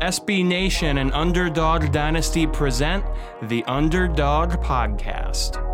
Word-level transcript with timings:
SB 0.00 0.44
Nation 0.44 0.98
and 0.98 1.12
Underdog 1.12 1.92
Dynasty 1.92 2.46
present 2.46 3.04
the 3.42 3.62
Underdog 3.64 4.52
Podcast. 4.62 5.69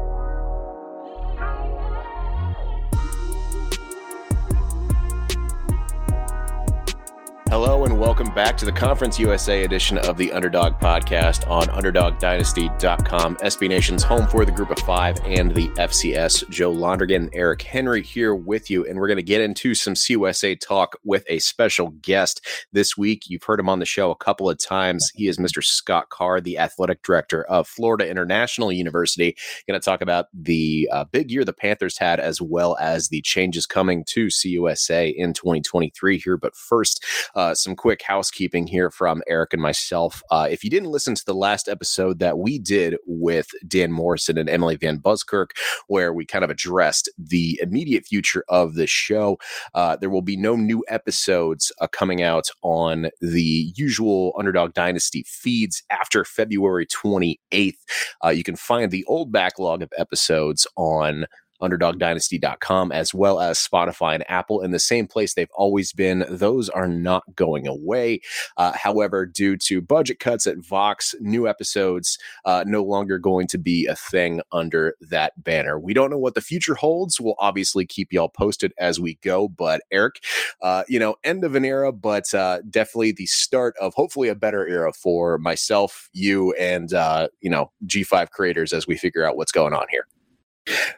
Hello 7.49 7.85
and 7.85 7.97
welcome 7.97 8.35
back 8.35 8.57
to 8.57 8.65
the 8.65 8.73
Conference 8.73 9.21
USA 9.21 9.63
edition 9.63 9.99
of 9.99 10.17
the 10.17 10.33
Underdog 10.33 10.81
Podcast 10.81 11.49
on 11.49 11.69
UnderdogDynasty.com. 11.69 13.37
SB 13.37 13.69
Nation's 13.69 14.03
home 14.03 14.27
for 14.27 14.45
the 14.45 14.51
Group 14.51 14.73
of 14.73 14.81
Five 14.81 15.21
and 15.25 15.55
the 15.55 15.69
FCS. 15.69 16.51
Joe 16.51 16.75
Londrigan, 16.75 17.31
Eric 17.33 17.63
Henry 17.63 18.03
here 18.03 18.35
with 18.35 18.69
you, 18.69 18.85
and 18.85 18.99
we're 18.99 19.07
going 19.07 19.17
to 19.17 19.23
get 19.23 19.41
into 19.41 19.77
some 19.77 19.95
CUSA 19.95 20.59
talk 20.59 20.97
with 21.05 21.25
a 21.29 21.39
special 21.39 21.91
guest 22.03 22.45
this 22.73 22.97
week. 22.97 23.23
You've 23.29 23.45
heard 23.45 23.61
him 23.61 23.69
on 23.69 23.79
the 23.79 23.87
show 23.87 24.11
a 24.11 24.17
couple 24.17 24.51
of 24.51 24.59
times. 24.59 25.09
He 25.15 25.29
is 25.29 25.39
Mr. 25.39 25.63
Scott 25.63 26.09
Carr, 26.09 26.41
the 26.41 26.59
athletic 26.59 27.05
director 27.05 27.45
of 27.45 27.69
Florida 27.69 28.11
International 28.11 28.73
University. 28.73 29.37
Going 29.69 29.81
to 29.81 29.85
talk 29.85 30.01
about 30.01 30.27
the 30.35 30.89
uh, 30.91 31.05
big 31.05 31.31
year 31.31 31.45
the 31.45 31.53
Panthers 31.53 31.97
had, 31.97 32.19
as 32.19 32.43
well 32.43 32.77
as 32.81 33.07
the 33.07 33.23
changes 33.23 33.67
coming 33.67 34.03
to 34.09 34.27
CUSA 34.27 35.15
in 35.15 35.33
2023 35.33 36.19
here. 36.19 36.37
But 36.37 36.57
first, 36.57 37.05
uh, 37.37 37.46
some 37.55 37.77
quick 37.77 38.03
housekeeping 38.03 38.67
here 38.67 38.91
from 38.91 39.23
Eric 39.27 39.53
and 39.53 39.63
myself. 39.63 40.23
Uh, 40.31 40.49
if 40.51 40.65
you 40.65 40.71
didn't 40.71 40.91
listen 40.91 41.15
to 41.15 41.25
the 41.25 41.35
last 41.35 41.69
episode 41.69 42.19
that 42.19 42.39
we 42.39 42.59
did 42.59 42.97
with 43.07 43.49
Dan 43.67 43.93
Morrison 43.93 44.39
and 44.39 44.49
Emily 44.49 44.77
Van 44.77 44.99
Buskirk, 44.99 45.51
where 45.89 46.13
we 46.13 46.25
kind 46.25 46.45
of 46.45 46.51
addressed 46.51 47.11
the 47.19 47.59
immediate 47.63 48.07
future 48.07 48.45
of 48.49 48.75
the 48.75 48.87
show, 48.87 49.39
uh, 49.75 49.97
there 49.97 50.11
will 50.11 50.23
be 50.23 50.37
no 50.37 50.57
new 50.57 50.85
episodes 50.89 51.73
uh, 51.81 51.87
coming 51.87 52.23
out 52.23 52.49
on 52.63 53.09
the 53.21 53.73
usual 53.77 54.35
Underdog 54.39 54.75
Dynasty 54.75 55.25
feeds 55.27 55.83
after 55.91 56.25
February 56.25 56.87
28th. 56.87 57.77
Uh, 58.25 58.29
you 58.31 58.45
can 58.45 58.57
find 58.57 58.91
the 58.91 59.05
old 59.07 59.33
backlog 59.33 59.83
of 59.83 59.93
episodes 59.97 60.67
on 60.77 61.27
underdogdynasty.com 61.61 62.93
as 62.93 63.15
well 63.15 63.41
as 63.41 63.59
Spotify 63.59 64.15
and 64.15 64.31
Apple 64.31 64.63
in 64.63 64.71
the 64.71 64.79
same 64.79 65.07
place 65.07 65.35
they've 65.35 65.49
always 65.55 65.93
been. 65.93 66.25
Those 66.29 66.69
are 66.69 66.89
not 66.89 67.23
going 67.35 67.67
away. 67.67 68.21
Uh, 68.57 68.73
however, 68.73 69.27
due 69.27 69.57
to 69.57 69.81
budget 69.81 70.19
cuts 70.19 70.47
at 70.47 70.59
Vox, 70.59 71.15
new 71.21 71.49
episodes 71.49 72.19
uh, 72.45 72.65
no 72.67 72.83
longer 72.83 73.19
going 73.19 73.47
to 73.49 73.59
be 73.59 73.87
a 73.87 73.97
thing 73.97 74.41
under 74.53 74.95
that 75.01 75.33
banner. 75.43 75.79
We 75.79 75.95
don't 75.95 76.11
know 76.11 76.19
what 76.19 76.35
the 76.35 76.41
future 76.41 76.75
holds. 76.75 77.21
We'll 77.21 77.37
obviously 77.39 77.87
keep 77.87 78.13
y'all 78.13 78.29
posted 78.29 78.73
as 78.79 79.01
we 79.01 79.15
go. 79.23 79.49
But 79.49 79.83
Eric, 79.91 80.23
uh, 80.63 80.85
you 80.89 80.99
know, 80.99 81.17
end 81.25 81.45
of 81.45 81.55
an 81.55 81.65
era, 81.65 81.93
but 81.93 82.33
uh, 82.35 82.61
definitely 82.71 83.13
the 83.13 83.27
start 83.27 83.75
of 83.81 83.95
hopefully 83.95 84.29
a 84.29 84.35
better 84.35 84.67
era 84.67 84.93
for 84.93 85.39
myself, 85.39 86.09
you, 86.13 86.53
and 86.55 86.93
uh, 86.93 87.29
you 87.41 87.51
know 87.51 87.71
G5 87.87 88.31
creators 88.31 88.73
as 88.73 88.87
we 88.87 88.97
figure 88.97 89.25
out 89.25 89.37
what's 89.37 89.53
going 89.53 89.75
on 89.75 89.87
here. 89.91 90.07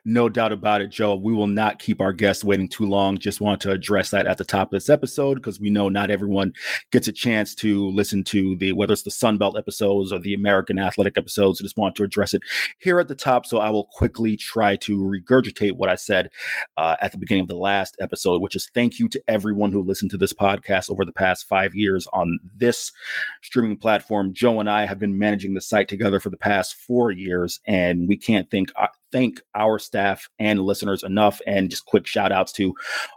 No 0.04 0.28
doubt 0.28 0.52
about 0.52 0.80
it, 0.80 0.88
Joe. 0.88 1.14
We 1.14 1.34
will 1.34 1.46
not 1.46 1.78
keep 1.78 2.00
our 2.00 2.12
guests 2.12 2.44
waiting 2.44 2.68
too 2.68 2.86
long. 2.86 3.18
Just 3.18 3.40
want 3.40 3.60
to 3.62 3.70
address 3.70 4.10
that 4.10 4.26
at 4.26 4.38
the 4.38 4.44
top 4.44 4.68
of 4.68 4.70
this 4.70 4.88
episode 4.88 5.34
because 5.34 5.60
we 5.60 5.70
know 5.70 5.88
not 5.88 6.10
everyone 6.10 6.54
gets 6.90 7.08
a 7.08 7.12
chance 7.12 7.54
to 7.56 7.90
listen 7.90 8.24
to 8.24 8.56
the 8.56 8.72
whether 8.72 8.92
it's 8.92 9.02
the 9.02 9.10
Sunbelt 9.10 9.58
episodes 9.58 10.12
or 10.12 10.18
the 10.18 10.34
American 10.34 10.78
Athletic 10.78 11.18
episodes. 11.18 11.60
I 11.60 11.64
just 11.64 11.76
want 11.76 11.94
to 11.96 12.04
address 12.04 12.32
it 12.32 12.42
here 12.78 12.98
at 13.00 13.08
the 13.08 13.14
top. 13.14 13.44
So 13.44 13.58
I 13.58 13.70
will 13.70 13.84
quickly 13.84 14.36
try 14.36 14.76
to 14.76 14.98
regurgitate 14.98 15.72
what 15.72 15.88
I 15.88 15.96
said 15.96 16.30
uh, 16.76 16.96
at 17.00 17.12
the 17.12 17.18
beginning 17.18 17.42
of 17.42 17.48
the 17.48 17.56
last 17.56 17.96
episode, 18.00 18.40
which 18.40 18.56
is 18.56 18.70
thank 18.74 18.98
you 18.98 19.08
to 19.08 19.22
everyone 19.28 19.72
who 19.72 19.82
listened 19.82 20.10
to 20.12 20.16
this 20.16 20.32
podcast 20.32 20.90
over 20.90 21.04
the 21.04 21.12
past 21.12 21.46
five 21.46 21.74
years 21.74 22.06
on 22.12 22.38
this 22.56 22.92
streaming 23.42 23.76
platform. 23.76 24.32
Joe 24.32 24.60
and 24.60 24.70
I 24.70 24.86
have 24.86 24.98
been 24.98 25.18
managing 25.18 25.54
the 25.54 25.60
site 25.60 25.88
together 25.88 26.20
for 26.20 26.30
the 26.30 26.36
past 26.36 26.74
four 26.74 27.10
years, 27.10 27.60
and 27.66 28.08
we 28.08 28.16
can't 28.16 28.50
think 28.50 28.72
uh, 28.76 28.86
thank 29.12 29.40
our 29.54 29.78
staff 29.78 30.28
and 30.38 30.60
listeners 30.60 31.02
enough. 31.02 31.40
And 31.46 31.70
just 31.70 31.86
quick 31.86 32.06
shout 32.06 32.32
outs 32.32 32.52
to 32.52 32.74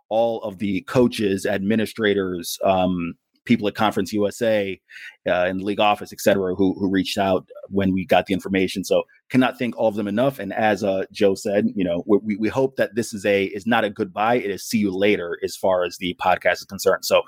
all 0.10 0.42
of 0.44 0.58
the 0.60 0.82
coaches, 0.82 1.46
administrators, 1.46 2.60
um, 2.64 3.16
people 3.46 3.68
at 3.68 3.76
Conference 3.76 4.14
USA 4.14 4.80
uh, 5.28 5.46
the 5.46 5.64
league 5.64 5.80
office, 5.80 6.12
et 6.12 6.20
cetera, 6.20 6.56
who, 6.56 6.74
who 6.80 6.90
reached 6.90 7.18
out 7.18 7.48
when 7.70 7.94
we 7.94 8.06
got 8.06 8.26
the 8.26 8.34
information. 8.34 8.84
So 8.84 9.04
cannot 9.30 9.58
thank 9.58 9.78
all 9.78 9.88
of 9.88 9.96
them 9.96 10.08
enough. 10.08 10.40
And 10.40 10.54
as 10.54 10.84
uh, 10.84 11.06
Joe 11.12 11.36
said, 11.36 11.68
you 11.76 11.84
know, 11.84 12.04
we, 12.06 12.36
we 12.36 12.50
hope 12.50 12.76
that 12.76 12.96
this 12.96 13.14
is 13.14 13.26
a 13.26 13.46
is 13.46 13.66
not 13.66 13.84
a 13.84 13.90
goodbye. 13.90 14.36
It 14.36 14.52
is 14.52 14.64
see 14.64 14.80
you 14.80 14.92
later 14.92 15.40
as 15.44 15.56
far 15.56 15.84
as 15.84 15.98
the 15.98 16.16
podcast 16.22 16.54
is 16.54 16.66
concerned. 16.66 17.06
So 17.06 17.22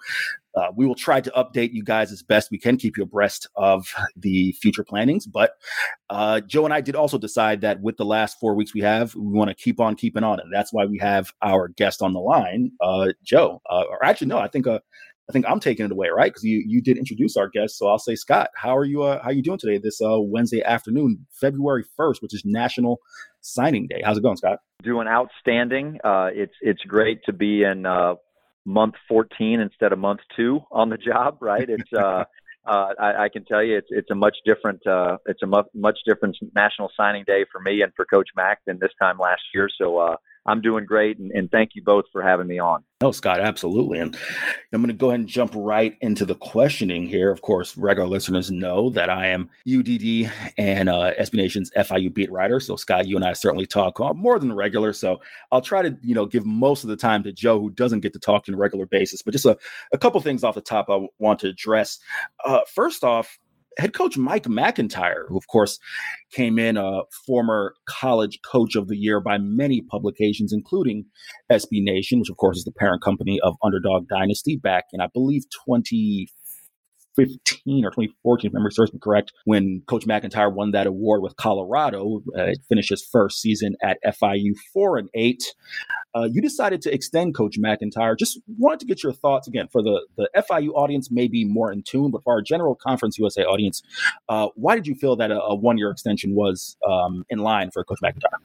uh, 0.56 0.68
we 0.76 0.86
will 0.86 0.96
try 0.96 1.20
to 1.20 1.32
update 1.32 1.74
you 1.74 1.84
guys 1.84 2.12
as 2.12 2.22
best 2.22 2.52
we 2.52 2.60
can, 2.60 2.78
keep 2.78 2.98
you 2.98 3.04
abreast 3.04 3.48
of 3.56 3.88
the 4.16 4.52
future 4.54 4.84
plannings. 4.84 5.26
But 5.26 5.54
uh, 6.10 6.42
Joe 6.42 6.66
and 6.66 6.74
I 6.74 6.82
did 6.82 6.96
also 6.96 7.18
decide 7.18 7.62
that 7.62 7.82
with 7.82 7.98
the 7.98 8.06
last 8.06 8.40
four 8.40 8.54
weeks 8.54 8.74
we 8.74 8.82
have, 8.82 9.16
we 9.16 9.32
want 9.32 9.50
to 9.50 9.56
keep 9.56 9.80
on 9.80 9.96
keeping 9.96 10.24
on, 10.24 10.40
and 10.40 10.54
that's 10.54 10.72
why 10.72 10.86
we 10.86 11.00
have 11.00 11.32
our 11.42 11.70
guest 11.70 12.02
on 12.02 12.14
the 12.14 12.20
line, 12.20 12.72
uh, 12.82 13.10
Joe. 13.24 13.62
Uh, 13.68 13.84
or 13.90 14.04
actually, 14.06 14.28
no, 14.28 14.38
I 14.38 14.48
think 14.48 14.68
uh, 14.68 14.80
I 15.30 15.32
think 15.32 15.46
I'm 15.48 15.60
taking 15.60 15.86
it 15.86 15.92
away, 15.92 16.10
right? 16.10 16.30
Because 16.30 16.44
you 16.44 16.64
you 16.66 16.82
did 16.82 16.98
introduce 16.98 17.38
our 17.38 17.48
guest, 17.48 17.78
so 17.78 17.88
I'll 17.88 18.00
say, 18.00 18.16
Scott, 18.16 18.50
how 18.56 18.76
are 18.76 18.84
you? 18.84 19.04
Uh, 19.04 19.22
how 19.22 19.30
are 19.30 19.34
you 19.34 19.42
doing 19.42 19.58
today? 19.58 19.78
This 19.78 20.02
uh, 20.02 20.20
Wednesday 20.20 20.62
afternoon, 20.64 21.26
February 21.32 21.86
first, 21.96 22.22
which 22.22 22.34
is 22.34 22.44
National 22.46 23.00
Signing 23.42 23.88
Day. 23.88 24.02
How's 24.04 24.18
it 24.18 24.22
going, 24.24 24.38
Scott? 24.38 24.60
Doing 24.84 25.08
outstanding. 25.08 26.00
Uh, 26.04 26.30
it's 26.34 26.54
it's 26.62 26.82
great 26.82 27.24
to 27.26 27.34
be 27.34 27.64
in 27.64 27.86
uh, 27.86 28.16
month 28.66 28.96
14 29.08 29.60
instead 29.60 29.94
of 29.94 30.00
month 30.00 30.22
two 30.36 30.62
on 30.72 30.90
the 30.90 30.98
job, 30.98 31.38
right? 31.40 31.70
It's 31.70 31.94
uh, 31.94 32.26
uh, 32.66 32.94
I, 33.00 33.24
I, 33.24 33.30
can 33.30 33.46
tell 33.46 33.64
you 33.64 33.78
it's 33.78 33.88
it's 33.90 34.12
a 34.12 34.16
much 34.16 34.38
different 34.46 34.86
uh, 34.86 35.18
it's 35.26 35.44
a 35.44 35.48
much 35.48 35.68
much 35.74 36.00
different 36.06 36.38
National 36.56 36.92
Signing 36.96 37.24
Day 37.26 37.46
for 37.52 37.62
me 37.62 37.82
and 37.82 37.92
for 37.96 38.06
Coach 38.06 38.30
Mack 38.36 38.60
than 38.66 38.78
this 38.80 38.92
time 39.02 39.18
last 39.20 39.42
year. 39.54 39.70
So 39.78 39.98
uh, 39.98 40.16
I'm 40.46 40.62
doing 40.62 40.86
great, 40.86 41.20
and, 41.20 41.32
and 41.32 41.50
thank 41.50 41.76
you 41.76 41.84
both 41.84 42.06
for 42.12 42.22
having 42.22 42.48
me 42.48 42.60
on. 42.60 42.84
No, 43.02 43.12
Scott, 43.12 43.40
absolutely. 43.40 44.00
And 44.00 44.18
I'm 44.72 44.82
going 44.82 44.88
to 44.88 44.94
go 44.94 45.10
ahead 45.10 45.20
and 45.20 45.28
jump 45.28 45.52
right 45.56 45.98
into 46.02 46.26
the 46.26 46.36
questioning 46.36 47.08
here. 47.08 47.32
Of 47.32 47.42
course, 47.42 47.78
regular 47.78 48.08
listeners 48.08 48.50
know 48.50 48.90
that 48.92 49.10
I 49.10 49.28
am 49.28 49.50
UDD 49.68 50.32
and 50.58 50.90
uh, 50.90 51.14
SB 51.20 51.34
Nation's 51.34 51.70
FIU 51.72 52.14
beat 52.14 52.32
writer. 52.32 52.60
So, 52.60 52.76
Scott, 52.76 53.08
you 53.08 53.16
and 53.16 53.26
I 53.26 53.34
certainly 53.34 53.66
talk 53.66 54.00
uh, 54.00 54.14
more 54.14 54.40
than 54.40 54.54
regular. 54.54 54.94
So, 54.94 55.22
I'll 55.52 55.62
try 55.62 55.82
to, 55.82 55.98
you 56.02 56.16
know, 56.16 56.26
give 56.26 56.46
most 56.46 56.84
of 56.84 56.90
the 56.90 56.98
time 56.98 57.24
to 57.24 57.34
Joe, 57.34 57.60
who 57.60 57.70
doesn't 57.70 58.02
get 58.02 58.14
to 58.14 58.20
talk 58.20 58.46
on 58.48 58.56
a 58.56 58.58
regular 58.58 58.86
basis. 58.86 59.22
But 59.22 59.32
just 59.32 59.46
a, 59.46 59.58
a 59.92 59.98
couple 59.98 60.20
things 60.22 60.44
off 60.44 60.56
the 60.56 60.62
top 60.62 60.90
I 60.90 61.08
want 61.20 61.40
to 61.40 61.50
address. 61.50 62.00
Uh, 62.46 62.62
first 62.74 63.04
off, 63.04 63.38
head 63.78 63.94
coach 63.94 64.18
Mike 64.18 64.44
McIntyre, 64.44 65.28
who 65.28 65.38
of 65.38 65.48
course 65.48 65.80
came 66.32 66.60
in 66.60 66.78
a 66.78 67.02
former 67.26 67.76
college 67.88 68.40
coach 68.50 68.76
of 68.76 68.88
the 68.88 68.98
year 68.98 69.20
by 69.20 69.38
many 69.38 69.82
publications, 69.82 70.54
including 70.54 71.06
SB 71.52 71.84
Nation, 71.84 72.20
which 72.20 72.30
of 72.30 72.38
course 72.38 72.58
is 72.58 72.64
the 72.64 72.72
parent 72.72 73.04
company 73.04 73.40
of 73.44 73.56
Underdog 73.64 74.08
Dynasty, 74.08 74.58
back 74.58 74.86
in 74.94 75.02
I 75.02 75.08
believe 75.14 75.44
20 75.66 76.28
2015 77.18 77.86
or 77.86 77.90
2014, 77.90 78.50
if 78.50 78.54
memory 78.54 78.72
serves 78.72 78.94
me 78.94 79.00
correct, 79.00 79.34
when 79.46 79.82
Coach 79.88 80.06
McIntyre 80.06 80.54
won 80.54 80.72
that 80.72 80.88
award 80.88 81.22
with 81.22 81.36
Colorado. 81.36 82.22
Uh, 82.38 82.52
finished 82.70 82.90
his 82.90 83.04
first 83.04 83.42
season 83.42 83.76
at 83.82 83.98
FIU 84.06 84.54
four 84.74 84.98
and 84.98 85.10
eight. 85.14 85.44
Uh, 86.16 86.28
you 86.32 86.42
decided 86.42 86.82
to 86.82 86.94
extend 86.94 87.36
Coach 87.36 87.58
McIntyre. 87.60 88.18
Just 88.18 88.40
wanted 88.58 88.80
to 88.82 88.86
get 88.86 89.04
your 89.04 89.14
thoughts 89.14 89.48
again 89.48 89.68
for 89.72 89.82
the 89.82 90.06
the 90.18 90.30
FIU 90.36 90.70
audience, 90.76 91.10
maybe 91.12 91.46
more 91.46 91.72
in 91.72 91.84
tune, 91.84 92.12
but 92.12 92.24
for 92.24 92.34
our 92.34 92.42
general 92.42 92.76
Conference 92.76 93.18
USA 93.18 93.44
audience, 93.44 93.82
uh, 94.30 94.48
why 94.56 94.76
did 94.76 94.88
you 94.88 94.96
feel 94.96 95.16
that 95.16 95.32
a, 95.32 95.42
a 95.42 95.56
one 95.56 95.78
year 95.78 95.90
extension 95.90 96.36
was 96.36 96.78
um, 96.88 97.26
in 97.30 97.40
line 97.40 97.72
for 97.72 97.84
Coach 97.84 98.00
McIntyre? 98.04 98.40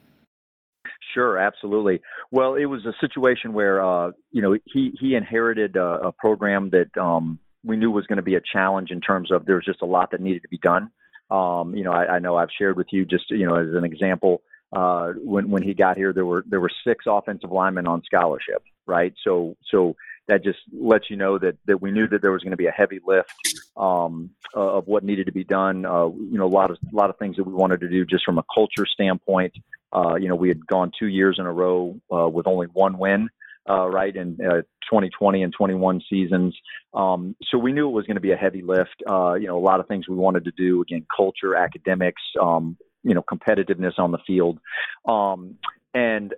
Sure, 1.13 1.37
absolutely. 1.37 2.01
Well, 2.31 2.55
it 2.55 2.65
was 2.65 2.85
a 2.85 2.93
situation 3.01 3.53
where 3.53 3.83
uh, 3.83 4.11
you 4.31 4.41
know 4.41 4.57
he 4.65 4.91
he 4.99 5.15
inherited 5.15 5.75
a, 5.75 6.07
a 6.07 6.11
program 6.11 6.69
that 6.71 6.95
um, 7.01 7.39
we 7.63 7.75
knew 7.77 7.91
was 7.91 8.07
going 8.07 8.17
to 8.17 8.23
be 8.23 8.35
a 8.35 8.41
challenge 8.41 8.91
in 8.91 9.01
terms 9.01 9.31
of 9.31 9.45
there 9.45 9.55
was 9.55 9.65
just 9.65 9.81
a 9.81 9.85
lot 9.85 10.11
that 10.11 10.21
needed 10.21 10.43
to 10.43 10.49
be 10.49 10.57
done. 10.57 10.91
Um, 11.29 11.75
you 11.75 11.83
know, 11.83 11.91
I, 11.91 12.15
I 12.15 12.19
know 12.19 12.35
I've 12.35 12.49
shared 12.57 12.77
with 12.77 12.87
you 12.91 13.05
just 13.05 13.29
you 13.29 13.45
know 13.45 13.55
as 13.55 13.73
an 13.73 13.83
example 13.83 14.41
uh, 14.73 15.13
when 15.17 15.49
when 15.49 15.63
he 15.63 15.73
got 15.73 15.97
here 15.97 16.13
there 16.13 16.25
were 16.25 16.43
there 16.47 16.59
were 16.59 16.71
six 16.83 17.05
offensive 17.07 17.51
linemen 17.51 17.87
on 17.87 18.03
scholarship, 18.03 18.63
right? 18.85 19.13
So 19.23 19.55
so 19.69 19.95
that 20.27 20.43
just 20.43 20.59
lets 20.71 21.09
you 21.09 21.17
know 21.17 21.37
that 21.37 21.57
that 21.65 21.81
we 21.81 21.91
knew 21.91 22.07
that 22.07 22.21
there 22.21 22.31
was 22.31 22.43
going 22.43 22.51
to 22.51 22.57
be 22.57 22.67
a 22.67 22.71
heavy 22.71 22.99
lift 23.05 23.31
um, 23.75 24.31
of 24.53 24.87
what 24.87 25.03
needed 25.03 25.25
to 25.25 25.31
be 25.31 25.43
done. 25.43 25.85
Uh, 25.85 26.07
you 26.07 26.37
know, 26.37 26.45
a 26.45 26.47
lot 26.47 26.71
of 26.71 26.77
a 26.91 26.95
lot 26.95 27.09
of 27.09 27.17
things 27.17 27.35
that 27.35 27.43
we 27.43 27.53
wanted 27.53 27.81
to 27.81 27.89
do 27.89 28.05
just 28.05 28.25
from 28.25 28.37
a 28.37 28.43
culture 28.53 28.85
standpoint. 28.85 29.53
Uh, 29.91 30.15
you 30.15 30.29
know, 30.29 30.35
we 30.35 30.47
had 30.47 30.65
gone 30.65 30.91
two 30.97 31.07
years 31.07 31.37
in 31.39 31.45
a 31.45 31.51
row 31.51 31.99
uh, 32.13 32.29
with 32.29 32.47
only 32.47 32.67
one 32.67 32.97
win 32.97 33.29
uh, 33.69 33.87
right, 33.87 34.15
in 34.15 34.37
uh, 34.41 34.61
2020 34.89 35.43
and 35.43 35.53
21 35.53 36.01
seasons. 36.09 36.55
Um, 36.93 37.35
so 37.49 37.57
we 37.57 37.71
knew 37.71 37.87
it 37.87 37.91
was 37.91 38.05
going 38.05 38.15
to 38.15 38.21
be 38.21 38.31
a 38.31 38.37
heavy 38.37 38.61
lift. 38.61 39.03
Uh, 39.09 39.33
you 39.33 39.47
know, 39.47 39.57
a 39.57 39.61
lot 39.61 39.79
of 39.79 39.87
things 39.87 40.07
we 40.07 40.15
wanted 40.15 40.45
to 40.45 40.51
do 40.51 40.81
again, 40.81 41.05
culture, 41.15 41.55
academics, 41.55 42.21
um, 42.41 42.77
you 43.03 43.13
know, 43.13 43.23
competitiveness 43.23 43.97
on 43.97 44.11
the 44.11 44.17
field, 44.25 44.59
um, 45.07 45.55
and 45.93 46.33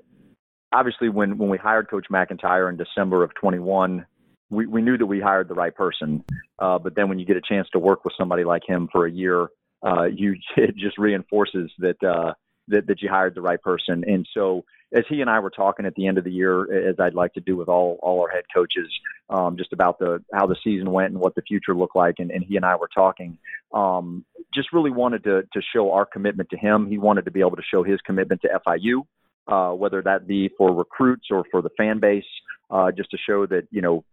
obviously 0.71 1.09
when 1.09 1.37
when 1.37 1.49
we 1.49 1.57
hired 1.57 1.89
Coach 1.89 2.07
McIntyre 2.11 2.69
in 2.69 2.77
December 2.77 3.23
of 3.23 3.33
21. 3.35 4.05
We, 4.49 4.65
we 4.65 4.81
knew 4.81 4.97
that 4.97 5.05
we 5.05 5.21
hired 5.21 5.47
the 5.47 5.53
right 5.53 5.73
person. 5.73 6.25
Uh, 6.59 6.77
but 6.77 6.93
then 6.93 7.07
when 7.07 7.19
you 7.19 7.25
get 7.25 7.37
a 7.37 7.41
chance 7.41 7.69
to 7.71 7.79
work 7.79 8.03
with 8.03 8.13
somebody 8.17 8.43
like 8.43 8.63
him 8.67 8.89
for 8.91 9.05
a 9.05 9.11
year, 9.11 9.47
uh, 9.81 10.03
you 10.03 10.35
it 10.57 10.75
just 10.75 10.97
reinforces 10.97 11.71
that 11.79 12.03
uh, 12.03 12.33
that 12.67 12.87
that 12.87 13.01
you 13.01 13.09
hired 13.09 13.35
the 13.35 13.41
right 13.41 13.61
person. 13.61 14.03
And 14.07 14.27
so 14.33 14.65
as 14.93 15.03
he 15.07 15.21
and 15.21 15.29
I 15.29 15.39
were 15.39 15.49
talking 15.49 15.85
at 15.85 15.95
the 15.95 16.07
end 16.07 16.17
of 16.17 16.23
the 16.23 16.31
year, 16.31 16.89
as 16.89 16.99
I'd 16.99 17.13
like 17.13 17.33
to 17.33 17.41
do 17.41 17.55
with 17.55 17.69
all 17.69 17.97
all 18.01 18.21
our 18.21 18.29
head 18.29 18.43
coaches, 18.53 18.91
um, 19.29 19.57
just 19.57 19.73
about 19.73 19.99
the 19.99 20.23
how 20.33 20.47
the 20.47 20.57
season 20.63 20.91
went 20.91 21.11
and 21.11 21.19
what 21.19 21.35
the 21.35 21.41
future 21.41 21.75
looked 21.75 21.95
like, 21.95 22.15
and, 22.19 22.31
and 22.31 22.43
he 22.43 22.55
and 22.57 22.65
I 22.65 22.75
were 22.75 22.89
talking. 22.93 23.37
Um, 23.73 24.25
just 24.53 24.73
really 24.73 24.91
wanted 24.91 25.23
to 25.23 25.43
to 25.53 25.61
show 25.73 25.91
our 25.91 26.05
commitment 26.05 26.49
to 26.49 26.57
him. 26.57 26.87
He 26.87 26.97
wanted 26.97 27.25
to 27.25 27.31
be 27.31 27.39
able 27.39 27.55
to 27.55 27.63
show 27.63 27.83
his 27.83 27.99
commitment 28.01 28.41
to 28.41 28.59
FIU, 28.67 29.05
uh, 29.47 29.73
whether 29.73 30.01
that 30.01 30.27
be 30.27 30.49
for 30.57 30.73
recruits 30.73 31.27
or 31.31 31.45
for 31.51 31.61
the 31.61 31.69
fan 31.77 31.99
base, 31.99 32.25
uh, 32.69 32.91
just 32.91 33.11
to 33.11 33.17
show 33.17 33.45
that 33.45 33.67
you 33.71 33.81
know 33.81 34.03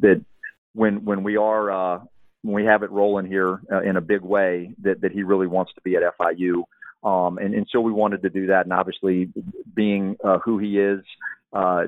that 0.00 0.24
when 0.74 1.04
when 1.04 1.24
we 1.24 1.36
are 1.36 1.70
uh, 1.70 2.00
when 2.42 2.54
we 2.54 2.64
have 2.64 2.82
it 2.82 2.90
rolling 2.90 3.26
here 3.26 3.60
uh, 3.72 3.82
in 3.82 3.96
a 3.96 4.00
big 4.00 4.22
way, 4.22 4.72
that 4.82 5.00
that 5.00 5.12
he 5.12 5.24
really 5.24 5.46
wants 5.46 5.72
to 5.74 5.80
be 5.80 5.96
at 5.96 6.02
FIU. 6.18 6.62
Um, 7.02 7.38
and, 7.38 7.54
and 7.54 7.66
so 7.70 7.80
we 7.80 7.92
wanted 7.92 8.22
to 8.22 8.30
do 8.30 8.46
that. 8.48 8.66
And 8.66 8.72
obviously, 8.72 9.28
being 9.74 10.16
uh, 10.24 10.38
who 10.38 10.58
he 10.58 10.78
is, 10.78 11.00
uh, 11.52 11.84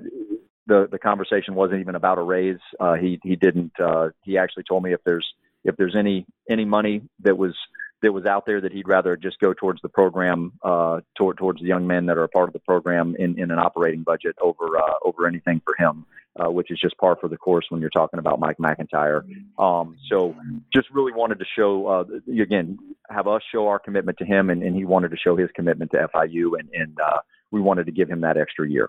the 0.66 0.88
the 0.90 0.98
conversation 0.98 1.54
wasn't 1.54 1.80
even 1.80 1.94
about 1.94 2.18
a 2.18 2.22
raise. 2.22 2.60
Uh, 2.78 2.94
he 2.94 3.18
he 3.22 3.36
didn't. 3.36 3.72
Uh, 3.78 4.10
he 4.22 4.38
actually 4.38 4.64
told 4.64 4.82
me 4.82 4.92
if 4.92 5.00
there's 5.04 5.26
if 5.64 5.76
there's 5.76 5.96
any 5.96 6.26
any 6.48 6.64
money 6.64 7.02
that 7.20 7.36
was 7.36 7.54
that 8.02 8.12
was 8.12 8.24
out 8.24 8.46
there 8.46 8.60
that 8.60 8.72
he'd 8.72 8.88
rather 8.88 9.16
just 9.16 9.38
go 9.40 9.52
towards 9.52 9.80
the 9.82 9.88
program, 9.88 10.52
uh, 10.62 11.00
toward, 11.16 11.36
towards 11.38 11.60
the 11.60 11.66
young 11.66 11.86
men 11.86 12.06
that 12.06 12.16
are 12.16 12.24
a 12.24 12.28
part 12.28 12.48
of 12.48 12.52
the 12.52 12.60
program 12.60 13.14
in, 13.18 13.38
in 13.38 13.50
an 13.50 13.58
operating 13.58 14.02
budget 14.02 14.36
over 14.40 14.78
uh, 14.78 14.94
over 15.04 15.26
anything 15.26 15.60
for 15.64 15.74
him, 15.78 16.06
uh, 16.36 16.50
which 16.50 16.70
is 16.70 16.78
just 16.80 16.96
par 16.98 17.16
for 17.20 17.28
the 17.28 17.36
course 17.36 17.66
when 17.68 17.80
you're 17.80 17.90
talking 17.90 18.18
about 18.18 18.40
Mike 18.40 18.58
McIntyre. 18.58 19.22
Um, 19.58 19.96
so 20.08 20.34
just 20.72 20.88
really 20.90 21.12
wanted 21.12 21.38
to 21.38 21.44
show 21.56 21.86
uh, 21.86 22.04
again 22.40 22.78
have 23.10 23.26
us 23.26 23.42
show 23.52 23.66
our 23.66 23.78
commitment 23.78 24.18
to 24.18 24.24
him, 24.24 24.50
and, 24.50 24.62
and 24.62 24.74
he 24.74 24.84
wanted 24.84 25.10
to 25.10 25.16
show 25.16 25.36
his 25.36 25.50
commitment 25.54 25.90
to 25.92 26.08
FIU, 26.14 26.58
and, 26.58 26.68
and 26.72 26.98
uh, 27.00 27.20
we 27.50 27.60
wanted 27.60 27.86
to 27.86 27.92
give 27.92 28.08
him 28.08 28.20
that 28.22 28.36
extra 28.36 28.68
year 28.68 28.88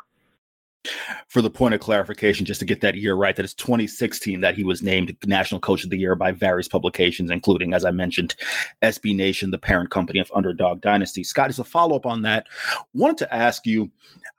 for 1.27 1.41
the 1.41 1.49
point 1.49 1.73
of 1.73 1.79
clarification, 1.79 2.45
just 2.45 2.59
to 2.59 2.65
get 2.65 2.81
that 2.81 2.95
year 2.95 3.15
right, 3.15 3.35
that 3.35 3.43
it's 3.43 3.53
2016 3.53 4.41
that 4.41 4.55
he 4.55 4.63
was 4.63 4.81
named 4.81 5.15
National 5.25 5.59
Coach 5.59 5.83
of 5.83 5.89
the 5.89 5.97
Year 5.97 6.15
by 6.15 6.31
various 6.31 6.67
publications, 6.67 7.31
including, 7.31 7.73
as 7.73 7.85
I 7.85 7.91
mentioned, 7.91 8.35
SB 8.81 9.15
Nation, 9.15 9.51
the 9.51 9.57
parent 9.57 9.91
company 9.91 10.19
of 10.19 10.31
Underdog 10.33 10.81
Dynasty. 10.81 11.23
Scott, 11.23 11.49
as 11.49 11.59
a 11.59 11.63
follow 11.63 11.95
up 11.95 12.05
on 12.05 12.21
that, 12.23 12.47
wanted 12.93 13.17
to 13.19 13.33
ask 13.33 13.65
you 13.65 13.91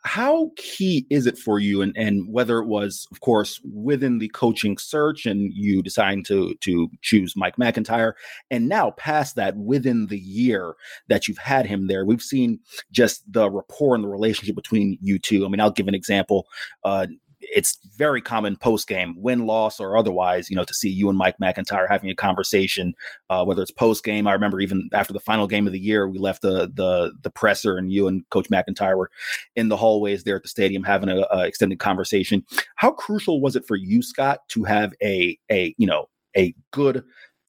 how 0.04 0.50
key 0.56 1.06
is 1.10 1.26
it 1.26 1.38
for 1.38 1.60
you, 1.60 1.80
and, 1.80 1.96
and 1.96 2.28
whether 2.28 2.58
it 2.58 2.66
was, 2.66 3.06
of 3.12 3.20
course, 3.20 3.60
within 3.72 4.18
the 4.18 4.28
coaching 4.28 4.76
search 4.76 5.26
and 5.26 5.52
you 5.54 5.80
deciding 5.80 6.24
to, 6.24 6.54
to 6.56 6.90
choose 7.02 7.36
Mike 7.36 7.56
McIntyre, 7.56 8.14
and 8.50 8.68
now 8.68 8.90
past 8.92 9.36
that, 9.36 9.56
within 9.56 10.06
the 10.06 10.18
year 10.18 10.74
that 11.08 11.28
you've 11.28 11.38
had 11.38 11.66
him 11.66 11.86
there, 11.86 12.04
we've 12.04 12.22
seen 12.22 12.58
just 12.90 13.22
the 13.32 13.48
rapport 13.48 13.94
and 13.94 14.02
the 14.02 14.08
relationship 14.08 14.56
between 14.56 14.98
you 15.00 15.18
two. 15.18 15.46
I 15.46 15.48
mean, 15.48 15.60
I'll 15.60 15.70
give 15.70 15.88
an 15.88 15.94
example. 15.94 16.48
Uh, 16.84 17.06
it's 17.42 17.78
very 17.96 18.20
common 18.20 18.56
post 18.56 18.86
game, 18.86 19.14
win, 19.18 19.46
loss, 19.46 19.80
or 19.80 19.96
otherwise, 19.96 20.48
you 20.48 20.56
know, 20.56 20.64
to 20.64 20.74
see 20.74 20.88
you 20.88 21.08
and 21.08 21.18
Mike 21.18 21.36
McIntyre 21.42 21.88
having 21.88 22.10
a 22.10 22.14
conversation, 22.14 22.94
uh, 23.30 23.44
whether 23.44 23.62
it's 23.62 23.70
post 23.70 24.04
game. 24.04 24.26
I 24.26 24.32
remember 24.32 24.60
even 24.60 24.88
after 24.92 25.12
the 25.12 25.20
final 25.20 25.46
game 25.46 25.66
of 25.66 25.72
the 25.72 25.80
year, 25.80 26.08
we 26.08 26.18
left 26.18 26.42
the 26.42 26.70
the 26.72 27.12
the 27.22 27.30
presser, 27.30 27.76
and 27.76 27.92
you 27.92 28.06
and 28.06 28.28
Coach 28.30 28.48
McIntyre 28.48 28.96
were 28.96 29.10
in 29.56 29.68
the 29.68 29.76
hallways 29.76 30.24
there 30.24 30.36
at 30.36 30.42
the 30.42 30.48
stadium 30.48 30.84
having 30.84 31.08
a, 31.08 31.26
a 31.30 31.40
extended 31.40 31.78
conversation. 31.78 32.44
How 32.76 32.92
crucial 32.92 33.40
was 33.40 33.56
it 33.56 33.66
for 33.66 33.76
you, 33.76 34.02
Scott, 34.02 34.40
to 34.48 34.64
have 34.64 34.92
a 35.02 35.38
a 35.50 35.74
you 35.78 35.86
know 35.86 36.06
a 36.36 36.54
good 36.70 37.02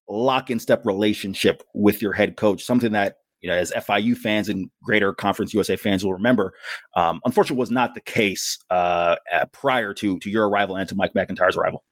lock 0.10 0.50
in 0.50 0.60
step 0.60 0.86
relationship 0.86 1.64
with 1.74 2.02
your 2.02 2.14
head 2.14 2.36
coach, 2.36 2.64
something 2.64 2.92
that 2.92 3.18
you 3.44 3.50
know, 3.50 3.56
as 3.56 3.72
FIU 3.72 4.18
fans 4.18 4.50
and 4.50 4.70
greater 4.82 5.14
Conference 5.14 5.54
USA 5.54 5.76
fans 5.76 6.04
will 6.04 6.14
remember, 6.14 6.54
um, 6.96 7.22
unfortunately 7.26 7.60
was 7.60 7.72
not 7.72 7.94
the 7.94 8.02
case 8.02 8.58
uh, 8.72 9.16
prior 9.52 9.94
to 9.94 10.18
to 10.20 10.30
your 10.30 10.50
arrival 10.50 10.78
and 10.78 10.90
to 10.90 10.96
Mike 10.96 11.14
McIntyre's 11.14 11.58
arrival. 11.58 11.84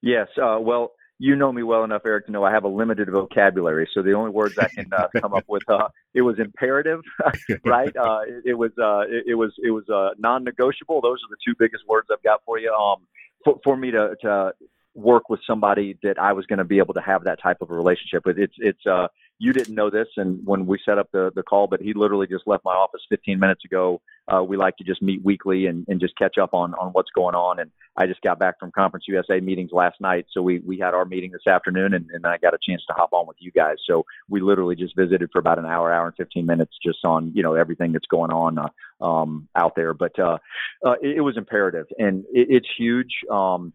Yes, 0.00 0.28
uh, 0.42 0.58
well, 0.60 0.92
you 1.18 1.36
know 1.36 1.52
me 1.52 1.62
well 1.62 1.84
enough, 1.84 2.02
Eric, 2.04 2.26
to 2.26 2.32
know 2.32 2.42
I 2.42 2.50
have 2.50 2.64
a 2.64 2.68
limited 2.68 3.08
vocabulary. 3.08 3.88
So 3.94 4.02
the 4.02 4.12
only 4.12 4.30
words 4.30 4.58
I 4.58 4.66
can 4.66 4.86
uh, 4.92 5.06
come 5.20 5.34
up 5.34 5.44
with, 5.46 5.62
uh, 5.68 5.86
it 6.14 6.22
was 6.22 6.40
imperative, 6.40 7.00
right? 7.64 7.96
Uh, 7.96 8.20
it, 8.26 8.42
it, 8.46 8.54
was, 8.54 8.72
uh, 8.82 9.02
it, 9.02 9.24
it, 9.28 9.34
was, 9.34 9.52
it 9.62 9.70
was 9.70 9.88
uh, 9.88 10.10
non-negotiable. 10.18 11.00
Those 11.00 11.18
are 11.18 11.30
the 11.30 11.36
two 11.46 11.54
biggest 11.56 11.84
words 11.86 12.08
I've 12.12 12.22
got 12.24 12.40
for 12.44 12.58
you. 12.58 12.72
Um, 12.72 13.06
for, 13.44 13.60
for 13.62 13.76
me 13.76 13.92
to, 13.92 14.16
to 14.22 14.52
work 14.94 15.28
with 15.28 15.40
somebody 15.46 15.98
that 16.02 16.18
I 16.18 16.32
was 16.32 16.46
going 16.46 16.58
to 16.58 16.64
be 16.64 16.78
able 16.78 16.94
to 16.94 17.00
have 17.00 17.24
that 17.24 17.40
type 17.42 17.58
of 17.60 17.70
a 17.70 17.74
relationship 17.74 18.26
with. 18.26 18.38
It's, 18.38 18.54
it's, 18.58 18.86
uh, 18.86 19.08
you 19.42 19.52
didn't 19.52 19.74
know 19.74 19.90
this, 19.90 20.06
and 20.16 20.38
when 20.46 20.66
we 20.66 20.78
set 20.84 20.98
up 20.98 21.10
the 21.12 21.32
the 21.34 21.42
call, 21.42 21.66
but 21.66 21.80
he 21.80 21.94
literally 21.94 22.28
just 22.28 22.46
left 22.46 22.64
my 22.64 22.74
office 22.74 23.00
15 23.08 23.40
minutes 23.40 23.64
ago. 23.64 24.00
Uh, 24.32 24.40
we 24.40 24.56
like 24.56 24.76
to 24.76 24.84
just 24.84 25.02
meet 25.02 25.20
weekly 25.24 25.66
and, 25.66 25.84
and 25.88 26.00
just 26.00 26.16
catch 26.16 26.38
up 26.38 26.54
on 26.54 26.74
on 26.74 26.92
what's 26.92 27.10
going 27.10 27.34
on. 27.34 27.58
And 27.58 27.68
I 27.96 28.06
just 28.06 28.22
got 28.22 28.38
back 28.38 28.60
from 28.60 28.70
Conference 28.70 29.06
USA 29.08 29.40
meetings 29.40 29.70
last 29.72 30.00
night, 30.00 30.26
so 30.30 30.42
we 30.42 30.60
we 30.60 30.78
had 30.78 30.94
our 30.94 31.04
meeting 31.04 31.32
this 31.32 31.48
afternoon, 31.48 31.92
and, 31.92 32.08
and 32.12 32.24
I 32.24 32.38
got 32.38 32.54
a 32.54 32.58
chance 32.64 32.84
to 32.86 32.94
hop 32.94 33.12
on 33.12 33.26
with 33.26 33.36
you 33.40 33.50
guys. 33.50 33.78
So 33.84 34.06
we 34.28 34.40
literally 34.40 34.76
just 34.76 34.94
visited 34.94 35.28
for 35.32 35.40
about 35.40 35.58
an 35.58 35.66
hour, 35.66 35.92
hour 35.92 36.06
and 36.06 36.16
15 36.16 36.46
minutes, 36.46 36.76
just 36.80 37.04
on 37.04 37.32
you 37.34 37.42
know 37.42 37.54
everything 37.54 37.90
that's 37.90 38.06
going 38.06 38.30
on 38.30 38.58
uh, 38.58 39.04
um, 39.04 39.48
out 39.56 39.74
there. 39.74 39.92
But 39.92 40.16
uh, 40.20 40.38
uh, 40.86 40.94
it, 41.02 41.16
it 41.16 41.20
was 41.20 41.36
imperative, 41.36 41.86
and 41.98 42.24
it, 42.32 42.46
it's 42.48 42.68
huge. 42.78 43.10
Um, 43.28 43.72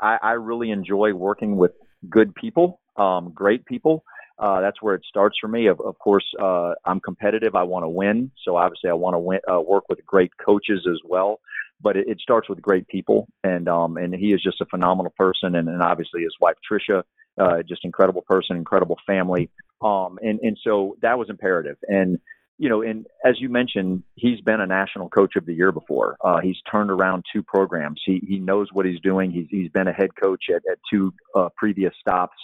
I, 0.00 0.18
I 0.22 0.32
really 0.32 0.70
enjoy 0.70 1.12
working 1.12 1.56
with 1.56 1.72
good 2.08 2.34
people, 2.34 2.80
um, 2.96 3.32
great 3.34 3.64
people. 3.66 4.04
Uh, 4.38 4.60
that's 4.60 4.82
where 4.82 4.94
it 4.94 5.02
starts 5.08 5.38
for 5.40 5.48
me. 5.48 5.66
Of, 5.66 5.80
of 5.80 5.98
course, 5.98 6.24
uh, 6.38 6.74
I'm 6.84 7.00
competitive. 7.00 7.54
I 7.54 7.62
want 7.62 7.84
to 7.84 7.88
win. 7.88 8.30
So 8.44 8.56
obviously, 8.56 8.90
I 8.90 8.94
want 8.94 9.14
to 9.14 9.18
win, 9.18 9.40
uh, 9.50 9.60
work 9.60 9.84
with 9.88 10.04
great 10.04 10.30
coaches 10.36 10.86
as 10.90 11.00
well. 11.04 11.40
But 11.80 11.96
it, 11.96 12.08
it 12.08 12.20
starts 12.20 12.48
with 12.48 12.60
great 12.60 12.86
people, 12.88 13.28
and 13.44 13.68
um, 13.68 13.96
and 13.96 14.14
he 14.14 14.32
is 14.32 14.42
just 14.42 14.60
a 14.62 14.66
phenomenal 14.66 15.12
person, 15.16 15.54
and, 15.56 15.68
and 15.68 15.82
obviously 15.82 16.22
his 16.22 16.34
wife 16.40 16.56
Tricia, 16.70 17.02
uh, 17.38 17.62
just 17.62 17.84
incredible 17.84 18.22
person, 18.22 18.56
incredible 18.56 18.98
family. 19.06 19.50
Um, 19.82 20.18
and 20.22 20.40
and 20.40 20.58
so 20.62 20.96
that 21.02 21.18
was 21.18 21.28
imperative. 21.28 21.76
And 21.86 22.18
you 22.58 22.68
know, 22.68 22.82
and 22.82 23.06
as 23.24 23.34
you 23.38 23.48
mentioned, 23.48 24.02
he's 24.14 24.40
been 24.40 24.60
a 24.60 24.66
national 24.66 25.10
coach 25.10 25.36
of 25.36 25.44
the 25.44 25.52
year 25.52 25.72
before. 25.72 26.16
Uh, 26.24 26.40
he's 26.40 26.56
turned 26.70 26.90
around 26.90 27.24
two 27.32 27.42
programs. 27.42 28.00
He 28.04 28.22
he 28.26 28.38
knows 28.38 28.68
what 28.72 28.86
he's 28.86 29.00
doing. 29.00 29.30
He's 29.30 29.46
he's 29.50 29.70
been 29.70 29.88
a 29.88 29.92
head 29.92 30.10
coach 30.20 30.44
at, 30.48 30.62
at 30.70 30.78
two 30.90 31.12
uh, 31.34 31.48
previous 31.56 31.92
stops, 32.00 32.36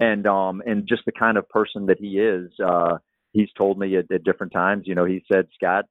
and 0.00 0.26
um 0.26 0.62
and 0.66 0.86
just 0.88 1.02
the 1.06 1.12
kind 1.12 1.38
of 1.38 1.48
person 1.48 1.86
that 1.86 1.98
he 1.98 2.18
is. 2.18 2.50
Uh, 2.64 2.98
he's 3.32 3.48
told 3.56 3.78
me 3.78 3.96
at, 3.96 4.10
at 4.10 4.24
different 4.24 4.52
times. 4.52 4.84
You 4.86 4.94
know, 4.94 5.04
he 5.04 5.24
said, 5.32 5.46
Scott, 5.54 5.84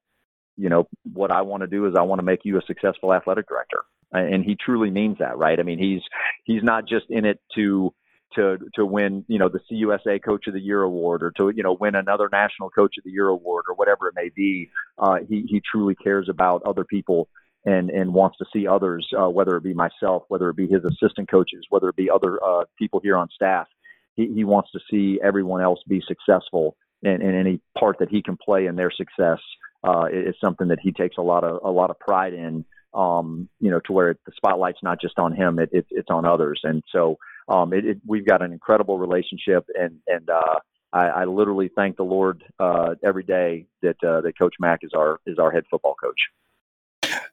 you 0.58 0.70
know, 0.70 0.88
what 1.12 1.32
I 1.32 1.42
want 1.42 1.62
to 1.62 1.68
do 1.68 1.86
is 1.88 1.94
I 1.98 2.04
want 2.04 2.20
to 2.20 2.26
make 2.26 2.42
you 2.44 2.58
a 2.58 2.62
successful 2.68 3.14
athletic 3.14 3.48
director, 3.48 3.84
and 4.12 4.44
he 4.44 4.58
truly 4.58 4.92
means 4.92 5.20
that, 5.20 5.38
right? 5.38 5.60
I 5.60 5.64
mean, 5.64 5.80
he's 5.80 6.02
he's 6.44 6.64
not 6.64 6.88
just 6.88 7.06
in 7.10 7.24
it 7.26 7.40
to 7.56 7.94
to 8.36 8.58
to 8.76 8.86
win 8.86 9.26
you 9.28 9.40
know 9.40 9.50
the 9.50 9.60
CUSA 9.60 10.24
Coach 10.24 10.48
of 10.48 10.54
the 10.54 10.60
Year 10.60 10.82
award 10.82 11.24
or 11.24 11.32
to 11.32 11.52
you 11.56 11.64
know 11.64 11.74
win 11.74 11.96
another 11.96 12.30
National 12.32 12.70
Coach 12.70 12.96
of 12.98 13.04
the 13.04 13.12
Year 13.12 13.28
award 13.28 13.66
or 13.68 13.76
whatever 13.76 14.08
it 14.08 14.16
may 14.16 14.30
be. 14.36 14.70
Uh, 14.98 15.18
he 15.28 15.46
he 15.48 15.62
truly 15.62 15.96
cares 15.96 16.30
about 16.30 16.64
other 16.64 16.84
people 16.84 17.28
and 17.66 17.90
and 17.90 18.14
wants 18.14 18.38
to 18.38 18.46
see 18.54 18.68
others, 18.68 19.08
uh, 19.18 19.30
whether 19.30 19.56
it 19.56 19.64
be 19.64 19.74
myself, 19.74 20.24
whether 20.30 20.50
it 20.50 20.56
be 20.56 20.68
his 20.68 20.84
assistant 20.84 21.30
coaches, 21.30 21.66
whether 21.70 21.90
it 21.90 21.96
be 21.96 22.10
other 22.10 22.44
uh, 22.44 22.64
people 22.78 23.00
here 23.02 23.18
on 23.18 23.30
staff. 23.34 23.68
He, 24.16 24.28
he 24.34 24.44
wants 24.44 24.72
to 24.72 24.80
see 24.90 25.20
everyone 25.24 25.62
else 25.62 25.80
be 25.88 26.04
successful, 26.06 26.76
and, 27.04 27.22
and 27.22 27.36
any 27.36 27.62
part 27.78 27.98
that 28.00 28.10
he 28.10 28.22
can 28.22 28.38
play 28.38 28.66
in 28.66 28.76
their 28.76 28.92
success 28.92 29.40
uh, 29.88 30.06
is 30.12 30.36
something 30.44 30.68
that 30.68 30.80
he 30.82 30.92
takes 30.92 31.18
a 31.18 31.22
lot 31.22 31.44
of 31.44 31.60
a 31.64 31.72
lot 31.72 31.90
of 31.90 32.00
pride 32.00 32.34
in. 32.34 32.66
Um, 32.94 33.48
you 33.62 33.72
know, 33.72 33.80
to 33.86 33.94
where 33.94 34.16
the 34.26 34.34
spotlight's 34.36 34.84
not 34.84 35.00
just 35.00 35.18
on 35.18 35.34
him; 35.34 35.60
it, 35.60 35.70
it, 35.72 35.86
it's 35.92 36.10
on 36.10 36.26
others, 36.26 36.60
and 36.64 36.84
so 36.92 37.18
um, 37.48 37.74
it, 37.74 37.86
it, 37.86 37.98
we've 38.06 38.26
got 38.26 38.42
an 38.42 38.52
incredible 38.52 38.98
relationship, 38.98 39.66
and 39.76 40.00
and 40.08 40.30
uh, 40.30 40.60
I, 40.94 41.08
I 41.08 41.26
literally 41.26 41.70
thank 41.76 41.98
the 41.98 42.04
Lord 42.04 42.44
uh, 42.60 42.96
every 43.04 43.24
day 43.24 43.66
that 43.82 44.04
uh, 44.04 44.22
that 44.22 44.38
Coach 44.38 44.56
Mack 44.60 44.80
is 44.84 44.92
our 44.96 45.20
is 45.26 45.40
our 45.40 45.52
head 45.52 45.64
football 45.70 45.96
coach. 45.96 46.20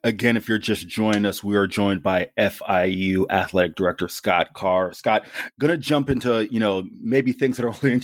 Again, 0.03 0.37
if 0.37 0.47
you're 0.47 0.57
just 0.57 0.87
joining 0.87 1.25
us, 1.25 1.43
we 1.43 1.57
are 1.57 1.67
joined 1.67 2.01
by 2.01 2.29
FIU 2.37 3.25
athletic 3.29 3.75
director 3.75 4.07
Scott 4.07 4.53
Carr. 4.53 4.93
Scott, 4.93 5.25
gonna 5.59 5.77
jump 5.77 6.09
into 6.09 6.47
you 6.51 6.59
know 6.59 6.87
maybe 7.01 7.33
things 7.33 7.57
that 7.57 7.65
are 7.65 7.75
only 7.83 8.01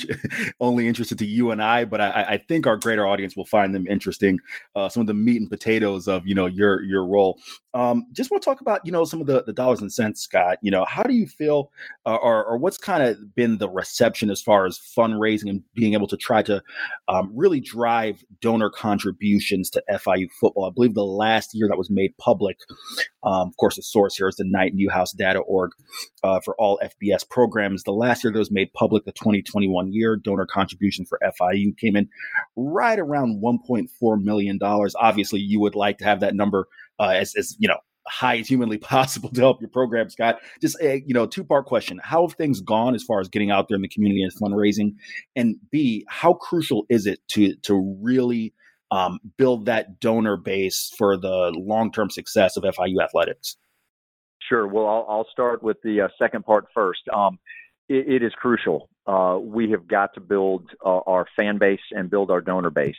only 0.59 0.87
interested 0.87 1.17
to 1.19 1.25
you 1.25 1.51
and 1.51 1.63
I, 1.63 1.85
but 1.85 2.01
I, 2.01 2.25
I 2.29 2.37
think 2.37 2.67
our 2.67 2.75
greater 2.75 3.07
audience 3.07 3.37
will 3.37 3.45
find 3.45 3.73
them 3.73 3.87
interesting. 3.87 4.39
Uh, 4.75 4.89
some 4.89 5.01
of 5.01 5.07
the 5.07 5.13
meat 5.13 5.39
and 5.39 5.49
potatoes 5.49 6.09
of 6.09 6.27
you 6.27 6.35
know 6.35 6.47
your 6.47 6.83
your 6.83 7.05
role. 7.05 7.39
Um, 7.75 8.07
just 8.13 8.31
want 8.31 8.41
to 8.41 8.49
talk 8.49 8.61
about 8.61 8.85
you 8.85 8.91
know 8.91 9.03
some 9.03 9.19
of 9.19 9.27
the, 9.27 9.43
the 9.43 9.51
dollars 9.51 9.81
and 9.81 9.91
cents, 9.91 10.21
Scott. 10.21 10.57
You 10.61 10.71
know, 10.71 10.85
how 10.85 11.03
do 11.03 11.13
you 11.13 11.27
feel, 11.27 11.71
uh, 12.05 12.15
or, 12.15 12.45
or 12.45 12.57
what's 12.57 12.77
kind 12.77 13.03
of 13.03 13.35
been 13.35 13.57
the 13.57 13.69
reception 13.69 14.29
as 14.29 14.41
far 14.41 14.65
as 14.65 14.79
fundraising 14.79 15.49
and 15.49 15.61
being 15.73 15.93
able 15.93 16.07
to 16.07 16.15
try 16.15 16.41
to 16.43 16.63
um, 17.09 17.31
really 17.35 17.59
drive 17.59 18.23
donor 18.39 18.69
contributions 18.69 19.69
to 19.71 19.83
FIU 19.91 20.29
football? 20.39 20.65
I 20.65 20.71
believe 20.73 20.93
the 20.93 21.03
last 21.03 21.53
year 21.53 21.67
that 21.67 21.77
was 21.77 21.89
made 21.89 22.17
public, 22.17 22.57
um, 23.23 23.49
of 23.49 23.57
course, 23.57 23.75
the 23.75 23.83
source 23.83 24.15
here 24.15 24.29
is 24.29 24.37
the 24.37 24.45
Knight 24.47 24.73
Newhouse 24.73 25.11
Data.org 25.11 25.71
uh, 26.23 26.39
for 26.39 26.55
all 26.55 26.79
FBS 26.81 27.29
programs. 27.29 27.83
The 27.83 27.91
last 27.91 28.23
year 28.23 28.31
that 28.31 28.39
was 28.39 28.51
made 28.51 28.71
public, 28.71 29.03
the 29.03 29.11
2021 29.11 29.91
year, 29.91 30.15
donor 30.15 30.45
contribution 30.45 31.05
for 31.05 31.19
FIU 31.21 31.77
came 31.77 31.97
in 31.97 32.07
right 32.55 32.99
around 32.99 33.43
1.4 33.43 34.23
million 34.23 34.57
dollars. 34.57 34.95
Obviously, 34.97 35.41
you 35.41 35.59
would 35.59 35.75
like 35.75 35.97
to 35.97 36.05
have 36.05 36.21
that 36.21 36.35
number 36.35 36.69
uh, 36.99 37.09
as, 37.09 37.33
as 37.37 37.55
you 37.59 37.67
know 37.67 37.77
high 38.07 38.37
as 38.37 38.47
humanly 38.47 38.77
possible 38.95 39.29
to 39.29 39.41
help 39.41 39.61
your 39.61 39.69
program, 39.69 40.09
Scott. 40.09 40.39
Just 40.61 40.79
a 40.81 41.03
you 41.05 41.13
know 41.13 41.25
two 41.25 41.43
part 41.43 41.65
question: 41.65 41.99
How 42.03 42.27
have 42.27 42.35
things 42.37 42.61
gone 42.61 42.95
as 42.95 43.03
far 43.03 43.19
as 43.19 43.27
getting 43.27 43.51
out 43.51 43.67
there 43.67 43.75
in 43.75 43.81
the 43.81 43.87
community 43.87 44.23
and 44.23 44.33
fundraising? 44.33 44.95
And 45.35 45.57
B, 45.71 46.05
how 46.07 46.33
crucial 46.33 46.85
is 46.89 47.05
it 47.05 47.19
to 47.29 47.55
to 47.63 47.97
really 48.01 48.53
um, 48.91 49.19
build 49.37 49.65
that 49.65 49.99
donor 49.99 50.37
base 50.37 50.91
for 50.97 51.17
the 51.17 51.51
long 51.55 51.91
term 51.91 52.09
success 52.09 52.57
of 52.57 52.63
FIU 52.63 53.03
athletics? 53.03 53.57
Sure. 54.47 54.67
Well, 54.67 54.85
I'll, 54.85 55.05
I'll 55.09 55.27
start 55.31 55.63
with 55.63 55.77
the 55.83 56.01
uh, 56.01 56.07
second 56.19 56.45
part 56.45 56.65
first. 56.73 57.01
Um, 57.11 57.39
it, 57.89 58.21
it 58.21 58.23
is 58.23 58.31
crucial. 58.33 58.89
Uh, 59.07 59.39
we 59.41 59.71
have 59.71 59.87
got 59.87 60.13
to 60.13 60.19
build 60.19 60.69
uh, 60.83 60.99
our 61.07 61.25
fan 61.35 61.57
base 61.57 61.79
and 61.91 62.09
build 62.09 62.31
our 62.31 62.41
donor 62.41 62.69
base. 62.69 62.95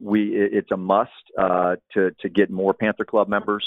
We 0.00 0.30
it's 0.34 0.70
a 0.70 0.76
must 0.76 1.10
uh, 1.36 1.76
to 1.94 2.12
to 2.20 2.28
get 2.28 2.50
more 2.50 2.74
Panther 2.74 3.04
Club 3.04 3.28
members, 3.28 3.66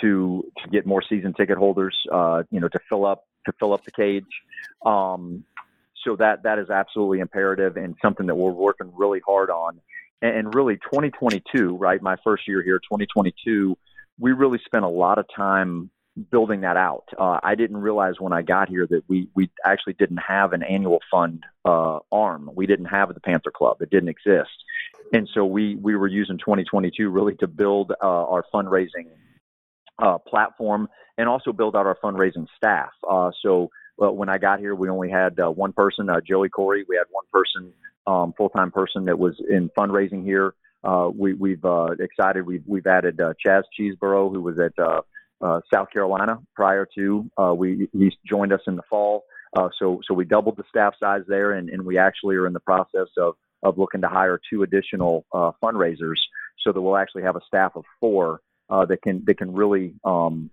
to 0.00 0.44
to 0.62 0.70
get 0.70 0.86
more 0.86 1.02
season 1.08 1.34
ticket 1.34 1.58
holders, 1.58 1.96
uh, 2.12 2.44
you 2.50 2.60
know, 2.60 2.68
to 2.68 2.78
fill 2.88 3.04
up 3.04 3.24
to 3.46 3.52
fill 3.58 3.72
up 3.72 3.84
the 3.84 3.90
cage. 3.90 4.24
Um, 4.84 5.44
so 6.04 6.16
that 6.16 6.44
that 6.44 6.58
is 6.58 6.70
absolutely 6.70 7.20
imperative 7.20 7.76
and 7.76 7.96
something 8.00 8.26
that 8.26 8.34
we're 8.34 8.52
working 8.52 8.92
really 8.94 9.20
hard 9.26 9.50
on. 9.50 9.80
And, 10.22 10.36
and 10.36 10.54
really, 10.54 10.76
2022, 10.76 11.76
right? 11.76 12.00
My 12.00 12.16
first 12.22 12.46
year 12.46 12.62
here, 12.62 12.78
2022, 12.78 13.76
we 14.18 14.32
really 14.32 14.60
spent 14.64 14.84
a 14.84 14.88
lot 14.88 15.18
of 15.18 15.26
time 15.34 15.90
building 16.30 16.62
that 16.62 16.76
out. 16.76 17.04
Uh, 17.18 17.38
I 17.42 17.54
didn't 17.54 17.78
realize 17.78 18.14
when 18.18 18.32
I 18.32 18.42
got 18.42 18.68
here 18.68 18.86
that 18.88 19.02
we 19.08 19.28
we 19.34 19.50
actually 19.64 19.94
didn't 19.94 20.18
have 20.18 20.52
an 20.52 20.62
annual 20.62 21.00
fund 21.10 21.44
uh, 21.64 21.98
arm. 22.10 22.50
We 22.54 22.66
didn't 22.66 22.86
have 22.86 23.12
the 23.12 23.20
Panther 23.20 23.50
Club. 23.50 23.82
It 23.82 23.90
didn't 23.90 24.08
exist, 24.08 24.50
and 25.12 25.28
so 25.34 25.44
we 25.44 25.76
we 25.76 25.94
were 25.94 26.08
using 26.08 26.38
2022 26.38 27.10
really 27.10 27.34
to 27.36 27.46
build 27.46 27.92
uh, 27.92 27.94
our 28.04 28.44
fundraising 28.52 29.08
uh, 29.98 30.18
platform 30.18 30.88
and 31.18 31.28
also 31.28 31.52
build 31.52 31.76
out 31.76 31.86
our 31.86 31.96
fundraising 32.02 32.46
staff. 32.56 32.90
Uh, 33.08 33.30
so 33.42 33.70
uh, 34.02 34.10
when 34.10 34.28
I 34.28 34.38
got 34.38 34.58
here, 34.58 34.74
we 34.74 34.88
only 34.88 35.10
had 35.10 35.38
one 35.38 35.72
person, 35.72 36.08
Joey 36.26 36.48
Corey. 36.48 36.84
We 36.88 36.96
had 36.96 37.06
one 37.10 37.24
person, 37.32 37.72
um, 38.06 38.34
full 38.36 38.50
time 38.50 38.70
person 38.70 39.06
that 39.06 39.18
was 39.18 39.34
in 39.48 39.70
fundraising 39.78 40.24
here. 40.24 40.54
we, 41.14 41.34
we've 41.34 41.64
excited. 42.00 42.46
We've 42.46 42.64
we've 42.66 42.86
added 42.86 43.18
Chaz 43.18 43.64
Cheeseborough, 43.78 44.32
who 44.32 44.40
was 44.40 44.58
at 44.58 44.72
uh, 45.40 45.60
South 45.72 45.90
Carolina 45.90 46.38
prior 46.54 46.86
to 46.94 47.30
uh, 47.36 47.54
we 47.54 47.88
he 47.92 48.16
joined 48.26 48.52
us 48.52 48.60
in 48.66 48.76
the 48.76 48.82
fall. 48.88 49.24
Uh, 49.56 49.68
so 49.78 50.00
so 50.06 50.14
we 50.14 50.24
doubled 50.24 50.56
the 50.56 50.64
staff 50.68 50.94
size 50.98 51.22
there, 51.28 51.52
and, 51.52 51.68
and 51.68 51.84
we 51.84 51.98
actually 51.98 52.36
are 52.36 52.46
in 52.46 52.52
the 52.52 52.60
process 52.60 53.08
of 53.18 53.34
of 53.62 53.78
looking 53.78 54.00
to 54.00 54.08
hire 54.08 54.40
two 54.50 54.62
additional 54.62 55.24
uh, 55.32 55.50
fundraisers, 55.62 56.16
so 56.62 56.72
that 56.72 56.80
we'll 56.80 56.96
actually 56.96 57.22
have 57.22 57.36
a 57.36 57.40
staff 57.46 57.72
of 57.76 57.84
four 58.00 58.40
uh, 58.70 58.84
that 58.86 59.02
can 59.02 59.24
that 59.26 59.38
can 59.38 59.52
really 59.52 59.94
um, 60.04 60.50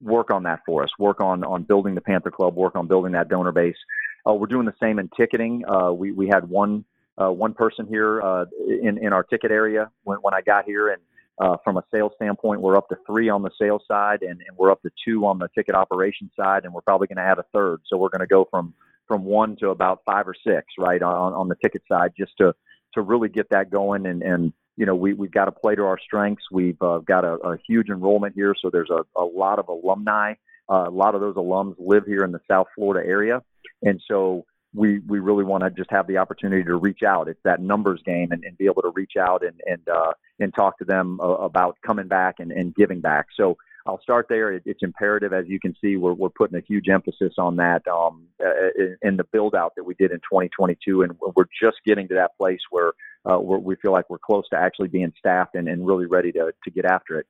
work 0.00 0.30
on 0.30 0.44
that 0.44 0.60
for 0.66 0.82
us, 0.82 0.90
work 0.98 1.20
on 1.20 1.44
on 1.44 1.62
building 1.64 1.94
the 1.94 2.00
Panther 2.00 2.30
Club, 2.30 2.54
work 2.54 2.76
on 2.76 2.86
building 2.86 3.12
that 3.12 3.28
donor 3.28 3.52
base. 3.52 3.76
We're 4.24 4.46
doing 4.46 4.66
the 4.66 4.74
same 4.80 5.00
in 5.00 5.10
ticketing. 5.16 5.64
We 5.96 6.12
we 6.12 6.28
had 6.28 6.48
one 6.48 6.84
one 7.16 7.54
person 7.54 7.86
here 7.86 8.20
in 8.66 8.98
in 8.98 9.12
our 9.12 9.24
ticket 9.24 9.50
area 9.50 9.90
when 10.04 10.18
when 10.18 10.32
I 10.32 10.42
got 10.42 10.64
here, 10.64 10.90
and 10.90 11.02
uh, 11.40 11.56
from 11.64 11.76
a 11.76 11.84
sales 11.92 12.12
standpoint, 12.16 12.60
we're 12.60 12.76
up 12.76 12.88
to 12.88 12.96
three 13.06 13.28
on 13.28 13.42
the 13.42 13.50
sales 13.60 13.82
side, 13.88 14.22
and, 14.22 14.40
and 14.46 14.56
we're 14.56 14.70
up 14.70 14.82
to 14.82 14.90
two 15.04 15.26
on 15.26 15.38
the 15.38 15.48
ticket 15.54 15.74
operation 15.74 16.30
side, 16.38 16.64
and 16.64 16.74
we're 16.74 16.82
probably 16.82 17.06
going 17.06 17.16
to 17.16 17.22
add 17.22 17.38
a 17.38 17.44
third. 17.54 17.80
So 17.86 17.96
we're 17.96 18.10
going 18.10 18.20
to 18.20 18.26
go 18.26 18.46
from 18.50 18.74
from 19.08 19.24
one 19.24 19.56
to 19.56 19.70
about 19.70 20.00
five 20.06 20.28
or 20.28 20.34
six, 20.46 20.66
right, 20.78 21.02
on 21.02 21.32
on 21.32 21.48
the 21.48 21.56
ticket 21.56 21.82
side, 21.90 22.12
just 22.16 22.32
to 22.38 22.54
to 22.94 23.02
really 23.02 23.28
get 23.28 23.48
that 23.50 23.70
going. 23.70 24.06
And 24.06 24.22
and 24.22 24.52
you 24.76 24.86
know, 24.86 24.94
we 24.94 25.14
we've 25.14 25.32
got 25.32 25.46
to 25.46 25.52
play 25.52 25.74
to 25.74 25.82
our 25.84 25.98
strengths. 25.98 26.44
We've 26.50 26.80
uh, 26.82 26.98
got 26.98 27.24
a, 27.24 27.34
a 27.34 27.58
huge 27.66 27.88
enrollment 27.88 28.34
here, 28.34 28.54
so 28.60 28.70
there's 28.70 28.90
a, 28.90 29.02
a 29.20 29.24
lot 29.24 29.58
of 29.58 29.68
alumni. 29.68 30.34
Uh, 30.70 30.84
a 30.86 30.90
lot 30.90 31.14
of 31.14 31.20
those 31.20 31.34
alums 31.34 31.74
live 31.78 32.06
here 32.06 32.24
in 32.24 32.32
the 32.32 32.40
South 32.50 32.68
Florida 32.74 33.06
area, 33.06 33.42
and 33.82 34.00
so 34.06 34.44
we 34.74 35.00
we 35.00 35.18
really 35.18 35.44
want 35.44 35.64
to 35.64 35.70
just 35.70 35.90
have 35.90 36.06
the 36.06 36.18
opportunity 36.18 36.64
to 36.64 36.76
reach 36.76 37.02
out. 37.02 37.28
It's 37.28 37.42
that 37.44 37.60
numbers 37.60 38.02
game 38.04 38.32
and, 38.32 38.42
and 38.44 38.56
be 38.56 38.66
able 38.66 38.82
to 38.82 38.92
reach 38.94 39.16
out 39.18 39.44
and 39.44 39.60
and 39.66 39.86
uh, 39.88 40.12
and 40.40 40.52
talk 40.54 40.78
to 40.78 40.84
them 40.84 41.20
uh, 41.20 41.24
about 41.24 41.76
coming 41.84 42.08
back 42.08 42.36
and, 42.38 42.52
and 42.52 42.74
giving 42.74 43.00
back. 43.00 43.26
So 43.36 43.56
I'll 43.86 44.00
start 44.00 44.26
there. 44.28 44.52
It, 44.52 44.62
it's 44.64 44.82
imperative, 44.82 45.32
as 45.32 45.46
you 45.48 45.58
can 45.60 45.74
see, 45.80 45.96
we're 45.96 46.14
we're 46.14 46.30
putting 46.30 46.56
a 46.56 46.62
huge 46.62 46.88
emphasis 46.88 47.34
on 47.38 47.56
that 47.56 47.86
um, 47.88 48.26
uh, 48.44 48.68
in, 48.78 48.96
in 49.02 49.16
the 49.16 49.24
build 49.24 49.54
out 49.54 49.74
that 49.76 49.84
we 49.84 49.94
did 49.94 50.10
in 50.10 50.18
2022, 50.18 51.02
and 51.02 51.12
we're 51.36 51.44
just 51.60 51.78
getting 51.84 52.08
to 52.08 52.14
that 52.14 52.36
place 52.38 52.60
where 52.70 52.92
uh, 53.30 53.38
we 53.38 53.76
feel 53.76 53.92
like 53.92 54.08
we're 54.08 54.18
close 54.18 54.48
to 54.50 54.58
actually 54.58 54.88
being 54.88 55.12
staffed 55.18 55.54
and, 55.54 55.68
and 55.68 55.86
really 55.86 56.06
ready 56.06 56.32
to 56.32 56.52
to 56.64 56.70
get 56.70 56.84
after 56.84 57.18
it. 57.18 57.26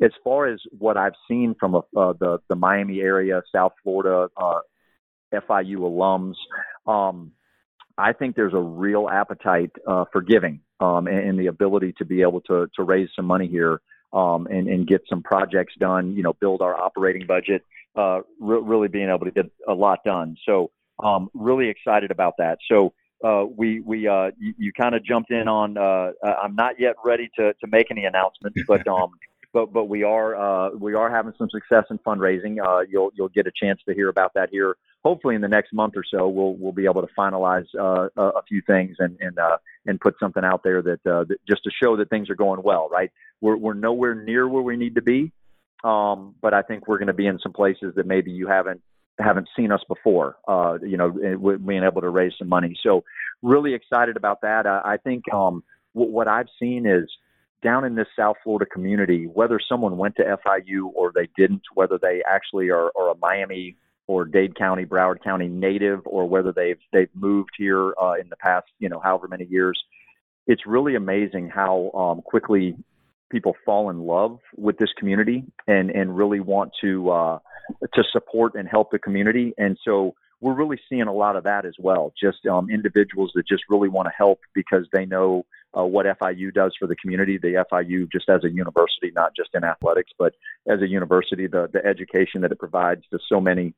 As 0.00 0.10
far 0.24 0.46
as 0.46 0.60
what 0.78 0.96
I've 0.96 1.14
seen 1.28 1.54
from 1.58 1.76
uh, 1.76 1.80
the 1.94 2.40
the 2.48 2.56
Miami 2.56 3.00
area, 3.00 3.42
South 3.54 3.72
Florida, 3.82 4.28
uh, 4.36 4.60
FIU 5.32 5.78
alums. 5.78 6.34
Um, 6.86 7.32
I 7.98 8.12
think 8.12 8.36
there's 8.36 8.54
a 8.54 8.60
real 8.60 9.08
appetite 9.08 9.70
uh, 9.86 10.04
for 10.12 10.22
giving 10.22 10.60
um, 10.80 11.06
and, 11.06 11.18
and, 11.18 11.38
the 11.38 11.46
ability 11.46 11.94
to 11.98 12.04
be 12.04 12.22
able 12.22 12.40
to 12.42 12.68
to 12.76 12.82
raise 12.82 13.08
some 13.14 13.26
money 13.26 13.46
here 13.46 13.80
um, 14.12 14.46
and, 14.46 14.68
and 14.68 14.86
get 14.86 15.02
some 15.08 15.22
projects 15.22 15.74
done. 15.78 16.16
You 16.16 16.22
know, 16.22 16.32
build 16.32 16.62
our 16.62 16.74
operating 16.74 17.26
budget. 17.26 17.62
Uh, 17.94 18.20
re- 18.40 18.62
really 18.62 18.88
being 18.88 19.10
able 19.10 19.26
to 19.26 19.30
get 19.30 19.46
a 19.68 19.74
lot 19.74 19.98
done. 20.04 20.36
So, 20.46 20.70
um, 21.02 21.30
really 21.34 21.68
excited 21.68 22.10
about 22.10 22.34
that. 22.38 22.58
So. 22.70 22.92
Uh, 23.24 23.44
we 23.56 23.78
we 23.78 24.08
uh, 24.08 24.32
you, 24.36 24.52
you 24.58 24.72
kind 24.72 24.96
of 24.96 25.04
jumped 25.04 25.30
in 25.30 25.46
on. 25.46 25.78
Uh, 25.78 26.10
I'm 26.42 26.56
not 26.56 26.80
yet 26.80 26.96
ready 27.04 27.30
to 27.36 27.52
to 27.52 27.66
make 27.68 27.92
any 27.92 28.04
announcements, 28.04 28.58
but 28.66 28.84
um, 28.88 29.12
but 29.52 29.72
but 29.72 29.84
we 29.84 30.02
are 30.02 30.34
uh, 30.34 30.70
we 30.70 30.94
are 30.94 31.10
having 31.10 31.32
some 31.36 31.50
success 31.50 31.84
in 31.90 31.98
fundraising. 31.98 32.58
Uh, 32.64 32.84
you'll 32.88 33.10
you'll 33.14 33.28
get 33.28 33.46
a 33.46 33.52
chance 33.52 33.80
to 33.86 33.94
hear 33.94 34.08
about 34.08 34.34
that 34.34 34.48
here. 34.50 34.76
Hopefully, 35.04 35.34
in 35.34 35.40
the 35.40 35.48
next 35.48 35.72
month 35.72 35.94
or 35.96 36.04
so, 36.04 36.28
we'll 36.28 36.54
we'll 36.54 36.72
be 36.72 36.84
able 36.84 37.02
to 37.02 37.08
finalize 37.18 37.66
uh, 37.78 38.08
a, 38.16 38.42
few 38.48 38.62
things 38.66 38.96
and 38.98 39.16
and 39.20 39.38
uh, 39.38 39.58
and 39.86 40.00
put 40.00 40.14
something 40.18 40.44
out 40.44 40.62
there 40.62 40.80
that, 40.82 41.06
uh, 41.06 41.24
that, 41.24 41.36
just 41.48 41.64
to 41.64 41.70
show 41.70 41.96
that 41.96 42.08
things 42.08 42.30
are 42.30 42.34
going 42.34 42.62
well. 42.62 42.88
Right, 42.90 43.10
we're 43.40 43.56
we're 43.56 43.74
nowhere 43.74 44.14
near 44.14 44.48
where 44.48 44.62
we 44.62 44.76
need 44.76 44.94
to 44.94 45.02
be, 45.02 45.32
um, 45.84 46.34
but 46.40 46.54
I 46.54 46.62
think 46.62 46.88
we're 46.88 46.98
going 46.98 47.08
to 47.08 47.12
be 47.12 47.26
in 47.26 47.38
some 47.40 47.52
places 47.52 47.94
that 47.96 48.06
maybe 48.06 48.30
you 48.30 48.46
haven't 48.46 48.80
haven't 49.18 49.48
seen 49.54 49.70
us 49.70 49.82
before. 49.86 50.36
Uh, 50.48 50.78
you 50.82 50.96
know, 50.96 51.10
being 51.10 51.82
able 51.82 52.00
to 52.00 52.08
raise 52.08 52.32
some 52.38 52.48
money. 52.48 52.76
So, 52.82 53.04
really 53.42 53.74
excited 53.74 54.16
about 54.16 54.40
that. 54.42 54.66
I, 54.66 54.80
I 54.84 54.96
think 54.96 55.24
um, 55.32 55.62
what 55.92 56.28
I've 56.28 56.48
seen 56.58 56.86
is 56.86 57.10
down 57.62 57.84
in 57.84 57.94
this 57.94 58.08
South 58.16 58.36
Florida 58.42 58.66
community, 58.66 59.26
whether 59.26 59.58
someone 59.68 59.96
went 59.96 60.16
to 60.16 60.24
FIU 60.24 60.90
or 60.94 61.12
they 61.14 61.28
didn't, 61.36 61.62
whether 61.74 61.98
they 61.98 62.22
actually 62.28 62.70
are, 62.70 62.90
are 62.96 63.10
a 63.10 63.16
Miami 63.20 63.76
or 64.06 64.24
Dade 64.24 64.56
County, 64.56 64.84
Broward 64.84 65.22
County 65.22 65.48
native, 65.48 66.00
or 66.04 66.28
whether 66.28 66.52
they've 66.52 66.78
they've 66.92 67.08
moved 67.14 67.50
here 67.56 67.94
uh, 68.00 68.14
in 68.20 68.28
the 68.28 68.36
past, 68.36 68.66
you 68.78 68.88
know, 68.88 69.00
however 69.00 69.28
many 69.28 69.44
years, 69.44 69.80
it's 70.46 70.66
really 70.66 70.94
amazing 70.94 71.48
how 71.48 71.90
um, 71.94 72.22
quickly 72.22 72.76
people 73.30 73.54
fall 73.64 73.88
in 73.90 74.00
love 74.00 74.38
with 74.56 74.76
this 74.78 74.90
community 74.98 75.44
and 75.66 75.90
and 75.90 76.16
really 76.16 76.40
want 76.40 76.72
to 76.80 77.10
uh, 77.10 77.38
to 77.94 78.02
support 78.12 78.54
and 78.54 78.68
help 78.68 78.90
the 78.90 78.98
community. 78.98 79.54
And 79.56 79.78
so 79.84 80.14
we're 80.40 80.54
really 80.54 80.78
seeing 80.88 81.02
a 81.02 81.12
lot 81.12 81.36
of 81.36 81.44
that 81.44 81.64
as 81.64 81.74
well. 81.78 82.12
Just 82.20 82.44
um, 82.46 82.68
individuals 82.68 83.30
that 83.36 83.46
just 83.46 83.62
really 83.70 83.88
want 83.88 84.06
to 84.06 84.12
help 84.16 84.40
because 84.54 84.86
they 84.92 85.06
know 85.06 85.46
uh, 85.76 85.84
what 85.84 86.06
FIU 86.06 86.52
does 86.52 86.74
for 86.78 86.86
the 86.86 86.96
community. 86.96 87.38
The 87.38 87.64
FIU, 87.70 88.10
just 88.10 88.28
as 88.28 88.44
a 88.44 88.50
university, 88.50 89.10
not 89.14 89.34
just 89.34 89.50
in 89.54 89.64
athletics, 89.64 90.12
but 90.18 90.34
as 90.68 90.80
a 90.80 90.88
university, 90.88 91.46
the 91.46 91.68
the 91.72 91.84
education 91.84 92.42
that 92.42 92.52
it 92.52 92.58
provides 92.58 93.02
to 93.10 93.18
so 93.28 93.40
many, 93.40 93.74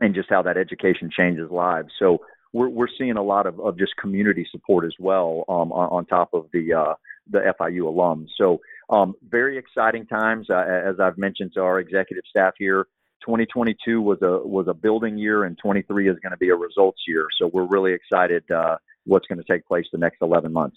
and 0.00 0.14
just 0.14 0.28
how 0.30 0.42
that 0.42 0.56
education 0.56 1.10
changes 1.16 1.50
lives. 1.50 1.92
So 1.98 2.18
we're 2.52 2.68
we're 2.68 2.88
seeing 2.98 3.16
a 3.16 3.22
lot 3.22 3.46
of, 3.46 3.60
of 3.60 3.78
just 3.78 3.96
community 3.96 4.46
support 4.50 4.84
as 4.84 4.94
well 4.98 5.44
um, 5.48 5.72
on, 5.72 5.88
on 5.90 6.06
top 6.06 6.34
of 6.34 6.46
the 6.52 6.74
uh, 6.74 6.94
the 7.30 7.54
FIU 7.58 7.82
alums. 7.82 8.28
So 8.36 8.60
um, 8.90 9.14
very 9.26 9.58
exciting 9.58 10.06
times, 10.06 10.50
uh, 10.50 10.56
as 10.56 11.00
I've 11.00 11.18
mentioned 11.18 11.52
to 11.54 11.62
our 11.62 11.78
executive 11.78 12.24
staff 12.28 12.54
here. 12.58 12.86
2022 13.24 14.02
was 14.02 14.18
a 14.22 14.38
was 14.44 14.66
a 14.66 14.74
building 14.74 15.16
year, 15.16 15.44
and 15.44 15.56
23 15.56 16.08
is 16.08 16.18
going 16.18 16.32
to 16.32 16.36
be 16.36 16.48
a 16.48 16.56
results 16.56 17.02
year. 17.06 17.28
So 17.38 17.46
we're 17.46 17.66
really 17.66 17.92
excited 17.92 18.42
uh, 18.50 18.78
what's 19.04 19.26
going 19.28 19.38
to 19.38 19.44
take 19.44 19.64
place 19.66 19.86
the 19.92 19.98
next 19.98 20.18
11 20.22 20.52
months. 20.52 20.76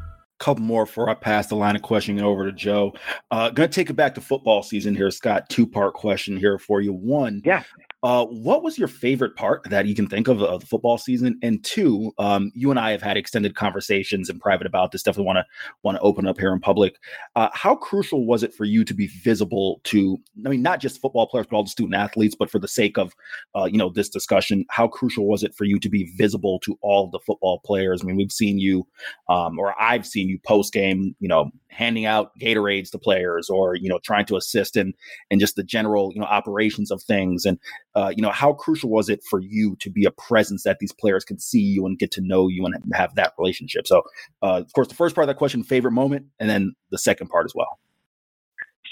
couple 0.41 0.63
more 0.63 0.85
before 0.85 1.09
I 1.09 1.13
pass 1.13 1.47
the 1.47 1.55
line 1.55 1.75
of 1.75 1.83
questioning 1.83 2.23
over 2.23 2.45
to 2.45 2.51
Joe. 2.51 2.93
Uh, 3.29 3.49
going 3.51 3.69
to 3.69 3.73
take 3.73 3.89
it 3.89 3.93
back 3.93 4.15
to 4.15 4.21
football 4.21 4.63
season 4.63 4.95
here, 4.95 5.11
Scott. 5.11 5.49
Two 5.49 5.67
part 5.67 5.93
question 5.93 6.35
here 6.35 6.57
for 6.57 6.81
you. 6.81 6.91
One, 6.91 7.41
yeah, 7.45 7.63
uh, 8.03 8.25
what 8.25 8.63
was 8.63 8.79
your 8.79 8.87
favorite 8.87 9.35
part 9.35 9.63
that 9.69 9.85
you 9.85 9.93
can 9.93 10.07
think 10.07 10.27
of 10.27 10.41
of 10.41 10.61
the 10.61 10.65
football 10.65 10.97
season? 10.97 11.37
And 11.43 11.63
two, 11.63 12.11
um, 12.17 12.51
you 12.55 12.71
and 12.71 12.79
I 12.79 12.91
have 12.91 13.01
had 13.01 13.15
extended 13.15 13.55
conversations 13.55 14.27
in 14.27 14.39
private 14.39 14.65
about 14.65 14.91
this. 14.91 15.03
Definitely 15.03 15.27
want 15.27 15.37
to 15.37 15.45
want 15.83 15.97
to 15.97 16.01
open 16.01 16.25
up 16.25 16.39
here 16.39 16.51
in 16.51 16.59
public. 16.59 16.95
Uh, 17.35 17.49
how 17.53 17.75
crucial 17.75 18.25
was 18.25 18.41
it 18.41 18.55
for 18.55 18.65
you 18.65 18.83
to 18.85 18.93
be 18.95 19.07
visible 19.07 19.81
to? 19.85 20.17
I 20.45 20.49
mean, 20.49 20.63
not 20.63 20.79
just 20.79 20.99
football 20.99 21.27
players, 21.27 21.45
but 21.47 21.57
all 21.57 21.63
the 21.63 21.69
student 21.69 21.95
athletes. 21.95 22.35
But 22.37 22.49
for 22.49 22.57
the 22.57 22.67
sake 22.67 22.97
of, 22.97 23.13
uh, 23.55 23.65
you 23.65 23.77
know, 23.77 23.89
this 23.89 24.09
discussion, 24.09 24.65
how 24.69 24.87
crucial 24.87 25.27
was 25.27 25.43
it 25.43 25.53
for 25.53 25.65
you 25.65 25.79
to 25.79 25.89
be 25.89 26.11
visible 26.17 26.59
to 26.61 26.79
all 26.81 27.07
the 27.07 27.19
football 27.19 27.61
players? 27.63 28.01
I 28.01 28.05
mean, 28.05 28.15
we've 28.15 28.31
seen 28.31 28.57
you, 28.57 28.87
um, 29.29 29.59
or 29.59 29.79
I've 29.79 30.07
seen 30.07 30.27
you 30.27 30.39
post 30.39 30.73
game, 30.73 31.15
you 31.19 31.27
know, 31.27 31.51
handing 31.67 32.05
out 32.05 32.37
Gatorades 32.39 32.89
to 32.91 32.97
players, 32.97 33.47
or 33.47 33.75
you 33.75 33.89
know, 33.89 33.99
trying 33.99 34.25
to 34.25 34.37
assist 34.37 34.75
in 34.75 34.95
in 35.29 35.39
just 35.39 35.55
the 35.55 35.63
general, 35.63 36.11
you 36.15 36.19
know, 36.19 36.25
operations 36.25 36.89
of 36.89 37.03
things 37.03 37.45
and 37.45 37.59
uh, 37.95 38.11
you 38.15 38.21
know, 38.21 38.31
how 38.31 38.53
crucial 38.53 38.89
was 38.89 39.09
it 39.09 39.21
for 39.29 39.39
you 39.39 39.75
to 39.79 39.89
be 39.89 40.05
a 40.05 40.11
presence 40.11 40.63
that 40.63 40.79
these 40.79 40.93
players 40.93 41.23
can 41.23 41.39
see 41.39 41.59
you 41.59 41.85
and 41.85 41.99
get 41.99 42.11
to 42.11 42.21
know 42.21 42.47
you 42.47 42.65
and 42.65 42.75
have 42.93 43.15
that 43.15 43.33
relationship? 43.37 43.85
So, 43.87 44.03
uh, 44.41 44.61
of 44.61 44.71
course, 44.73 44.87
the 44.87 44.95
first 44.95 45.15
part 45.15 45.23
of 45.23 45.27
that 45.27 45.37
question, 45.37 45.63
favorite 45.63 45.91
moment, 45.91 46.27
and 46.39 46.49
then 46.49 46.73
the 46.89 46.97
second 46.97 47.27
part 47.27 47.45
as 47.45 47.53
well. 47.53 47.79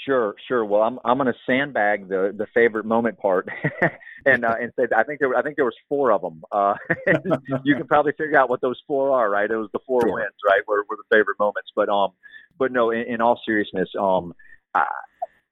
Sure, 0.04 0.34
sure. 0.48 0.64
Well, 0.64 0.82
I'm 0.82 0.98
I'm 1.04 1.18
going 1.18 1.32
to 1.32 1.38
sandbag 1.46 2.08
the 2.08 2.34
the 2.36 2.46
favorite 2.54 2.86
moment 2.86 3.18
part, 3.18 3.48
and 4.26 4.44
uh, 4.44 4.54
and 4.60 4.72
say 4.74 4.86
I 4.96 5.02
think 5.02 5.20
there 5.20 5.34
I 5.34 5.42
think 5.42 5.56
there 5.56 5.64
was 5.64 5.76
four 5.88 6.10
of 6.12 6.22
them. 6.22 6.42
Uh, 6.50 6.74
you 7.64 7.76
can 7.76 7.86
probably 7.86 8.12
figure 8.12 8.38
out 8.38 8.48
what 8.48 8.62
those 8.62 8.80
four 8.86 9.12
are, 9.12 9.28
right? 9.28 9.50
It 9.50 9.56
was 9.56 9.68
the 9.72 9.78
four 9.86 10.00
sure. 10.02 10.14
wins, 10.14 10.32
right? 10.46 10.62
Were 10.66 10.84
were 10.88 10.96
the 10.96 11.16
favorite 11.16 11.38
moments, 11.38 11.70
but 11.76 11.90
um, 11.90 12.12
but 12.58 12.72
no, 12.72 12.90
in, 12.90 13.02
in 13.02 13.20
all 13.20 13.40
seriousness, 13.44 13.90
um, 13.98 14.32
I, 14.74 14.86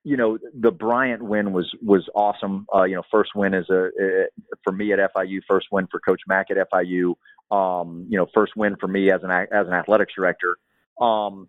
you 0.09 0.17
know, 0.17 0.39
the 0.59 0.71
Bryant 0.71 1.23
win 1.23 1.53
was 1.53 1.71
was 1.83 2.09
awesome. 2.15 2.67
Uh, 2.75 2.85
you 2.85 2.95
know, 2.95 3.03
first 3.11 3.33
win 3.35 3.53
is 3.53 3.69
a, 3.69 3.91
a 4.01 4.27
for 4.65 4.73
me 4.73 4.91
at 4.95 4.99
FIU, 5.15 5.41
first 5.47 5.67
win 5.71 5.87
for 5.91 6.01
Coach 6.01 6.23
Mack 6.27 6.47
at 6.51 6.57
FIU. 6.71 7.15
Um, 7.51 8.07
you 8.09 8.17
know, 8.17 8.27
first 8.33 8.53
win 8.57 8.77
for 8.81 8.89
me 8.89 9.13
as 9.13 9.21
an 9.23 9.31
as 9.31 9.67
an 9.67 9.75
athletics 9.75 10.15
director. 10.17 10.57
Um, 10.99 11.49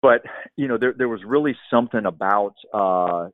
but 0.00 0.22
you 0.56 0.68
know, 0.68 0.78
there 0.78 0.94
there 0.96 1.08
was 1.08 1.24
really 1.24 1.56
something 1.70 2.06
about 2.06 2.54
uh, 2.72 3.30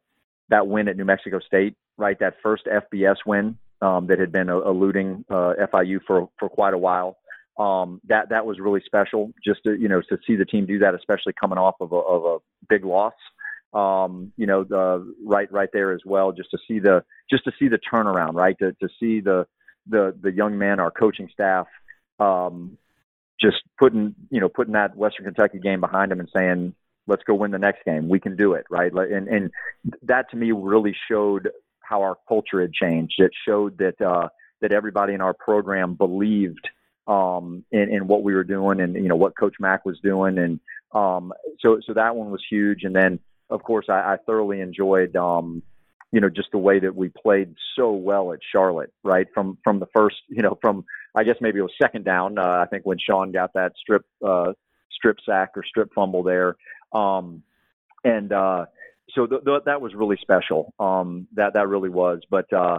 that 0.49 0.67
win 0.67 0.89
at 0.89 0.97
New 0.97 1.05
Mexico 1.05 1.41
State, 1.41 1.77
right? 1.99 2.19
That 2.19 2.37
first 2.43 2.65
FBS 2.65 3.17
win 3.27 3.59
um, 3.83 4.07
that 4.07 4.19
had 4.19 4.33
been 4.33 4.49
eluding 4.49 5.27
uh, 5.29 5.53
FIU 5.71 6.01
for 6.07 6.31
for 6.39 6.49
quite 6.49 6.73
a 6.73 6.79
while. 6.79 7.19
Um, 7.59 8.01
that 8.09 8.31
that 8.31 8.47
was 8.47 8.59
really 8.61 8.81
special, 8.87 9.31
just 9.45 9.63
to 9.65 9.79
you 9.79 9.89
know 9.89 10.01
to 10.09 10.17
see 10.27 10.37
the 10.37 10.47
team 10.47 10.65
do 10.65 10.79
that, 10.79 10.95
especially 10.95 11.35
coming 11.39 11.59
off 11.59 11.75
of 11.81 11.93
a, 11.93 11.97
of 11.97 12.25
a 12.25 12.39
big 12.71 12.87
loss 12.87 13.15
um, 13.73 14.33
you 14.37 14.47
know, 14.47 14.65
the 14.65 15.15
right 15.25 15.51
right 15.53 15.69
there 15.73 15.93
as 15.93 16.01
well, 16.05 16.33
just 16.33 16.51
to 16.51 16.59
see 16.67 16.79
the 16.79 17.05
just 17.31 17.45
to 17.45 17.53
see 17.59 17.69
the 17.69 17.79
turnaround, 17.79 18.35
right? 18.35 18.57
To 18.61 18.73
to 18.73 18.89
see 19.01 19.21
the 19.21 19.47
the 19.87 20.17
the 20.21 20.33
young 20.33 20.59
man, 20.59 20.81
our 20.81 20.91
coaching 20.91 21.29
staff, 21.33 21.67
um, 22.19 22.79
just 23.41 23.59
putting 23.79 24.15
you 24.31 24.41
know 24.41 24.49
putting 24.49 24.75
that 24.75 24.97
Western 24.97 25.27
Kentucky 25.27 25.59
game 25.59 25.81
behind 25.81 26.11
them 26.11 26.21
and 26.21 26.29
saying, 26.35 26.75
let's 27.07 27.23
go 27.25 27.35
win 27.35 27.51
the 27.51 27.59
next 27.59 27.85
game. 27.85 28.09
We 28.09 28.21
can 28.21 28.37
do 28.37 28.55
it, 28.55 28.67
right? 28.71 28.93
And 28.93 29.29
and 29.29 29.51
that 30.03 30.31
to 30.31 30.37
me 30.37 30.53
really 30.53 30.95
showed 31.11 31.51
how 31.81 32.03
our 32.03 32.17
culture 32.29 32.61
had 32.61 32.73
changed. 32.73 33.15
It 33.19 33.33
showed 33.47 33.79
that 33.79 34.01
uh, 34.01 34.29
that 34.61 34.73
everybody 34.73 35.15
in 35.15 35.21
our 35.21 35.35
program 35.35 35.95
believed 35.95 36.69
um, 37.07 37.65
in, 37.73 37.91
in 37.91 38.07
what 38.07 38.23
we 38.23 38.35
were 38.35 38.45
doing 38.45 38.81
and 38.81 38.95
you 38.95 39.09
know 39.09 39.17
what 39.17 39.37
Coach 39.37 39.57
Mack 39.59 39.85
was 39.85 39.99
doing, 40.01 40.39
and 40.39 40.61
um, 40.93 41.33
so 41.61 41.81
so 41.85 41.95
that 41.95 42.15
one 42.15 42.31
was 42.31 42.45
huge. 42.49 42.85
And 42.85 42.95
then 42.95 43.19
of 43.51 43.63
course, 43.63 43.87
I, 43.89 44.15
I 44.15 44.17
thoroughly 44.27 44.61
enjoyed, 44.61 45.17
um, 45.17 45.63
you 46.13 46.21
know, 46.21 46.29
just 46.29 46.51
the 46.53 46.59
way 46.59 46.79
that 46.79 46.95
we 46.95 47.09
played 47.09 47.55
so 47.77 47.93
well 47.93 48.33
at 48.33 48.41
Charlotte, 48.53 48.93
right? 49.03 49.27
From 49.35 49.59
from 49.65 49.79
the 49.79 49.89
first, 49.95 50.17
you 50.29 50.43
know, 50.43 50.59
from 50.61 50.85
I 51.15 51.25
guess 51.25 51.37
maybe 51.41 51.59
it 51.59 51.63
was 51.63 51.73
second 51.81 52.05
down. 52.05 52.39
Uh, 52.39 52.63
I 52.63 52.67
think 52.67 52.85
when 52.85 52.99
Sean 52.99 53.33
got 53.33 53.53
that 53.55 53.73
strip 53.81 54.05
uh, 54.25 54.53
strip 54.93 55.19
sack 55.25 55.51
or 55.57 55.65
strip 55.65 55.93
fumble 55.95 56.23
there, 56.23 56.57
um, 56.93 57.43
and 58.05 58.33
uh, 58.33 58.67
so 59.15 59.27
th- 59.27 59.45
th- 59.45 59.63
that 59.67 59.81
was 59.81 59.95
really 59.95 60.19
special. 60.21 60.73
Um, 60.79 61.29
that 61.35 61.55
that 61.55 61.69
really 61.69 61.91
was. 61.91 62.23
But 62.31 62.53
uh, 62.53 62.79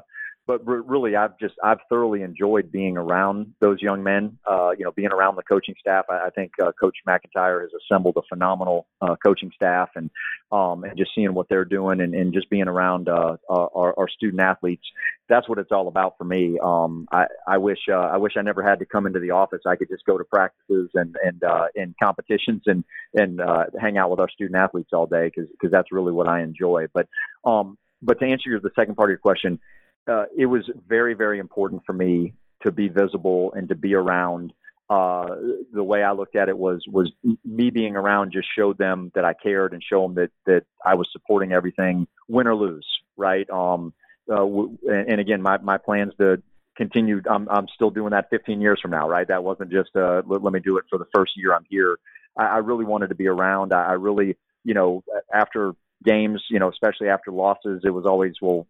but 0.49 0.65
really, 0.65 1.15
I've 1.15 1.37
just 1.37 1.53
I've 1.63 1.77
thoroughly 1.89 2.23
enjoyed 2.23 2.71
being 2.71 2.97
around 2.97 3.53
those 3.59 3.79
young 3.83 4.01
men. 4.01 4.39
Uh, 4.49 4.71
you 4.75 4.83
know, 4.83 4.91
being 4.91 5.11
around 5.11 5.35
the 5.35 5.43
coaching 5.43 5.75
staff. 5.79 6.05
I, 6.09 6.25
I 6.25 6.29
think 6.31 6.53
uh, 6.59 6.71
Coach 6.71 6.97
McIntyre 7.07 7.61
has 7.61 7.69
assembled 7.83 8.17
a 8.17 8.23
phenomenal 8.27 8.87
uh, 8.99 9.15
coaching 9.23 9.51
staff, 9.53 9.89
and 9.95 10.09
um, 10.51 10.85
and 10.85 10.97
just 10.97 11.11
seeing 11.13 11.35
what 11.35 11.49
they're 11.49 11.65
doing, 11.65 12.01
and, 12.01 12.15
and 12.15 12.33
just 12.33 12.49
being 12.49 12.67
around 12.67 13.09
uh, 13.09 13.37
our, 13.47 13.93
our 13.95 14.09
student 14.09 14.41
athletes. 14.41 14.81
That's 15.27 15.47
what 15.47 15.59
it's 15.59 15.71
all 15.71 15.87
about 15.87 16.17
for 16.17 16.23
me. 16.23 16.57
Um, 16.57 17.07
I, 17.11 17.27
I 17.47 17.59
wish 17.59 17.81
uh, 17.87 17.93
I 17.93 18.17
wish 18.17 18.33
I 18.35 18.41
never 18.41 18.63
had 18.63 18.79
to 18.79 18.85
come 18.85 19.05
into 19.05 19.19
the 19.19 19.29
office. 19.29 19.61
I 19.67 19.75
could 19.75 19.89
just 19.89 20.05
go 20.05 20.17
to 20.17 20.23
practices 20.23 20.89
and 20.95 21.15
and 21.23 21.43
uh, 21.43 21.67
in 21.75 21.93
competitions 22.01 22.63
and 22.65 22.83
and 23.13 23.39
uh, 23.39 23.65
hang 23.79 23.99
out 23.99 24.09
with 24.09 24.19
our 24.19 24.29
student 24.29 24.59
athletes 24.59 24.89
all 24.93 25.05
day 25.05 25.25
because 25.27 25.47
because 25.51 25.71
that's 25.71 25.91
really 25.91 26.11
what 26.11 26.27
I 26.27 26.41
enjoy. 26.41 26.87
But 26.91 27.07
um, 27.45 27.77
but 28.01 28.19
to 28.19 28.25
answer 28.25 28.49
your, 28.49 28.59
the 28.59 28.71
second 28.75 28.95
part 28.95 29.09
of 29.09 29.11
your 29.11 29.19
question 29.19 29.59
uh, 30.07 30.25
it 30.37 30.45
was 30.45 30.69
very, 30.87 31.13
very 31.13 31.39
important 31.39 31.83
for 31.85 31.93
me 31.93 32.33
to 32.63 32.71
be 32.71 32.87
visible 32.87 33.53
and 33.53 33.69
to 33.69 33.75
be 33.75 33.93
around. 33.93 34.53
Uh, 34.89 35.35
the 35.71 35.83
way 35.83 36.01
I 36.01 36.13
looked 36.13 36.35
at 36.35 36.49
it 36.49 36.57
was 36.57 36.83
was 36.87 37.11
me 37.45 37.69
being 37.69 37.95
around 37.95 38.31
just 38.31 38.47
showed 38.57 38.77
them 38.79 39.11
that 39.13 39.23
I 39.23 39.33
cared 39.33 39.73
and 39.73 39.83
show 39.83 40.01
them 40.01 40.15
that 40.15 40.31
that 40.45 40.63
I 40.83 40.95
was 40.95 41.07
supporting 41.11 41.51
everything, 41.51 42.07
win 42.27 42.47
or 42.47 42.55
lose, 42.55 42.87
right? 43.15 43.47
Um, 43.51 43.93
uh, 44.29 44.37
w- 44.37 44.77
and, 44.87 45.19
again, 45.19 45.41
my 45.43 45.57
my 45.59 45.77
plans 45.77 46.13
to 46.19 46.41
continue. 46.75 47.21
I'm 47.29 47.47
I'm 47.49 47.67
still 47.75 47.91
doing 47.91 48.11
that 48.11 48.31
15 48.31 48.61
years 48.61 48.79
from 48.81 48.91
now, 48.91 49.07
right? 49.07 49.27
That 49.27 49.43
wasn't 49.43 49.71
just 49.71 49.95
uh, 49.95 50.23
let, 50.25 50.43
let 50.43 50.53
me 50.53 50.59
do 50.59 50.77
it 50.77 50.85
for 50.89 50.97
the 50.97 51.05
first 51.13 51.33
year 51.35 51.53
I'm 51.53 51.65
here. 51.69 51.97
I, 52.35 52.45
I 52.45 52.57
really 52.57 52.85
wanted 52.85 53.09
to 53.09 53.15
be 53.15 53.27
around. 53.27 53.73
I, 53.73 53.89
I 53.89 53.93
really, 53.93 54.37
you 54.63 54.73
know, 54.73 55.03
after 55.31 55.73
games, 56.03 56.43
you 56.49 56.59
know, 56.59 56.69
especially 56.69 57.09
after 57.09 57.31
losses, 57.31 57.81
it 57.83 57.89
was 57.89 58.05
always, 58.05 58.35
well, 58.41 58.65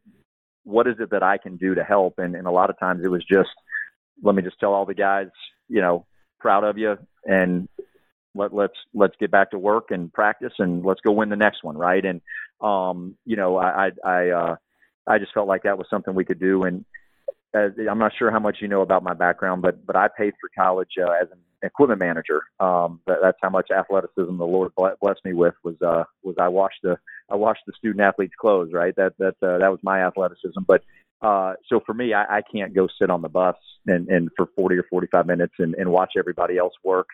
what 0.69 0.87
is 0.87 0.95
it 0.99 1.09
that 1.11 1.23
I 1.23 1.37
can 1.37 1.57
do 1.57 1.75
to 1.75 1.83
help? 1.83 2.15
And, 2.17 2.35
and 2.35 2.47
a 2.47 2.51
lot 2.51 2.69
of 2.69 2.79
times 2.79 3.01
it 3.03 3.09
was 3.09 3.25
just, 3.25 3.49
let 4.23 4.35
me 4.35 4.41
just 4.41 4.59
tell 4.59 4.73
all 4.73 4.85
the 4.85 4.93
guys, 4.93 5.27
you 5.67 5.81
know, 5.81 6.05
proud 6.39 6.63
of 6.63 6.77
you 6.77 6.97
and 7.25 7.67
let, 8.35 8.53
let's, 8.53 8.75
let's 8.93 9.15
get 9.19 9.31
back 9.31 9.51
to 9.51 9.57
work 9.57 9.91
and 9.91 10.13
practice 10.13 10.53
and 10.59 10.85
let's 10.85 11.01
go 11.01 11.11
win 11.11 11.29
the 11.29 11.35
next 11.35 11.63
one. 11.63 11.77
Right. 11.77 12.05
And, 12.05 12.21
um, 12.61 13.15
you 13.25 13.35
know, 13.35 13.57
I, 13.57 13.87
I, 13.87 14.09
I, 14.09 14.29
uh, 14.29 14.55
I 15.07 15.17
just 15.17 15.33
felt 15.33 15.47
like 15.47 15.63
that 15.63 15.77
was 15.77 15.87
something 15.89 16.13
we 16.13 16.25
could 16.25 16.39
do. 16.39 16.63
And 16.63 16.85
uh, 17.55 17.69
I'm 17.89 17.99
not 17.99 18.13
sure 18.17 18.29
how 18.29 18.39
much 18.39 18.57
you 18.61 18.67
know 18.67 18.81
about 18.81 19.03
my 19.03 19.15
background, 19.15 19.61
but, 19.61 19.85
but 19.85 19.95
I 19.95 20.07
paid 20.07 20.33
for 20.39 20.49
college 20.55 20.91
uh, 21.01 21.11
as 21.21 21.29
an 21.31 21.39
equipment 21.63 21.99
manager. 21.99 22.41
Um, 22.59 23.01
that, 23.07 23.19
that's 23.21 23.37
how 23.41 23.49
much 23.49 23.69
athleticism 23.71 24.37
the 24.37 24.45
Lord 24.45 24.71
blessed 24.75 25.25
me 25.25 25.33
with 25.33 25.55
was, 25.63 25.75
uh, 25.81 26.03
was 26.23 26.35
I 26.39 26.47
washed 26.47 26.79
the, 26.83 26.97
I 27.29 27.35
washed 27.35 27.61
the 27.67 27.73
student 27.77 28.01
athletes' 28.01 28.33
clothes, 28.39 28.71
right? 28.73 28.95
That, 28.95 29.13
that, 29.19 29.35
uh, 29.41 29.57
that 29.59 29.71
was 29.71 29.79
my 29.83 30.05
athleticism. 30.05 30.61
But, 30.67 30.83
uh, 31.21 31.53
so 31.67 31.81
for 31.85 31.93
me, 31.93 32.13
I, 32.13 32.37
I 32.37 32.41
can't 32.41 32.73
go 32.73 32.87
sit 32.99 33.09
on 33.09 33.21
the 33.21 33.29
bus 33.29 33.55
and, 33.85 34.07
and 34.07 34.29
for 34.37 34.47
40 34.55 34.77
or 34.77 34.83
45 34.89 35.25
minutes 35.25 35.53
and, 35.59 35.75
and 35.75 35.91
watch 35.91 36.13
everybody 36.17 36.57
else 36.57 36.73
work 36.83 37.07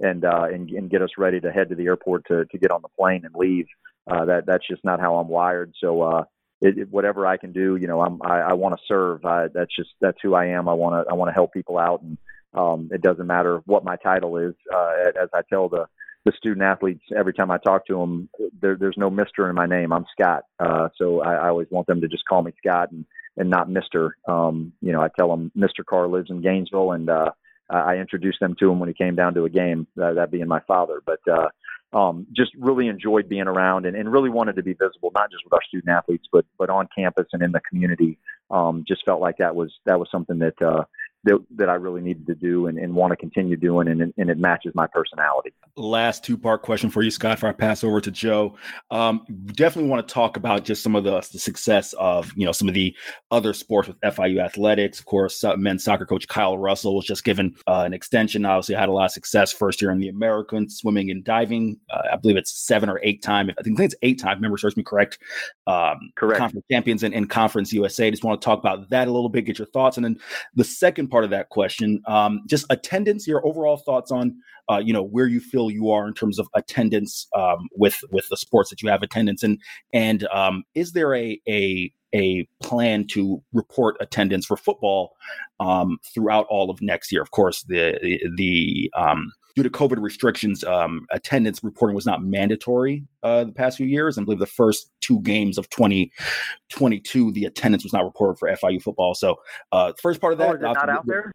and, 0.00 0.24
uh, 0.24 0.46
and, 0.52 0.68
and 0.70 0.90
get 0.90 1.02
us 1.02 1.10
ready 1.16 1.40
to 1.40 1.52
head 1.52 1.68
to 1.68 1.74
the 1.74 1.86
airport 1.86 2.26
to, 2.26 2.44
to 2.46 2.58
get 2.58 2.70
on 2.70 2.82
the 2.82 2.88
plane 2.88 3.24
and 3.24 3.34
leave. 3.34 3.66
Uh, 4.10 4.24
that, 4.24 4.46
that's 4.46 4.66
just 4.66 4.84
not 4.84 5.00
how 5.00 5.16
I'm 5.16 5.28
wired. 5.28 5.72
So, 5.80 6.02
uh, 6.02 6.24
it, 6.60 6.78
it, 6.78 6.90
whatever 6.90 7.26
I 7.26 7.36
can 7.36 7.52
do, 7.52 7.76
you 7.76 7.86
know, 7.86 8.00
I'm, 8.00 8.20
I, 8.22 8.40
I 8.40 8.52
want 8.54 8.76
to 8.76 8.82
serve. 8.86 9.24
I, 9.24 9.48
that's 9.52 9.74
just, 9.74 9.90
that's 10.00 10.18
who 10.22 10.34
I 10.34 10.46
am. 10.46 10.68
I 10.68 10.74
want 10.74 11.06
to, 11.06 11.10
I 11.10 11.14
want 11.14 11.28
to 11.28 11.34
help 11.34 11.52
people 11.52 11.78
out 11.78 12.02
and, 12.02 12.18
um, 12.54 12.88
it 12.92 13.02
doesn't 13.02 13.26
matter 13.26 13.62
what 13.66 13.84
my 13.84 13.96
title 13.96 14.36
is. 14.36 14.54
Uh, 14.72 14.92
as 15.20 15.28
I 15.34 15.42
tell 15.48 15.68
the 15.68 15.86
the 16.24 16.32
student 16.36 16.62
athletes 16.62 17.02
every 17.16 17.34
time 17.34 17.50
I 17.50 17.58
talk 17.58 17.86
to 17.86 17.98
them, 17.98 18.28
there, 18.60 18.76
there's 18.76 18.96
no 18.96 19.10
Mister 19.10 19.48
in 19.48 19.56
my 19.56 19.66
name. 19.66 19.92
I'm 19.92 20.06
Scott. 20.12 20.44
Uh, 20.60 20.88
so 20.96 21.20
I, 21.20 21.34
I 21.34 21.48
always 21.48 21.68
want 21.70 21.86
them 21.88 22.00
to 22.00 22.08
just 22.08 22.24
call 22.26 22.42
me 22.42 22.52
Scott 22.64 22.92
and 22.92 23.04
and 23.36 23.50
not 23.50 23.68
Mister. 23.68 24.16
Um, 24.28 24.72
you 24.80 24.92
know, 24.92 25.00
I 25.00 25.08
tell 25.18 25.28
them 25.30 25.50
Mister 25.54 25.82
Carr 25.84 26.06
lives 26.08 26.30
in 26.30 26.42
Gainesville, 26.42 26.92
and 26.92 27.10
uh, 27.10 27.30
I 27.68 27.96
introduced 27.96 28.40
them 28.40 28.54
to 28.60 28.70
him 28.70 28.78
when 28.78 28.88
he 28.88 28.94
came 28.94 29.16
down 29.16 29.34
to 29.34 29.44
a 29.44 29.50
game. 29.50 29.86
Uh, 30.00 30.14
that 30.14 30.30
being 30.30 30.48
my 30.48 30.60
father, 30.60 31.02
but. 31.04 31.20
uh 31.30 31.48
um, 31.92 32.26
just 32.34 32.52
really 32.58 32.88
enjoyed 32.88 33.28
being 33.28 33.46
around 33.46 33.84
and, 33.84 33.96
and 33.96 34.10
really 34.10 34.30
wanted 34.30 34.56
to 34.56 34.62
be 34.62 34.72
visible, 34.72 35.12
not 35.14 35.30
just 35.30 35.44
with 35.44 35.52
our 35.52 35.62
student 35.68 35.90
athletes, 35.90 36.26
but 36.32 36.46
but 36.58 36.70
on 36.70 36.88
campus 36.96 37.26
and 37.32 37.42
in 37.42 37.52
the 37.52 37.60
community. 37.68 38.18
Um, 38.50 38.84
just 38.86 39.04
felt 39.04 39.20
like 39.20 39.36
that 39.38 39.54
was 39.54 39.72
that 39.84 39.98
was 39.98 40.08
something 40.10 40.38
that 40.38 40.60
uh, 40.62 40.84
that, 41.24 41.38
that 41.56 41.68
I 41.68 41.74
really 41.74 42.00
needed 42.00 42.26
to 42.26 42.34
do 42.34 42.66
and, 42.66 42.78
and 42.78 42.94
want 42.94 43.12
to 43.12 43.16
continue 43.16 43.56
doing, 43.56 43.88
and, 43.88 44.12
and 44.16 44.30
it 44.30 44.38
matches 44.38 44.72
my 44.74 44.86
personality. 44.86 45.52
Last 45.76 46.24
two 46.24 46.36
part 46.36 46.62
question 46.62 46.90
for 46.90 47.02
you, 47.02 47.10
Scott, 47.10 47.36
before 47.36 47.50
I 47.50 47.52
pass 47.52 47.84
over 47.84 48.00
to 48.00 48.10
Joe. 48.10 48.56
Um, 48.90 49.24
definitely 49.54 49.88
want 49.88 50.06
to 50.06 50.12
talk 50.12 50.36
about 50.36 50.64
just 50.64 50.82
some 50.82 50.96
of 50.96 51.04
the, 51.04 51.20
the 51.32 51.38
success 51.38 51.92
of 51.94 52.32
you 52.36 52.44
know 52.44 52.52
some 52.52 52.68
of 52.68 52.74
the 52.74 52.94
other 53.30 53.52
sports 53.52 53.88
with 53.88 54.00
FIU 54.00 54.44
athletics. 54.44 54.98
Of 54.98 55.06
course, 55.06 55.44
uh, 55.44 55.56
men's 55.56 55.84
soccer 55.84 56.04
coach 56.06 56.26
Kyle 56.26 56.58
Russell 56.58 56.96
was 56.96 57.06
just 57.06 57.24
given 57.24 57.54
uh, 57.66 57.84
an 57.86 57.94
extension. 57.94 58.44
Obviously, 58.44 58.74
had 58.74 58.88
a 58.88 58.92
lot 58.92 59.06
of 59.06 59.12
success 59.12 59.52
first 59.52 59.80
year 59.80 59.92
in 59.92 59.98
the 59.98 60.08
American 60.08 60.68
swimming 60.68 61.10
and 61.10 61.24
diving. 61.24 61.78
Uh, 61.90 62.02
I 62.12 62.16
believe 62.16 62.36
it's 62.36 62.66
seven 62.66 62.88
or 62.88 63.00
eight 63.02 63.22
time. 63.22 63.50
I 63.58 63.62
think 63.62 63.78
it's 63.78 63.94
eight 64.02 64.20
time. 64.20 64.38
Remember, 64.38 64.58
serves 64.58 64.76
me 64.76 64.82
correct. 64.82 65.18
Um, 65.66 66.12
correct. 66.16 66.38
Conference 66.38 66.66
champions 66.70 67.02
in, 67.04 67.12
in 67.12 67.26
Conference 67.26 67.72
USA. 67.72 68.10
Just 68.10 68.24
want 68.24 68.40
to 68.40 68.44
talk 68.44 68.58
about 68.58 68.90
that 68.90 69.06
a 69.06 69.12
little 69.12 69.28
bit. 69.28 69.42
Get 69.42 69.58
your 69.58 69.68
thoughts, 69.68 69.96
and 69.96 70.04
then 70.04 70.18
the 70.54 70.64
second 70.64 71.11
part 71.12 71.24
of 71.24 71.30
that 71.30 71.50
question. 71.50 72.02
Um, 72.06 72.40
just 72.48 72.64
attendance, 72.70 73.28
your 73.28 73.46
overall 73.46 73.76
thoughts 73.76 74.10
on, 74.10 74.34
uh, 74.70 74.78
you 74.78 74.94
know, 74.94 75.02
where 75.02 75.26
you 75.26 75.40
feel 75.40 75.70
you 75.70 75.90
are 75.90 76.08
in 76.08 76.14
terms 76.14 76.38
of 76.38 76.48
attendance 76.54 77.28
um, 77.36 77.68
with 77.76 78.02
with 78.10 78.26
the 78.30 78.36
sports 78.36 78.70
that 78.70 78.82
you 78.82 78.88
have 78.88 79.02
attendance 79.02 79.44
in, 79.44 79.58
and 79.92 80.26
um, 80.32 80.64
is 80.74 80.92
there 80.92 81.14
a 81.14 81.38
a 81.46 81.92
a 82.14 82.48
plan 82.62 83.06
to 83.08 83.42
report 83.52 83.96
attendance 84.00 84.46
for 84.46 84.56
football 84.56 85.14
um, 85.60 85.98
throughout 86.14 86.46
all 86.48 86.70
of 86.70 86.80
next 86.80 87.12
year? 87.12 87.20
Of 87.20 87.30
course, 87.30 87.62
the 87.64 87.98
the, 88.02 88.20
the 88.36 88.90
um, 88.96 89.32
due 89.54 89.62
to 89.62 89.70
COVID 89.70 90.02
restrictions, 90.02 90.64
um, 90.64 91.06
attendance 91.10 91.62
reporting 91.62 91.94
was 91.94 92.06
not 92.06 92.22
mandatory 92.22 93.04
uh, 93.22 93.44
the 93.44 93.52
past 93.52 93.76
few 93.76 93.86
years. 93.86 94.18
I 94.18 94.24
believe 94.24 94.38
the 94.38 94.46
first 94.46 94.90
two 95.00 95.20
games 95.20 95.58
of 95.58 95.68
2022, 95.70 97.32
the 97.32 97.44
attendance 97.44 97.84
was 97.84 97.92
not 97.92 98.04
reported 98.04 98.38
for 98.38 98.48
FIU 98.48 98.82
football. 98.82 99.14
So, 99.14 99.36
uh, 99.72 99.92
first 100.00 100.20
part 100.20 100.32
of 100.32 100.38
that, 100.38 100.48
oh, 100.48 100.54
is 100.54 100.60
it 100.60 100.62
not 100.62 100.88
out 100.88 101.06
there? 101.06 101.32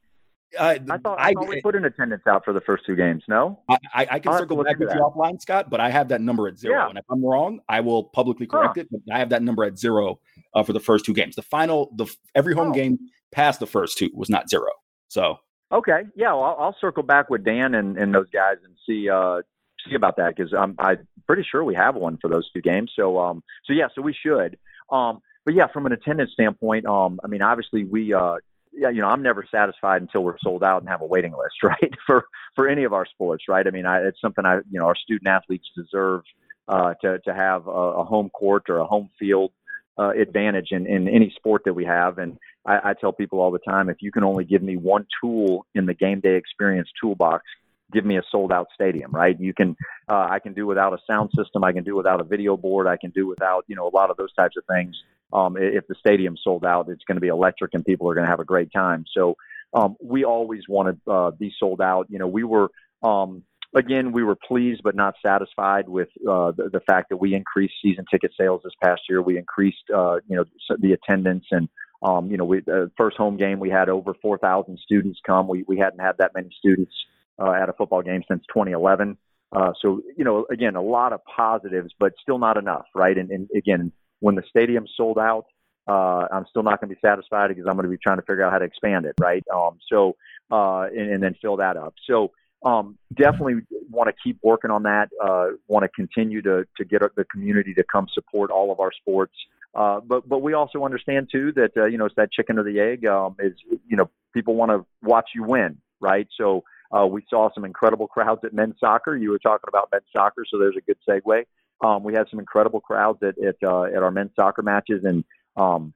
Uh, 0.58 0.78
I 0.90 0.98
thought, 0.98 1.20
I, 1.20 1.30
I 1.30 1.34
thought 1.34 1.50
we 1.50 1.62
put 1.62 1.76
an 1.76 1.86
attendance 1.86 2.24
out 2.26 2.46
for 2.46 2.54
the 2.54 2.62
first 2.62 2.86
two 2.86 2.96
games. 2.96 3.24
No, 3.28 3.62
I, 3.70 3.78
I, 3.94 4.08
I 4.12 4.20
can 4.20 4.32
I'll 4.32 4.40
circle 4.40 4.64
back 4.64 4.80
with 4.80 4.90
you 4.94 5.02
offline, 5.02 5.42
Scott, 5.42 5.70
but 5.70 5.82
I 5.82 5.90
have 5.90 6.08
that 6.08 6.22
number 6.22 6.48
at 6.48 6.58
zero. 6.58 6.80
Yeah. 6.80 6.90
And 6.90 6.98
if 6.98 7.04
I'm 7.12 7.24
wrong, 7.24 7.60
I 7.68 7.82
will 7.82 8.06
publicly 8.06 8.48
correct 8.48 8.78
huh. 8.78 8.82
it. 8.82 8.88
But 8.90 9.14
I 9.14 9.20
have 9.20 9.30
that 9.30 9.44
number 9.44 9.66
at 9.66 9.78
zero 9.78 10.20
uh, 10.54 10.64
for 10.64 10.72
the 10.72 10.80
first 10.80 11.06
two 11.06 11.14
games. 11.14 11.36
The 11.36 11.42
final, 11.42 11.92
the 11.98 12.08
every 12.34 12.56
home 12.56 12.70
oh. 12.70 12.74
game 12.74 12.98
past 13.32 13.60
the 13.60 13.68
first 13.68 13.98
two 13.98 14.10
was 14.14 14.30
not 14.30 14.50
zero. 14.50 14.72
So 15.10 15.38
okay, 15.72 16.02
yeah, 16.16 16.34
well, 16.34 16.44
I'll, 16.44 16.58
I'll, 16.60 16.76
circle 16.80 17.04
back 17.04 17.30
with 17.30 17.44
Dan 17.44 17.76
and, 17.76 17.98
and 17.98 18.14
those 18.14 18.30
guys 18.30 18.58
and 18.64 18.76
see 18.86 19.10
uh, 19.10 19.42
see 19.88 19.96
about 19.96 20.18
that 20.18 20.36
because 20.36 20.54
I'm 20.54 20.76
I'm 20.80 21.08
pretty 21.26 21.46
sure 21.50 21.64
we 21.64 21.76
have 21.76 21.96
one 21.96 22.18
for 22.18 22.30
those 22.30 22.50
two 22.52 22.62
games. 22.62 22.92
So 22.96 23.20
um 23.20 23.44
so 23.66 23.74
yeah, 23.74 23.88
so 23.94 24.02
we 24.02 24.14
should. 24.14 24.58
Um, 24.92 25.22
but 25.46 25.54
yeah, 25.54 25.68
from 25.68 25.86
an 25.86 25.92
attendance 25.92 26.32
standpoint, 26.34 26.86
um, 26.86 27.20
I 27.24 27.28
mean, 27.28 27.42
obviously 27.42 27.84
we 27.86 28.14
uh 28.14 28.38
yeah, 28.74 28.90
you 28.90 29.02
know, 29.02 29.08
I'm 29.08 29.24
never 29.24 29.44
satisfied 29.50 30.02
until 30.02 30.24
we're 30.24 30.38
sold 30.40 30.64
out 30.64 30.82
and 30.82 30.90
have 30.90 31.02
a 31.02 31.06
waiting 31.06 31.32
list, 31.32 31.56
right? 31.64 31.94
For 32.06 32.26
for 32.56 32.68
any 32.68 32.84
of 32.84 32.94
our 32.94 33.06
sports, 33.06 33.46
right? 33.48 33.66
I 33.66 33.72
mean, 33.72 33.86
I, 33.86 34.00
it's 34.00 34.22
something 34.22 34.46
I, 34.46 34.58
you 34.70 34.80
know, 34.80 34.86
our 34.86 34.96
student 34.96 35.28
athletes 35.28 35.68
deserve 35.76 36.22
uh, 36.68 36.94
to 37.02 37.20
to 37.20 37.34
have 37.34 37.68
a, 37.68 37.72
a 37.72 38.04
home 38.04 38.30
court 38.30 38.64
or 38.70 38.78
a 38.78 38.86
home 38.86 39.10
field 39.20 39.52
uh, 39.98 40.10
advantage 40.10 40.70
in 40.72 40.86
in 40.86 41.08
any 41.08 41.32
sport 41.36 41.64
that 41.66 41.74
we 41.74 41.86
have. 41.86 42.18
And 42.18 42.38
I, 42.66 42.92
I 42.92 42.94
tell 42.94 43.12
people 43.12 43.40
all 43.40 43.52
the 43.52 43.60
time, 43.60 43.90
if 43.90 43.98
you 44.02 44.12
can 44.12 44.24
only 44.24 44.44
give 44.44 44.62
me 44.62 44.78
one 44.78 45.06
tool 45.22 45.66
in 45.76 45.86
the 45.86 45.94
game 45.94 46.20
day 46.20 46.36
experience 46.36 46.90
toolbox, 47.02 47.44
give 47.92 48.06
me 48.06 48.18
a 48.18 48.24
sold 48.32 48.52
out 48.52 48.68
stadium, 48.74 49.12
right? 49.12 49.40
You 49.40 49.54
can, 49.54 49.76
uh, 50.10 50.28
I 50.30 50.40
can 50.40 50.54
do 50.54 50.68
without 50.68 50.94
a 50.94 51.00
sound 51.10 51.32
system. 51.36 51.64
I 51.64 51.72
can 51.72 51.84
do 51.84 51.96
without 51.96 52.22
a 52.22 52.24
video 52.24 52.58
board. 52.58 52.88
I 52.88 52.98
can 52.98 53.12
do 53.12 53.28
without, 53.28 53.66
you 53.68 53.76
know, 53.76 53.88
a 53.88 53.94
lot 53.96 54.10
of 54.10 54.18
those 54.18 54.34
types 54.34 54.58
of 54.58 54.64
things 54.66 54.96
um, 55.34 55.58
if 55.58 55.88
the 55.88 55.96
stadium's 56.00 56.42
sold 56.44 56.66
out, 56.66 56.90
it's 56.90 57.04
going 57.04 57.16
to 57.16 57.22
be 57.22 57.28
electric 57.28 57.74
and 57.74 57.86
people 57.86 58.10
are 58.10 58.14
going 58.14 58.26
to 58.26 58.30
have 58.30 58.40
a 58.40 58.46
great 58.46 58.72
time. 58.72 59.06
So 59.14 59.36
um, 59.74 59.96
we 60.02 60.24
always 60.24 60.64
want 60.68 61.04
to 61.06 61.12
uh, 61.12 61.32
be 61.32 61.54
sold 61.60 61.82
out. 61.82 62.08
You 62.10 62.20
know, 62.20 62.28
we 62.28 62.44
were 62.44 62.70
um, 63.04 63.44
again 63.76 64.12
we 64.12 64.24
were 64.24 64.36
pleased 64.36 64.82
but 64.84 64.96
not 64.96 65.16
satisfied 65.26 65.88
with 65.88 66.10
uh, 66.28 66.52
the, 66.52 66.70
the 66.72 66.82
fact 66.82 67.10
that 67.10 67.18
we 67.18 67.34
increased 67.34 67.74
season 67.82 68.06
ticket 68.10 68.32
sales 68.40 68.62
this 68.64 68.74
past 68.82 69.02
year. 69.10 69.22
We 69.22 69.38
increased 69.38 69.84
uh, 69.94 70.18
you 70.28 70.38
know 70.38 70.46
the 70.80 70.94
attendance 70.94 71.46
and 71.52 71.70
um, 72.04 72.30
you 72.30 72.38
know 72.38 72.46
we 72.46 72.62
first 72.98 73.18
home 73.18 73.38
game 73.38 73.60
we 73.60 73.70
had 73.70 73.90
over 73.90 74.14
4,000 74.22 74.78
students 74.80 75.20
come. 75.26 75.48
We 75.48 75.64
we 75.68 75.78
hadn't 75.78 76.00
had 76.00 76.18
that 76.20 76.32
many 76.34 76.50
students 76.58 76.94
uh, 77.40 77.52
at 77.52 77.70
a 77.70 77.74
football 77.74 78.02
game 78.02 78.24
since 78.28 78.44
2011. 78.54 79.18
Uh, 79.56 79.72
so 79.82 80.02
you 80.18 80.24
know 80.24 80.46
again 80.52 80.76
a 80.76 80.82
lot 80.82 81.14
of 81.14 81.22
positives, 81.26 81.94
but 82.00 82.14
still 82.22 82.40
not 82.40 82.58
enough, 82.58 82.86
right? 82.94 83.18
And, 83.18 83.32
and 83.32 83.50
again 83.56 83.92
when 84.20 84.36
the 84.36 84.44
stadium's 84.50 84.92
sold 84.98 85.20
out, 85.20 85.46
uh, 85.88 86.28
I'm 86.32 86.46
still 86.50 86.64
not 86.64 86.82
going 86.82 86.90
to 86.90 86.96
be 86.96 87.00
satisfied 87.04 87.50
because 87.50 87.66
I'm 87.68 87.76
going 87.76 87.86
to 87.86 87.90
be 87.90 87.98
trying 87.98 88.18
to 88.18 88.24
figure 88.24 88.44
out 88.44 88.52
how 88.52 88.60
to 88.60 88.66
expand 88.66 89.06
it, 89.06 89.16
right? 89.20 89.44
Um, 89.54 89.80
so, 89.92 90.16
uh, 90.52 90.82
and, 90.82 91.14
and 91.14 91.24
then 91.24 91.36
fill 91.42 91.58
that 91.58 91.78
up. 91.78 91.94
So, 92.06 92.32
um, 92.63 92.98
definitely 93.13 93.62
want 93.89 94.10
to 94.10 94.13
keep 94.24 94.39
working 94.41 94.72
on 94.72 94.84
that. 94.84 95.10
Uh, 95.24 95.50
want 95.67 95.84
to 95.84 95.89
continue 95.89 96.41
to 96.41 96.65
to 96.78 96.86
get 96.86 97.02
the 97.15 97.26
community 97.26 97.74
to 97.76 97.84
come 97.84 98.08
support 98.13 98.52
all 98.52 98.72
of 98.72 98.80
our 98.80 98.91
sports. 98.91 99.34
Uh, 99.76 100.00
but 100.00 100.28
but 100.28 100.41
we 100.41 100.54
also 100.54 100.84
understand 100.84 101.30
too 101.32 101.52
that 101.54 101.72
uh, 101.78 101.86
you 101.86 101.98
know 101.98 102.06
it's 102.06 102.15
that 102.15 102.32
chicken 102.32 102.58
or 102.58 102.63
the 102.63 102.80
egg. 102.80 103.06
Um, 103.06 103.36
is 103.39 103.54
you 103.88 103.96
know 103.96 104.10
people 104.34 104.56
want 104.56 104.72
to 104.72 104.86
watch 105.04 105.30
you 105.36 105.43
win, 105.43 105.78
right? 106.00 106.28
So 106.39 106.63
uh, 106.91 107.06
we 107.06 107.24
saw 107.30 107.50
some 107.54 107.63
incredible 107.63 108.08
crowds 108.08 108.41
at 108.43 108.54
men's 108.54 108.76
soccer. 108.80 109.15
You 109.15 109.30
were 109.30 109.39
talking 109.39 109.67
about 109.67 109.89
men's 109.91 110.06
soccer, 110.12 110.46
so 110.50 110.58
there's 110.58 110.78
a 110.78 110.82
good 110.82 110.98
segue. 111.08 111.43
Um, 111.86 112.04
we 112.04 112.13
had 112.13 112.28
some 112.30 112.39
incredible 112.39 112.82
crowds 112.82 113.20
at 113.22 113.38
at, 113.38 113.56
uh, 113.63 113.84
at 113.84 114.02
our 114.02 114.12
men's 114.12 114.32
soccer 114.36 114.63
matches, 114.63 115.04
and 115.04 115.24
um, 115.58 115.93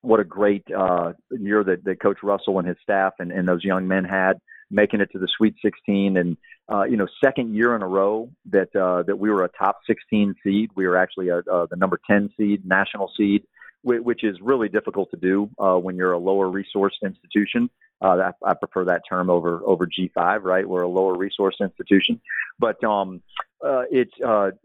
what 0.00 0.20
a 0.20 0.24
great 0.24 0.64
uh, 0.74 1.12
year 1.30 1.64
that, 1.64 1.84
that 1.84 2.00
Coach 2.00 2.18
Russell 2.22 2.58
and 2.58 2.68
his 2.68 2.76
staff 2.82 3.14
and, 3.18 3.32
and 3.32 3.48
those 3.48 3.64
young 3.64 3.88
men 3.88 4.04
had, 4.04 4.40
making 4.70 5.00
it 5.00 5.10
to 5.12 5.18
the 5.18 5.28
Sweet 5.36 5.54
16, 5.62 6.16
and 6.16 6.36
uh, 6.70 6.84
you 6.84 6.96
know, 6.96 7.06
second 7.22 7.54
year 7.54 7.74
in 7.74 7.82
a 7.82 7.88
row 7.88 8.30
that 8.50 8.74
uh, 8.76 9.02
that 9.04 9.16
we 9.16 9.30
were 9.30 9.44
a 9.44 9.48
top 9.48 9.78
16 9.86 10.34
seed. 10.44 10.70
We 10.74 10.86
were 10.86 10.96
actually 10.96 11.28
a, 11.28 11.38
uh, 11.38 11.66
the 11.70 11.76
number 11.76 11.98
10 12.06 12.30
seed, 12.36 12.66
national 12.66 13.10
seed, 13.16 13.44
which 13.82 14.22
is 14.22 14.36
really 14.42 14.68
difficult 14.68 15.10
to 15.12 15.16
do 15.16 15.48
uh, 15.58 15.76
when 15.76 15.96
you're 15.96 16.12
a 16.12 16.18
lower 16.18 16.46
resourced 16.46 17.02
institution. 17.02 17.70
Uh, 18.02 18.30
I, 18.44 18.50
I 18.50 18.54
prefer 18.54 18.84
that 18.84 19.02
term 19.08 19.30
over 19.30 19.62
over 19.64 19.86
G5, 19.86 20.42
right? 20.44 20.68
We're 20.68 20.82
a 20.82 20.88
lower 20.88 21.16
resource 21.16 21.56
institution, 21.60 22.20
but 22.58 22.82
um, 22.84 23.22
uh, 23.64 23.84
it's 23.90 24.14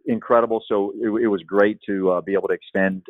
incredible. 0.06 0.62
So 0.68 0.94
it, 1.02 1.08
it 1.24 1.28
was 1.28 1.42
great 1.44 1.80
to 1.88 2.22
be 2.26 2.34
able 2.34 2.50
to 2.50 2.54
extend 2.54 3.04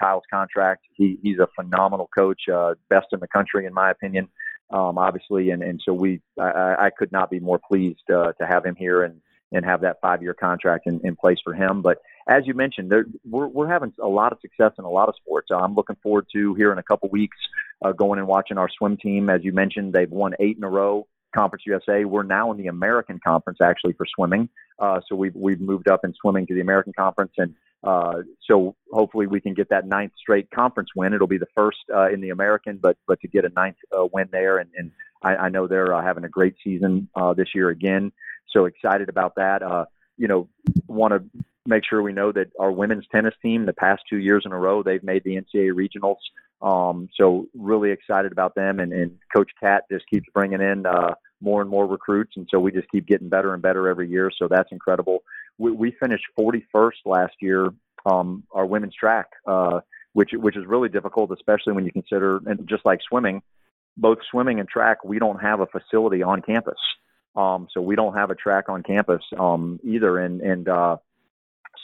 Kyle's 0.00 0.24
contract. 0.32 0.86
He, 0.94 1.18
he's 1.22 1.38
a 1.38 1.48
phenomenal 1.54 2.08
coach, 2.16 2.40
best 2.88 3.08
in 3.12 3.20
the 3.20 3.28
country 3.28 3.66
in 3.66 3.74
my 3.74 3.90
opinion, 3.90 4.28
um, 4.70 4.98
obviously. 4.98 5.50
And, 5.50 5.62
and 5.62 5.80
so 5.84 5.92
we, 5.92 6.20
I, 6.38 6.76
I 6.78 6.90
could 6.96 7.12
not 7.12 7.30
be 7.30 7.40
more 7.40 7.58
pleased 7.58 8.10
uh, 8.10 8.32
to 8.32 8.46
have 8.46 8.64
him 8.64 8.76
here 8.76 9.02
and 9.02 9.20
and 9.50 9.64
have 9.64 9.80
that 9.80 10.00
five 10.00 10.22
year 10.22 10.34
contract 10.34 10.86
in, 10.86 11.00
in 11.04 11.16
place 11.16 11.38
for 11.42 11.54
him. 11.54 11.80
But 11.82 11.98
as 12.28 12.46
you 12.46 12.54
mentioned, 12.54 12.90
there, 12.90 13.06
we're 13.24 13.46
we're 13.46 13.68
having 13.68 13.92
a 14.02 14.08
lot 14.08 14.32
of 14.32 14.40
success 14.40 14.72
in 14.78 14.84
a 14.84 14.90
lot 14.90 15.08
of 15.08 15.14
sports. 15.16 15.48
I'm 15.50 15.74
looking 15.74 15.96
forward 16.02 16.26
to 16.34 16.54
here 16.54 16.72
in 16.72 16.78
a 16.78 16.82
couple 16.82 17.08
weeks 17.08 17.36
uh, 17.82 17.92
going 17.92 18.18
and 18.18 18.28
watching 18.28 18.58
our 18.58 18.68
swim 18.68 18.96
team. 18.96 19.30
As 19.30 19.42
you 19.44 19.52
mentioned, 19.52 19.92
they've 19.92 20.10
won 20.10 20.34
eight 20.40 20.56
in 20.56 20.64
a 20.64 20.68
row. 20.68 21.06
Conference 21.36 21.64
USA. 21.66 22.04
We're 22.04 22.22
now 22.22 22.50
in 22.52 22.56
the 22.56 22.68
American 22.68 23.20
Conference 23.26 23.58
actually 23.62 23.92
for 23.92 24.06
swimming. 24.06 24.48
Uh, 24.78 25.00
so 25.06 25.14
we've 25.14 25.34
we've 25.34 25.60
moved 25.60 25.88
up 25.88 26.00
in 26.04 26.14
swimming 26.14 26.46
to 26.46 26.54
the 26.54 26.60
American 26.60 26.94
Conference, 26.94 27.32
and 27.36 27.54
uh, 27.84 28.22
so 28.48 28.74
hopefully 28.92 29.26
we 29.26 29.40
can 29.40 29.54
get 29.54 29.68
that 29.70 29.86
ninth 29.86 30.12
straight 30.18 30.50
conference 30.50 30.90
win. 30.96 31.14
It'll 31.14 31.26
be 31.26 31.38
the 31.38 31.46
first 31.56 31.78
uh, 31.94 32.08
in 32.08 32.20
the 32.20 32.30
American, 32.30 32.78
but 32.78 32.96
but 33.06 33.20
to 33.20 33.28
get 33.28 33.44
a 33.44 33.50
ninth 33.50 33.76
uh, 33.96 34.06
win 34.12 34.28
there, 34.32 34.58
and, 34.58 34.70
and 34.76 34.90
I, 35.22 35.36
I 35.36 35.48
know 35.48 35.66
they're 35.66 35.94
uh, 35.94 36.02
having 36.02 36.24
a 36.24 36.28
great 36.28 36.56
season 36.62 37.08
uh, 37.14 37.34
this 37.34 37.54
year 37.54 37.68
again. 37.68 38.12
So 38.50 38.64
excited 38.64 39.08
about 39.08 39.36
that. 39.36 39.62
Uh, 39.62 39.84
you 40.16 40.26
know, 40.26 40.48
want 40.88 41.12
to 41.12 41.22
make 41.66 41.84
sure 41.88 42.02
we 42.02 42.12
know 42.12 42.32
that 42.32 42.50
our 42.58 42.72
women's 42.72 43.06
tennis 43.14 43.34
team, 43.42 43.66
the 43.66 43.72
past 43.72 44.02
two 44.08 44.18
years 44.18 44.42
in 44.44 44.52
a 44.52 44.58
row, 44.58 44.82
they've 44.82 45.04
made 45.04 45.22
the 45.22 45.36
NCAA 45.36 45.72
regionals. 45.72 46.16
Um, 46.60 47.08
so 47.14 47.46
really 47.54 47.90
excited 47.90 48.32
about 48.32 48.56
them, 48.56 48.80
and, 48.80 48.92
and 48.92 49.16
Coach 49.34 49.50
Cat 49.60 49.84
just 49.90 50.08
keeps 50.08 50.26
bringing 50.34 50.60
in 50.60 50.86
uh, 50.86 51.14
more 51.40 51.60
and 51.60 51.70
more 51.70 51.86
recruits, 51.86 52.32
and 52.36 52.48
so 52.50 52.58
we 52.58 52.72
just 52.72 52.90
keep 52.90 53.06
getting 53.06 53.28
better 53.28 53.54
and 53.54 53.62
better 53.62 53.86
every 53.86 54.08
year. 54.08 54.32
So 54.36 54.48
that's 54.48 54.72
incredible. 54.72 55.22
We, 55.58 55.72
we 55.72 55.96
finished 56.00 56.24
41st 56.38 56.92
last 57.04 57.34
year, 57.40 57.68
um, 58.06 58.44
our 58.52 58.66
women's 58.66 58.94
track, 58.94 59.26
uh, 59.46 59.80
which 60.12 60.30
which 60.32 60.56
is 60.56 60.64
really 60.66 60.88
difficult, 60.88 61.30
especially 61.32 61.72
when 61.74 61.84
you 61.84 61.92
consider, 61.92 62.40
and 62.46 62.66
just 62.68 62.84
like 62.84 63.00
swimming, 63.08 63.42
both 63.96 64.18
swimming 64.30 64.60
and 64.60 64.68
track, 64.68 65.04
we 65.04 65.18
don't 65.18 65.40
have 65.40 65.60
a 65.60 65.66
facility 65.66 66.22
on 66.22 66.42
campus. 66.42 66.78
Um, 67.36 67.68
so 67.72 67.80
we 67.80 67.94
don't 67.94 68.14
have 68.14 68.30
a 68.30 68.34
track 68.34 68.68
on 68.68 68.82
campus 68.82 69.22
um, 69.38 69.78
either, 69.84 70.18
and 70.18 70.40
and 70.40 70.68
uh, 70.68 70.96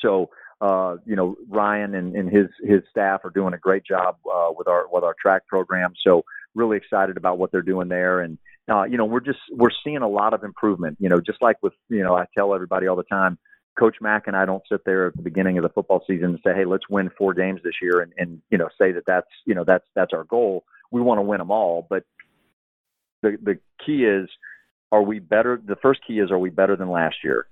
so 0.02 0.30
uh, 0.60 0.96
you 1.04 1.16
know 1.16 1.36
Ryan 1.48 1.94
and, 1.94 2.16
and 2.16 2.30
his 2.30 2.46
his 2.62 2.82
staff 2.90 3.24
are 3.24 3.30
doing 3.30 3.54
a 3.54 3.58
great 3.58 3.84
job 3.84 4.16
uh, 4.32 4.50
with 4.56 4.68
our 4.68 4.86
with 4.90 5.04
our 5.04 5.14
track 5.20 5.46
program. 5.46 5.92
So 6.04 6.24
really 6.54 6.76
excited 6.76 7.16
about 7.16 7.38
what 7.38 7.52
they're 7.52 7.62
doing 7.62 7.88
there, 7.88 8.20
and 8.20 8.38
uh, 8.68 8.84
you 8.84 8.96
know 8.96 9.04
we're 9.04 9.20
just 9.20 9.40
we're 9.52 9.70
seeing 9.84 9.98
a 9.98 10.08
lot 10.08 10.34
of 10.34 10.44
improvement. 10.44 10.96
You 10.98 11.08
know, 11.08 11.20
just 11.20 11.42
like 11.42 11.56
with 11.62 11.74
you 11.88 12.02
know 12.02 12.16
I 12.16 12.26
tell 12.36 12.54
everybody 12.54 12.86
all 12.86 12.96
the 12.96 13.04
time, 13.04 13.38
Coach 13.78 13.96
Mack 14.00 14.26
and 14.26 14.36
I 14.36 14.44
don't 14.44 14.62
sit 14.70 14.84
there 14.84 15.08
at 15.08 15.16
the 15.16 15.22
beginning 15.22 15.58
of 15.58 15.62
the 15.62 15.68
football 15.68 16.02
season 16.06 16.26
and 16.26 16.40
say, 16.44 16.54
"Hey, 16.54 16.64
let's 16.64 16.88
win 16.88 17.10
four 17.16 17.34
games 17.34 17.60
this 17.64 17.74
year," 17.82 18.00
and, 18.00 18.12
and 18.16 18.40
you 18.50 18.58
know 18.58 18.68
say 18.80 18.92
that 18.92 19.06
that's 19.06 19.28
you 19.46 19.54
know 19.54 19.64
that's 19.64 19.86
that's 19.94 20.12
our 20.12 20.24
goal. 20.24 20.64
We 20.90 21.00
want 21.00 21.18
to 21.18 21.22
win 21.22 21.38
them 21.38 21.50
all, 21.50 21.86
but 21.88 22.04
the 23.22 23.36
the 23.42 23.58
key 23.84 24.04
is, 24.04 24.28
are 24.92 25.02
we 25.02 25.18
better? 25.18 25.60
The 25.64 25.76
first 25.76 26.00
key 26.06 26.20
is, 26.20 26.30
are 26.30 26.38
we 26.38 26.50
better 26.50 26.76
than 26.76 26.90
last 26.90 27.16
year? 27.24 27.46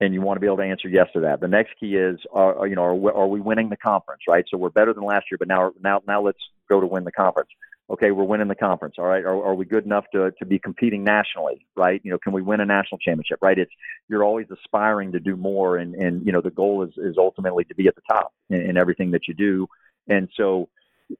And 0.00 0.12
you 0.12 0.20
want 0.20 0.36
to 0.36 0.40
be 0.40 0.46
able 0.46 0.58
to 0.58 0.62
answer 0.62 0.88
yes 0.88 1.06
to 1.14 1.20
that. 1.20 1.40
The 1.40 1.48
next 1.48 1.70
key 1.80 1.96
is, 1.96 2.18
are 2.32 2.66
you 2.66 2.74
know, 2.74 2.82
are 2.82 2.94
we, 2.94 3.10
are 3.10 3.26
we 3.26 3.40
winning 3.40 3.70
the 3.70 3.78
conference? 3.78 4.22
Right. 4.28 4.44
So 4.50 4.58
we're 4.58 4.70
better 4.70 4.92
than 4.92 5.04
last 5.04 5.26
year, 5.30 5.38
but 5.38 5.48
now 5.48 5.72
now 5.80 6.02
now 6.06 6.20
let's 6.20 6.40
go 6.68 6.80
to 6.80 6.86
win 6.86 7.04
the 7.04 7.12
conference 7.12 7.50
okay, 7.88 8.10
we're 8.10 8.24
winning 8.24 8.48
the 8.48 8.54
conference. 8.54 8.96
All 8.98 9.06
right, 9.06 9.24
are, 9.24 9.44
are 9.44 9.54
we 9.54 9.64
good 9.64 9.84
enough 9.84 10.04
to 10.12 10.32
to 10.38 10.46
be 10.46 10.58
competing 10.58 11.04
nationally? 11.04 11.66
Right? 11.76 12.00
You 12.04 12.12
know, 12.12 12.18
can 12.18 12.32
we 12.32 12.42
win 12.42 12.60
a 12.60 12.66
national 12.66 12.98
championship? 12.98 13.38
Right? 13.42 13.58
It's 13.58 13.72
you're 14.08 14.24
always 14.24 14.46
aspiring 14.50 15.12
to 15.12 15.20
do 15.20 15.36
more, 15.36 15.76
and 15.76 15.94
and 15.94 16.26
you 16.26 16.32
know 16.32 16.40
the 16.40 16.50
goal 16.50 16.82
is 16.82 16.92
is 16.96 17.16
ultimately 17.18 17.64
to 17.64 17.74
be 17.74 17.88
at 17.88 17.94
the 17.94 18.02
top 18.08 18.32
in, 18.50 18.60
in 18.60 18.76
everything 18.76 19.10
that 19.12 19.28
you 19.28 19.34
do. 19.34 19.68
And 20.08 20.28
so 20.36 20.68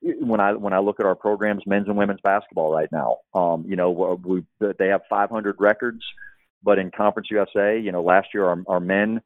when 0.01 0.41
I 0.41 0.53
when 0.53 0.73
I 0.73 0.79
look 0.81 1.01
at 1.01 1.07
our 1.07 1.15
programs, 1.15 1.63
men's 1.67 1.89
and 1.89 1.97
women's 1.97 2.21
basketball 2.21 2.73
right 2.73 2.91
now, 2.91 3.19
um, 3.35 3.65
you 3.69 3.77
know, 3.77 4.19
we 4.25 4.45
they 4.61 4.89
have 4.89 5.03
500 5.09 5.57
records, 5.59 6.03
but 6.63 6.79
in 6.79 6.91
Conference 6.91 7.29
USA, 7.31 7.79
you 7.79 7.93
know, 7.93 8.03
last 8.03 8.29
year 8.35 8.47
our, 8.47 8.63
our 8.67 8.81
men 8.81 9.21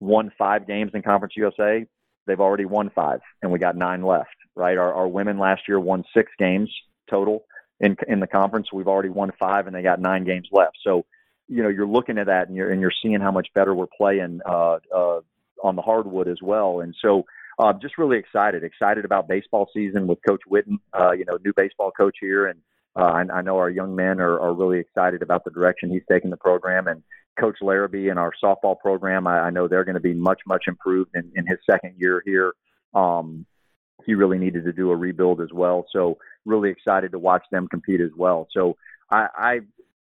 won 0.00 0.32
five 0.38 0.66
games 0.66 0.92
in 0.94 1.02
Conference 1.02 1.34
USA. 1.36 1.86
They've 2.28 2.40
already 2.40 2.66
won 2.66 2.90
five, 2.94 3.20
and 3.42 3.50
we 3.50 3.58
got 3.58 3.76
nine 3.76 4.02
left 4.02 4.28
right? 4.58 4.76
Our, 4.76 4.92
our 4.92 5.08
women 5.08 5.38
last 5.38 5.62
year 5.68 5.80
won 5.80 6.04
six 6.14 6.30
games 6.38 6.70
total 7.08 7.44
in 7.80 7.96
in 8.08 8.20
the 8.20 8.26
conference. 8.26 8.72
We've 8.72 8.88
already 8.88 9.08
won 9.08 9.32
five, 9.38 9.66
and 9.66 9.74
they 9.74 9.82
got 9.82 10.00
nine 10.00 10.24
games 10.24 10.48
left. 10.50 10.76
So, 10.84 11.06
you 11.46 11.62
know, 11.62 11.68
you're 11.68 11.86
looking 11.86 12.18
at 12.18 12.26
that, 12.26 12.48
and 12.48 12.56
you're 12.56 12.70
and 12.70 12.80
you're 12.80 12.92
seeing 13.02 13.20
how 13.20 13.30
much 13.30 13.48
better 13.54 13.74
we're 13.74 13.86
playing 13.86 14.40
uh, 14.44 14.78
uh, 14.94 15.20
on 15.62 15.76
the 15.76 15.82
hardwood 15.82 16.28
as 16.28 16.42
well. 16.42 16.80
And 16.80 16.94
so, 17.00 17.24
uh, 17.58 17.72
just 17.80 17.96
really 17.96 18.18
excited, 18.18 18.64
excited 18.64 19.04
about 19.04 19.28
baseball 19.28 19.70
season 19.72 20.08
with 20.08 20.18
Coach 20.28 20.42
Witten. 20.50 20.78
Uh, 20.92 21.12
you 21.12 21.24
know, 21.24 21.38
new 21.42 21.52
baseball 21.56 21.92
coach 21.92 22.16
here, 22.20 22.46
and 22.46 22.60
uh, 22.96 23.04
I, 23.04 23.38
I 23.38 23.42
know 23.42 23.58
our 23.58 23.70
young 23.70 23.94
men 23.94 24.20
are, 24.20 24.40
are 24.40 24.52
really 24.52 24.80
excited 24.80 25.22
about 25.22 25.44
the 25.44 25.52
direction 25.52 25.88
he's 25.88 26.02
taking 26.10 26.30
the 26.30 26.36
program. 26.36 26.88
And 26.88 27.04
Coach 27.38 27.58
Larrabee 27.60 28.08
and 28.08 28.18
our 28.18 28.32
softball 28.42 28.78
program, 28.78 29.26
I, 29.26 29.40
I 29.40 29.50
know 29.50 29.68
they're 29.68 29.84
going 29.84 29.94
to 29.94 30.00
be 30.00 30.14
much, 30.14 30.40
much 30.46 30.64
improved 30.66 31.10
in, 31.14 31.30
in 31.34 31.46
his 31.46 31.58
second 31.68 31.94
year 31.98 32.22
here. 32.24 32.52
Um, 32.94 33.46
he 34.06 34.14
really 34.14 34.38
needed 34.38 34.64
to 34.64 34.72
do 34.72 34.90
a 34.90 34.96
rebuild 34.96 35.40
as 35.40 35.52
well. 35.52 35.86
So 35.92 36.18
really 36.44 36.70
excited 36.70 37.12
to 37.12 37.18
watch 37.18 37.44
them 37.50 37.68
compete 37.68 38.00
as 38.00 38.10
well. 38.16 38.48
So 38.52 38.76
I, 39.10 39.28
I 39.36 39.60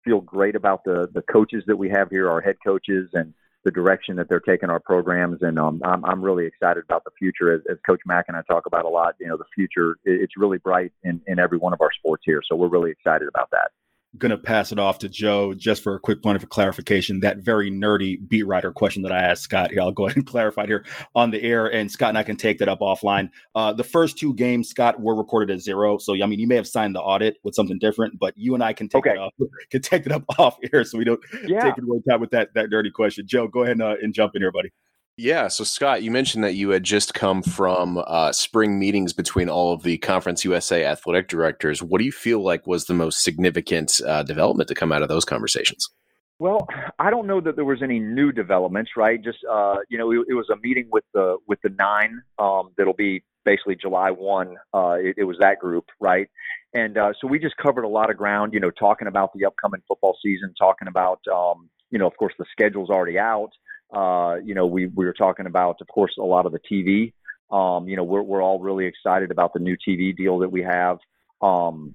feel 0.04 0.20
great 0.20 0.56
about 0.56 0.84
the 0.84 1.08
the 1.12 1.22
coaches 1.22 1.62
that 1.66 1.76
we 1.76 1.88
have 1.90 2.10
here, 2.10 2.30
our 2.30 2.40
head 2.40 2.56
coaches, 2.64 3.10
and 3.12 3.32
the 3.64 3.70
direction 3.70 4.16
that 4.16 4.28
they're 4.28 4.40
taking 4.40 4.70
our 4.70 4.80
programs. 4.80 5.42
And 5.42 5.58
um, 5.58 5.80
I'm 5.84 6.04
I'm 6.04 6.22
really 6.22 6.46
excited 6.46 6.82
about 6.84 7.04
the 7.04 7.12
future. 7.18 7.52
As, 7.52 7.60
as 7.70 7.76
Coach 7.86 8.00
Mack 8.06 8.26
and 8.28 8.36
I 8.36 8.42
talk 8.42 8.66
about 8.66 8.84
a 8.84 8.88
lot, 8.88 9.14
you 9.20 9.28
know, 9.28 9.36
the 9.36 9.44
future 9.54 9.96
it's 10.04 10.36
really 10.36 10.58
bright 10.58 10.92
in 11.04 11.20
in 11.26 11.38
every 11.38 11.58
one 11.58 11.72
of 11.72 11.80
our 11.80 11.92
sports 11.92 12.22
here. 12.26 12.40
So 12.48 12.56
we're 12.56 12.68
really 12.68 12.90
excited 12.90 13.28
about 13.28 13.50
that 13.52 13.70
going 14.18 14.30
to 14.30 14.38
pass 14.38 14.72
it 14.72 14.78
off 14.78 14.98
to 14.98 15.08
Joe 15.08 15.54
just 15.54 15.82
for 15.82 15.94
a 15.94 16.00
quick 16.00 16.22
point 16.22 16.40
of 16.40 16.48
clarification. 16.50 17.20
That 17.20 17.38
very 17.38 17.70
nerdy 17.70 18.16
beat 18.28 18.42
writer 18.46 18.70
question 18.70 19.02
that 19.02 19.12
I 19.12 19.22
asked 19.22 19.42
Scott 19.42 19.70
here, 19.70 19.80
I'll 19.80 19.92
go 19.92 20.06
ahead 20.06 20.16
and 20.16 20.26
clarify 20.26 20.66
here 20.66 20.84
on 21.14 21.30
the 21.30 21.42
air, 21.42 21.66
and 21.66 21.90
Scott 21.90 22.10
and 22.10 22.18
I 22.18 22.22
can 22.22 22.36
take 22.36 22.58
that 22.58 22.68
up 22.68 22.80
offline. 22.80 23.30
Uh, 23.54 23.72
the 23.72 23.84
first 23.84 24.18
two 24.18 24.34
games, 24.34 24.68
Scott, 24.68 25.00
were 25.00 25.14
recorded 25.14 25.54
as 25.54 25.62
zero. 25.62 25.98
So, 25.98 26.14
I 26.14 26.26
mean, 26.26 26.38
you 26.38 26.46
may 26.46 26.56
have 26.56 26.68
signed 26.68 26.94
the 26.94 27.00
audit 27.00 27.36
with 27.42 27.54
something 27.54 27.78
different, 27.78 28.18
but 28.18 28.34
you 28.36 28.54
and 28.54 28.62
I 28.62 28.72
can 28.72 28.88
take 28.88 29.06
okay. 29.06 29.16
it 29.16 29.18
off, 29.18 29.32
can 29.70 29.82
take 29.82 30.06
it 30.06 30.12
up 30.12 30.24
off 30.38 30.56
air 30.72 30.84
so 30.84 30.98
we 30.98 31.04
don't 31.04 31.20
yeah. 31.46 31.62
take 31.62 31.78
it 31.78 31.84
away 31.84 32.00
time 32.08 32.20
with 32.20 32.30
that, 32.30 32.52
that 32.54 32.70
nerdy 32.70 32.92
question. 32.92 33.26
Joe, 33.26 33.48
go 33.48 33.62
ahead 33.62 33.72
and, 33.72 33.82
uh, 33.82 33.96
and 34.02 34.12
jump 34.12 34.34
in 34.34 34.42
here, 34.42 34.52
buddy. 34.52 34.72
Yeah. 35.16 35.48
So, 35.48 35.62
Scott, 35.64 36.02
you 36.02 36.10
mentioned 36.10 36.42
that 36.42 36.54
you 36.54 36.70
had 36.70 36.84
just 36.84 37.12
come 37.12 37.42
from 37.42 38.02
uh, 38.06 38.32
spring 38.32 38.78
meetings 38.78 39.12
between 39.12 39.48
all 39.48 39.72
of 39.72 39.82
the 39.82 39.98
Conference 39.98 40.44
USA 40.44 40.84
athletic 40.84 41.28
directors. 41.28 41.82
What 41.82 41.98
do 41.98 42.04
you 42.04 42.12
feel 42.12 42.42
like 42.42 42.66
was 42.66 42.86
the 42.86 42.94
most 42.94 43.22
significant 43.22 44.00
uh, 44.06 44.22
development 44.22 44.68
to 44.68 44.74
come 44.74 44.90
out 44.90 45.02
of 45.02 45.08
those 45.08 45.24
conversations? 45.24 45.90
Well, 46.38 46.66
I 46.98 47.10
don't 47.10 47.26
know 47.26 47.40
that 47.40 47.56
there 47.56 47.64
was 47.64 47.82
any 47.82 48.00
new 48.00 48.32
developments, 48.32 48.92
right? 48.96 49.22
Just 49.22 49.38
uh, 49.48 49.76
you 49.88 49.98
know, 49.98 50.10
it, 50.10 50.26
it, 50.28 50.34
was 50.34 50.48
a 50.50 50.56
meeting 50.62 50.88
with 50.90 51.04
the 51.14 51.36
with 51.46 51.60
the 51.62 51.70
nine 51.78 52.20
um, 52.38 52.70
that'll 52.76 52.94
be 52.94 53.22
basically 53.44 53.76
July 53.76 54.10
one. 54.10 54.56
Uh, 54.74 54.96
it, 54.98 55.14
it, 55.18 55.24
was 55.24 55.36
that 55.40 55.58
group, 55.60 55.84
right? 56.00 56.28
And 56.74 56.96
uh, 56.98 57.12
so 57.20 57.28
we 57.28 57.38
just 57.38 57.56
covered 57.58 57.84
a 57.84 57.88
lot 57.88 58.10
of 58.10 58.16
ground, 58.16 58.54
you 58.54 58.60
know, 58.60 58.70
talking 58.70 59.08
about 59.08 59.30
the 59.34 59.44
upcoming 59.44 59.82
football 59.86 60.16
season, 60.20 60.54
talking 60.58 60.88
about, 60.88 61.20
um, 61.32 61.68
you 61.90 61.98
know, 61.98 62.06
of 62.06 62.16
course 62.16 62.34
the 62.38 62.46
schedule's 62.50 62.90
already 62.90 63.18
out. 63.18 63.50
Uh, 63.92 64.36
you 64.42 64.54
know, 64.54 64.66
we, 64.66 64.86
we 64.86 65.04
were 65.04 65.12
talking 65.12 65.46
about, 65.46 65.80
of 65.80 65.88
course, 65.88 66.12
a 66.18 66.22
lot 66.22 66.46
of 66.46 66.52
the 66.52 66.58
TV. 66.58 67.12
Um, 67.50 67.86
you 67.86 67.96
know, 67.96 68.04
we're, 68.04 68.22
we're 68.22 68.42
all 68.42 68.58
really 68.58 68.86
excited 68.86 69.30
about 69.30 69.52
the 69.52 69.60
new 69.60 69.76
TV 69.76 70.16
deal 70.16 70.38
that 70.38 70.50
we 70.50 70.62
have. 70.62 70.98
Um, 71.42 71.94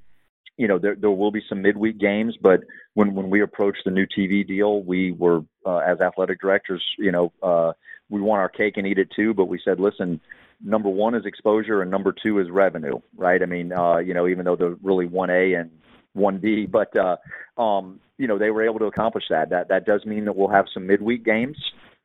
you 0.58 0.68
know, 0.68 0.80
there, 0.80 0.96
there 0.96 1.12
will 1.12 1.32
be 1.32 1.44
some 1.48 1.62
midweek 1.62 2.00
games, 2.00 2.36
but 2.42 2.62
when, 2.94 3.14
when 3.14 3.30
we 3.30 3.42
approached 3.42 3.82
the 3.86 3.92
new 3.92 4.06
TV 4.06 4.46
deal, 4.46 4.82
we 4.82 5.12
were, 5.12 5.42
uh, 5.66 5.78
as 5.78 6.00
athletic 6.00 6.42
directors, 6.42 6.84
you 6.98 7.12
know, 7.12 7.32
uh, 7.42 7.74
we 8.10 8.22
want 8.22 8.40
our 8.40 8.50
cake 8.50 8.78
and 8.78 8.88
eat 8.88 8.98
it 8.98 9.10
too, 9.16 9.34
but 9.34 9.46
we 9.46 9.60
said, 9.64 9.80
listen, 9.80 10.20
number 10.64 10.90
one 10.90 11.14
is 11.14 11.26
exposure 11.26 11.82
and 11.82 11.92
number 11.92 12.12
two 12.12 12.40
is 12.40 12.50
revenue, 12.50 13.00
right? 13.16 13.42
I 13.42 13.46
mean, 13.46 13.72
uh, 13.72 13.98
you 13.98 14.14
know, 14.14 14.28
even 14.28 14.46
though 14.46 14.56
they're 14.56 14.78
really 14.82 15.08
1A 15.08 15.60
and 15.60 15.72
1B, 16.16 16.72
but, 16.72 16.96
uh, 16.98 17.18
um, 17.62 18.00
you 18.18 18.28
know, 18.28 18.40
they 18.40 18.50
were 18.50 18.66
able 18.66 18.80
to 18.80 18.86
accomplish 18.86 19.26
that. 19.30 19.50
That, 19.52 19.70
that 19.70 19.86
does 19.86 20.06
mean 20.06 20.26
that 20.26 20.36
we'll 20.36 20.48
have 20.50 20.66
some 20.74 20.88
midweek 20.88 21.24
games. 21.24 21.58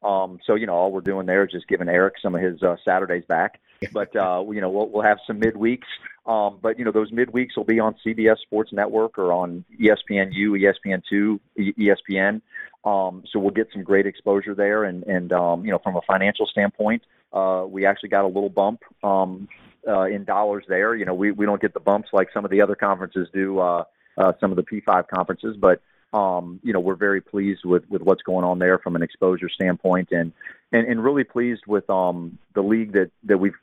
Um, 0.04 0.38
so 0.44 0.54
you 0.54 0.66
know, 0.66 0.74
all 0.74 0.92
we're 0.92 1.00
doing 1.00 1.26
there 1.26 1.44
is 1.44 1.52
just 1.52 1.68
giving 1.68 1.88
Eric 1.88 2.14
some 2.20 2.34
of 2.34 2.40
his 2.40 2.62
uh, 2.62 2.76
Saturdays 2.84 3.24
back. 3.26 3.60
But 3.92 4.14
uh, 4.14 4.44
you 4.48 4.60
know, 4.60 4.70
we'll, 4.70 4.88
we'll 4.88 5.02
have 5.02 5.18
some 5.26 5.40
midweeks. 5.40 5.88
Um, 6.24 6.60
but 6.62 6.78
you 6.78 6.84
know, 6.84 6.92
those 6.92 7.10
midweeks 7.10 7.56
will 7.56 7.64
be 7.64 7.80
on 7.80 7.96
CBS 8.06 8.38
Sports 8.38 8.72
Network 8.72 9.18
or 9.18 9.32
on 9.32 9.64
ESPNU, 9.80 10.72
ESPN2, 10.86 11.40
ESPN. 11.58 12.42
Um, 12.84 13.24
so 13.30 13.40
we'll 13.40 13.50
get 13.50 13.68
some 13.72 13.82
great 13.82 14.06
exposure 14.06 14.54
there, 14.54 14.84
and 14.84 15.02
and 15.04 15.32
um, 15.32 15.64
you 15.64 15.72
know, 15.72 15.78
from 15.78 15.96
a 15.96 16.00
financial 16.02 16.46
standpoint, 16.46 17.02
uh, 17.32 17.64
we 17.68 17.84
actually 17.86 18.10
got 18.10 18.24
a 18.24 18.28
little 18.28 18.50
bump 18.50 18.82
um, 19.02 19.48
uh, 19.86 20.02
in 20.02 20.24
dollars 20.24 20.64
there. 20.68 20.94
You 20.94 21.04
know, 21.04 21.14
we 21.14 21.32
we 21.32 21.44
don't 21.44 21.60
get 21.60 21.74
the 21.74 21.80
bumps 21.80 22.10
like 22.12 22.28
some 22.32 22.44
of 22.44 22.50
the 22.50 22.60
other 22.60 22.76
conferences 22.76 23.28
do, 23.32 23.58
uh, 23.58 23.84
uh, 24.16 24.32
some 24.40 24.50
of 24.50 24.56
the 24.56 24.62
P5 24.62 25.08
conferences, 25.08 25.56
but 25.56 25.80
um, 26.12 26.60
you 26.62 26.72
know, 26.72 26.80
we're 26.80 26.94
very 26.94 27.20
pleased 27.20 27.64
with, 27.64 27.88
with 27.88 28.02
what's 28.02 28.22
going 28.22 28.44
on 28.44 28.58
there 28.58 28.78
from 28.78 28.96
an 28.96 29.02
exposure 29.02 29.48
standpoint 29.48 30.08
and, 30.12 30.32
and, 30.72 30.86
and 30.86 31.02
really 31.02 31.24
pleased 31.24 31.62
with 31.66 31.88
um, 31.88 32.38
the 32.54 32.62
league 32.62 32.92
that, 32.92 33.10
that 33.24 33.38
we've 33.38 33.54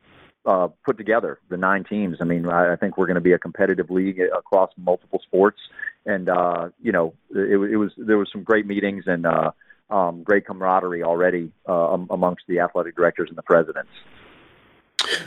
uh, 0.46 0.70
put 0.86 0.98
together, 0.98 1.40
the 1.50 1.58
nine 1.58 1.84
teams. 1.84 2.18
I 2.22 2.24
mean, 2.24 2.48
I, 2.48 2.74
I 2.74 2.76
think 2.76 2.98
we're 2.98 3.06
going 3.06 3.16
to 3.16 3.22
be 3.22 3.34
a 3.34 3.40
competitive 3.40 3.92
league 3.92 4.20
across 4.20 4.72
multiple 4.78 5.22
sports. 5.24 5.60
And, 6.06 6.30
uh, 6.30 6.70
you 6.82 6.92
know, 6.92 7.14
it, 7.30 7.60
it 7.74 7.78
was, 7.78 7.92
there 7.98 8.18
was 8.18 8.30
some 8.32 8.44
great 8.44 8.66
meetings 8.66 9.04
and 9.06 9.26
uh, 9.26 9.52
um, 9.90 10.24
great 10.24 10.46
camaraderie 10.48 11.04
already 11.04 11.52
uh, 11.68 11.98
amongst 12.10 12.44
the 12.48 12.60
athletic 12.62 12.96
directors 12.96 13.30
and 13.30 13.38
the 13.38 13.44
presidents. 13.44 13.92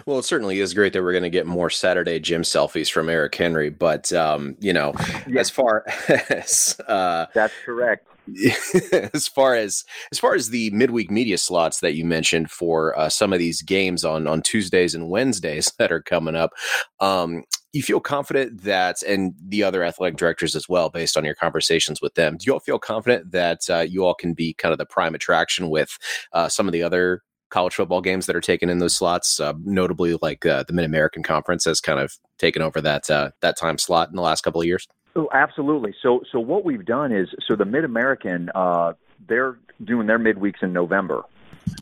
Well, 0.07 0.18
it 0.18 0.25
certainly 0.25 0.61
is 0.61 0.75
great 0.75 0.92
that 0.92 1.03
we're 1.03 1.12
going 1.12 1.23
to 1.23 1.31
get 1.31 1.47
more 1.47 1.71
Saturday 1.71 2.18
gym 2.21 2.42
selfies 2.42 2.90
from 2.90 3.09
Eric 3.09 3.35
Henry, 3.35 3.71
but 3.71 4.12
um, 4.12 4.57
you 4.61 4.73
know, 4.73 4.92
yeah. 5.29 5.40
as 5.40 5.51
far 5.51 5.85
as 6.09 6.77
uh, 6.88 7.27
that's 7.35 7.55
correct. 7.64 8.07
as 9.14 9.27
far 9.27 9.57
as 9.57 9.85
as 10.12 10.18
far 10.18 10.35
as 10.35 10.51
the 10.51 10.71
midweek 10.71 11.11
media 11.11 11.37
slots 11.37 11.81
that 11.81 11.95
you 11.95 12.05
mentioned 12.05 12.51
for 12.51 12.97
uh, 12.97 13.09
some 13.09 13.33
of 13.33 13.40
these 13.40 13.62
games 13.62 14.05
on 14.05 14.29
on 14.29 14.42
Tuesdays 14.42 14.95
and 14.95 15.11
Wednesdays 15.11 15.73
that 15.79 15.90
are 15.90 16.03
coming 16.03 16.37
up, 16.37 16.53
um, 17.01 17.42
you 17.73 17.83
feel 17.83 18.01
confident 18.01 18.62
that, 18.62 19.03
and 19.03 19.35
the 19.49 19.62
other 19.64 19.83
athletic 19.83 20.16
directors 20.16 20.55
as 20.55 20.68
well, 20.68 20.90
based 20.90 21.16
on 21.16 21.25
your 21.25 21.35
conversations 21.35 22.01
with 22.03 22.14
them, 22.14 22.37
do 22.37 22.45
you 22.47 22.53
all 22.53 22.61
feel 22.61 22.79
confident 22.79 23.33
that 23.33 23.61
uh, 23.71 23.81
you 23.81 24.05
all 24.05 24.14
can 24.14 24.35
be 24.35 24.55
kind 24.55 24.73
of 24.73 24.79
the 24.79 24.87
prime 24.87 25.14
attraction 25.14 25.71
with 25.71 25.99
uh, 26.33 26.49
some 26.49 26.68
of 26.68 26.73
the 26.73 26.83
other 26.83 27.23
college 27.53 27.75
football 27.75 28.01
games 28.01 28.27
that 28.27 28.35
are 28.35 28.41
taken 28.41 28.69
in 28.69 28.79
those 28.79 28.97
slots. 28.97 29.38
Uh, 29.38 29.53
notably, 29.65 30.19
like 30.21 30.45
uh, 30.45 30.65
the 30.67 30.73
Mid 30.73 30.85
American 30.85 31.23
Conference 31.23 31.65
has 31.67 31.81
kind 31.81 32.01
of 32.01 32.19
taken 32.38 32.62
over 32.62 32.81
that 32.81 33.09
uh, 33.09 33.31
that 33.41 33.57
time 33.57 33.79
slot 33.79 34.09
in 34.09 34.17
the 34.17 34.23
last 34.23 34.43
couple 34.43 34.61
of 34.61 34.67
years. 34.67 34.88
Oh, 35.15 35.29
absolutely. 35.33 35.95
So, 36.03 36.23
so 36.33 36.41
what 36.41 36.65
we've 36.65 36.87
done 36.87 37.12
is, 37.12 37.29
so 37.47 37.55
the 37.55 37.67
Mid 37.67 37.85
American, 37.85 38.51
uh, 38.55 38.95
they're 39.29 39.59
doing 39.85 40.07
their 40.07 40.19
midweeks 40.19 40.62
in 40.62 40.73
November, 40.73 41.23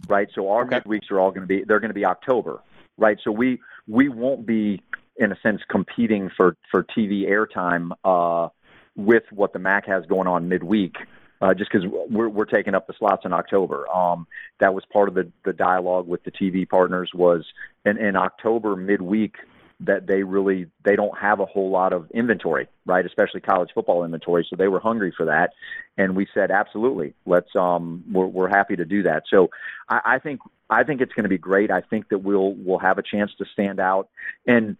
right? 0.09 0.28
So 0.35 0.50
our 0.50 0.64
okay. 0.64 0.80
midweeks 0.80 1.12
are 1.12 1.20
all 1.20 1.30
going 1.30 1.42
to 1.42 1.46
be, 1.46 1.62
they're 1.64 1.78
going 1.78 1.90
to 1.90 1.94
be 1.94 2.04
October, 2.04 2.61
right? 2.98 3.18
So 3.22 3.30
we 3.30 3.61
we 3.87 4.09
won't 4.09 4.46
be, 4.46 4.83
in 5.16 5.33
a 5.33 5.37
sense, 5.42 5.61
competing 5.70 6.30
for 6.37 6.56
for 6.70 6.85
TV 6.85 7.30
airtime 7.30 7.92
uh, 8.04 8.48
with 8.96 9.24
what 9.30 9.52
the 9.52 9.61
MAC 9.61 9.87
has 9.87 10.04
going 10.06 10.26
on 10.26 10.48
midweek 10.48 10.96
uh, 11.40 11.55
just 11.55 11.70
because 11.72 11.87
we're, 12.11 12.29
we're 12.29 12.44
taking 12.44 12.74
up 12.74 12.87
the 12.87 12.94
slots 12.98 13.24
in 13.24 13.33
October. 13.33 13.88
Um, 13.90 14.26
that 14.59 14.74
was 14.74 14.85
part 14.92 15.09
of 15.09 15.14
the, 15.14 15.31
the 15.44 15.53
dialogue 15.53 16.07
with 16.07 16.22
the 16.24 16.31
TV 16.31 16.68
partners 16.68 17.11
was 17.14 17.44
in, 17.85 17.96
in 17.98 18.16
October 18.16 18.76
midweek. 18.76 19.37
that 19.81 20.07
they 20.07 20.22
really 20.22 20.66
they 20.85 20.94
don't 20.94 21.16
have 21.18 21.40
a 21.40 21.46
whole 21.46 21.70
lot 21.70 21.92
of 21.92 22.11
inventory, 22.11 22.68
right? 22.85 23.07
Especially 23.07 23.40
college 23.40 23.70
football 23.74 24.05
inventory. 24.05 24.46
So 24.48 24.57
they 24.57 24.68
were 24.68 24.81
hungry 24.81 25.12
for 25.16 25.26
that, 25.26 25.55
and 25.96 26.14
we 26.14 26.26
said 26.35 26.50
absolutely, 26.50 27.14
let's 27.24 27.55
um 27.57 28.05
we're 28.12 28.26
we're 28.26 28.48
happy 28.48 28.76
to 28.76 28.85
do 28.85 29.05
that. 29.05 29.22
So 29.31 29.48
I, 29.88 30.00
I 30.05 30.18
think 30.18 30.40
I 30.68 30.85
think 30.85 31.00
it's 31.00 31.14
going 31.14 31.24
to 31.24 31.31
be 31.31 31.38
great. 31.38 31.70
I 31.70 31.81
think 31.81 32.11
that 32.11 32.18
we'll 32.18 32.53
we'll 32.53 32.79
have 32.79 32.98
a 32.98 33.03
chance 33.03 33.33
to 33.38 33.46
stand 33.46 33.81
out, 33.81 34.09
and 34.46 34.76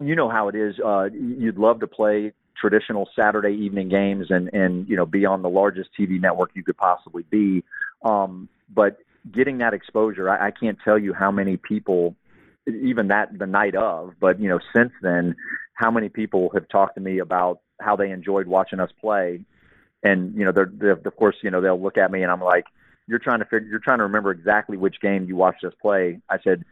you 0.00 0.14
know 0.14 0.30
how 0.30 0.48
it 0.48 0.54
is. 0.54 0.80
Uh, 0.80 1.10
you'd 1.12 1.58
love 1.58 1.80
to 1.80 1.86
play 1.86 2.32
traditional 2.58 3.08
Saturday 3.14 3.54
evening 3.54 3.88
games 3.88 4.30
and 4.30 4.52
and 4.52 4.88
you 4.88 4.96
know 4.96 5.06
be 5.06 5.24
on 5.24 5.42
the 5.42 5.48
largest 5.48 5.90
TV 5.98 6.20
network 6.20 6.50
you 6.54 6.62
could 6.62 6.76
possibly 6.76 7.24
be. 7.30 7.64
Um, 8.02 8.48
but 8.72 8.98
getting 9.30 9.58
that 9.58 9.74
exposure, 9.74 10.28
I, 10.28 10.48
I 10.48 10.50
can't 10.50 10.78
tell 10.84 10.98
you 10.98 11.12
how 11.12 11.30
many 11.30 11.56
people, 11.56 12.14
even 12.66 13.08
that 13.08 13.36
the 13.38 13.46
night 13.46 13.74
of, 13.74 14.14
but 14.20 14.40
you 14.40 14.48
know 14.48 14.60
since 14.72 14.92
then, 15.02 15.36
how 15.74 15.90
many 15.90 16.08
people 16.08 16.50
have 16.54 16.68
talked 16.68 16.96
to 16.96 17.00
me 17.00 17.18
about 17.18 17.60
how 17.80 17.96
they 17.96 18.10
enjoyed 18.10 18.46
watching 18.46 18.80
us 18.80 18.90
play, 19.00 19.40
and 20.02 20.34
you 20.34 20.44
know 20.44 20.52
they're, 20.52 20.70
they're 20.72 20.90
of 20.92 21.16
course 21.16 21.36
you 21.42 21.50
know 21.50 21.60
they'll 21.60 21.80
look 21.80 21.98
at 21.98 22.10
me 22.10 22.22
and 22.22 22.32
I'm 22.32 22.42
like, 22.42 22.66
you're 23.06 23.18
trying 23.18 23.38
to 23.40 23.44
figure, 23.44 23.68
you're 23.68 23.78
trying 23.78 23.98
to 23.98 24.04
remember 24.04 24.30
exactly 24.30 24.76
which 24.76 25.00
game 25.00 25.26
you 25.26 25.36
watched 25.36 25.64
us 25.64 25.72
play. 25.80 26.20
I 26.28 26.38
said 26.40 26.64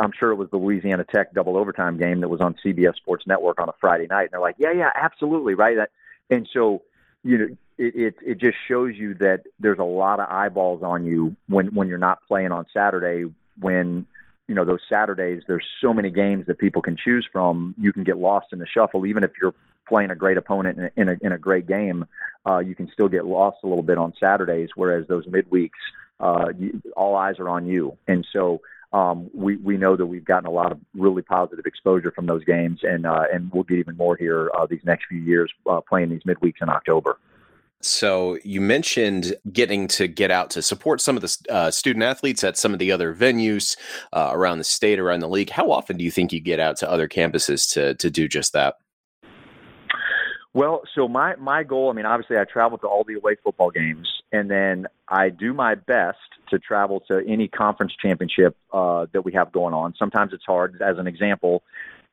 I'm 0.00 0.12
sure 0.18 0.30
it 0.30 0.36
was 0.36 0.50
the 0.50 0.58
Louisiana 0.58 1.04
Tech 1.04 1.34
double 1.34 1.56
overtime 1.56 1.98
game 1.98 2.20
that 2.20 2.28
was 2.28 2.40
on 2.40 2.54
CBS 2.64 2.96
Sports 2.96 3.26
Network 3.26 3.60
on 3.60 3.68
a 3.68 3.74
Friday 3.80 4.06
night. 4.06 4.22
And 4.22 4.30
they're 4.32 4.40
like, 4.40 4.56
yeah, 4.58 4.72
yeah, 4.72 4.90
absolutely, 4.94 5.54
right. 5.54 5.76
That, 5.76 5.90
And 6.30 6.48
so, 6.52 6.82
you 7.24 7.38
know, 7.38 7.56
it, 7.78 7.96
it 7.96 8.14
it 8.24 8.38
just 8.38 8.56
shows 8.68 8.96
you 8.96 9.14
that 9.14 9.44
there's 9.58 9.78
a 9.78 9.84
lot 9.84 10.20
of 10.20 10.28
eyeballs 10.28 10.82
on 10.82 11.04
you 11.04 11.36
when 11.48 11.68
when 11.74 11.88
you're 11.88 11.98
not 11.98 12.20
playing 12.28 12.52
on 12.52 12.66
Saturday. 12.72 13.32
When 13.58 14.06
you 14.46 14.54
know 14.54 14.64
those 14.64 14.80
Saturdays, 14.88 15.42
there's 15.48 15.66
so 15.80 15.92
many 15.92 16.10
games 16.10 16.46
that 16.46 16.58
people 16.58 16.82
can 16.82 16.96
choose 16.96 17.26
from. 17.32 17.74
You 17.78 17.92
can 17.92 18.04
get 18.04 18.18
lost 18.18 18.48
in 18.52 18.58
the 18.58 18.66
shuffle, 18.66 19.06
even 19.06 19.24
if 19.24 19.32
you're 19.40 19.54
playing 19.88 20.10
a 20.10 20.14
great 20.14 20.36
opponent 20.36 20.78
in 20.78 20.84
a, 20.84 20.90
in 20.96 21.08
a, 21.08 21.26
in 21.26 21.32
a 21.32 21.38
great 21.38 21.66
game. 21.66 22.06
Uh, 22.48 22.58
you 22.58 22.74
can 22.74 22.90
still 22.92 23.08
get 23.08 23.26
lost 23.26 23.58
a 23.62 23.66
little 23.66 23.82
bit 23.82 23.98
on 23.98 24.12
Saturdays, 24.18 24.70
whereas 24.74 25.06
those 25.06 25.26
midweeks, 25.26 25.70
uh, 26.20 26.52
you, 26.58 26.80
all 26.96 27.16
eyes 27.16 27.38
are 27.38 27.48
on 27.48 27.66
you. 27.66 27.96
And 28.06 28.26
so 28.32 28.60
um, 28.92 29.30
we 29.32 29.56
we 29.56 29.76
know 29.76 29.96
that 29.96 30.06
we've 30.06 30.24
gotten 30.24 30.46
a 30.46 30.50
lot 30.50 30.72
of 30.72 30.78
really 30.94 31.22
positive 31.22 31.64
exposure 31.66 32.10
from 32.10 32.26
those 32.26 32.44
games, 32.44 32.80
and 32.82 33.06
uh, 33.06 33.24
and 33.32 33.50
we'll 33.52 33.64
get 33.64 33.78
even 33.78 33.96
more 33.96 34.16
here 34.16 34.50
uh, 34.56 34.66
these 34.66 34.84
next 34.84 35.06
few 35.06 35.20
years 35.20 35.50
uh, 35.70 35.80
playing 35.80 36.10
these 36.10 36.22
midweeks 36.22 36.60
in 36.60 36.68
October. 36.68 37.18
So 37.80 38.38
you 38.44 38.60
mentioned 38.60 39.34
getting 39.52 39.88
to 39.88 40.06
get 40.06 40.30
out 40.30 40.50
to 40.50 40.62
support 40.62 41.00
some 41.00 41.16
of 41.16 41.22
the 41.22 41.36
uh, 41.50 41.70
student 41.72 42.04
athletes 42.04 42.44
at 42.44 42.56
some 42.56 42.72
of 42.72 42.78
the 42.78 42.92
other 42.92 43.12
venues 43.12 43.76
uh, 44.12 44.30
around 44.32 44.58
the 44.58 44.64
state, 44.64 45.00
around 45.00 45.18
the 45.18 45.28
league. 45.28 45.50
How 45.50 45.72
often 45.72 45.96
do 45.96 46.04
you 46.04 46.10
think 46.12 46.32
you 46.32 46.38
get 46.38 46.60
out 46.60 46.76
to 46.76 46.90
other 46.90 47.08
campuses 47.08 47.68
to 47.72 47.94
to 47.94 48.10
do 48.10 48.28
just 48.28 48.52
that? 48.52 48.76
Well, 50.54 50.82
so 50.94 51.08
my 51.08 51.34
my 51.36 51.62
goal, 51.62 51.90
I 51.90 51.94
mean, 51.94 52.06
obviously 52.06 52.36
I 52.36 52.44
travel 52.44 52.76
to 52.78 52.86
all 52.86 53.04
the 53.04 53.14
away 53.14 53.36
football 53.42 53.70
games, 53.70 54.21
and 54.32 54.50
then 54.50 54.86
I 55.08 55.28
do 55.28 55.52
my 55.52 55.74
best 55.74 56.18
to 56.50 56.58
travel 56.58 57.00
to 57.08 57.22
any 57.26 57.48
conference 57.48 57.92
championship 58.00 58.56
uh, 58.72 59.06
that 59.12 59.24
we 59.24 59.32
have 59.32 59.52
going 59.52 59.74
on. 59.74 59.94
Sometimes 59.98 60.32
it's 60.32 60.44
hard. 60.44 60.80
As 60.80 60.98
an 60.98 61.06
example, 61.06 61.62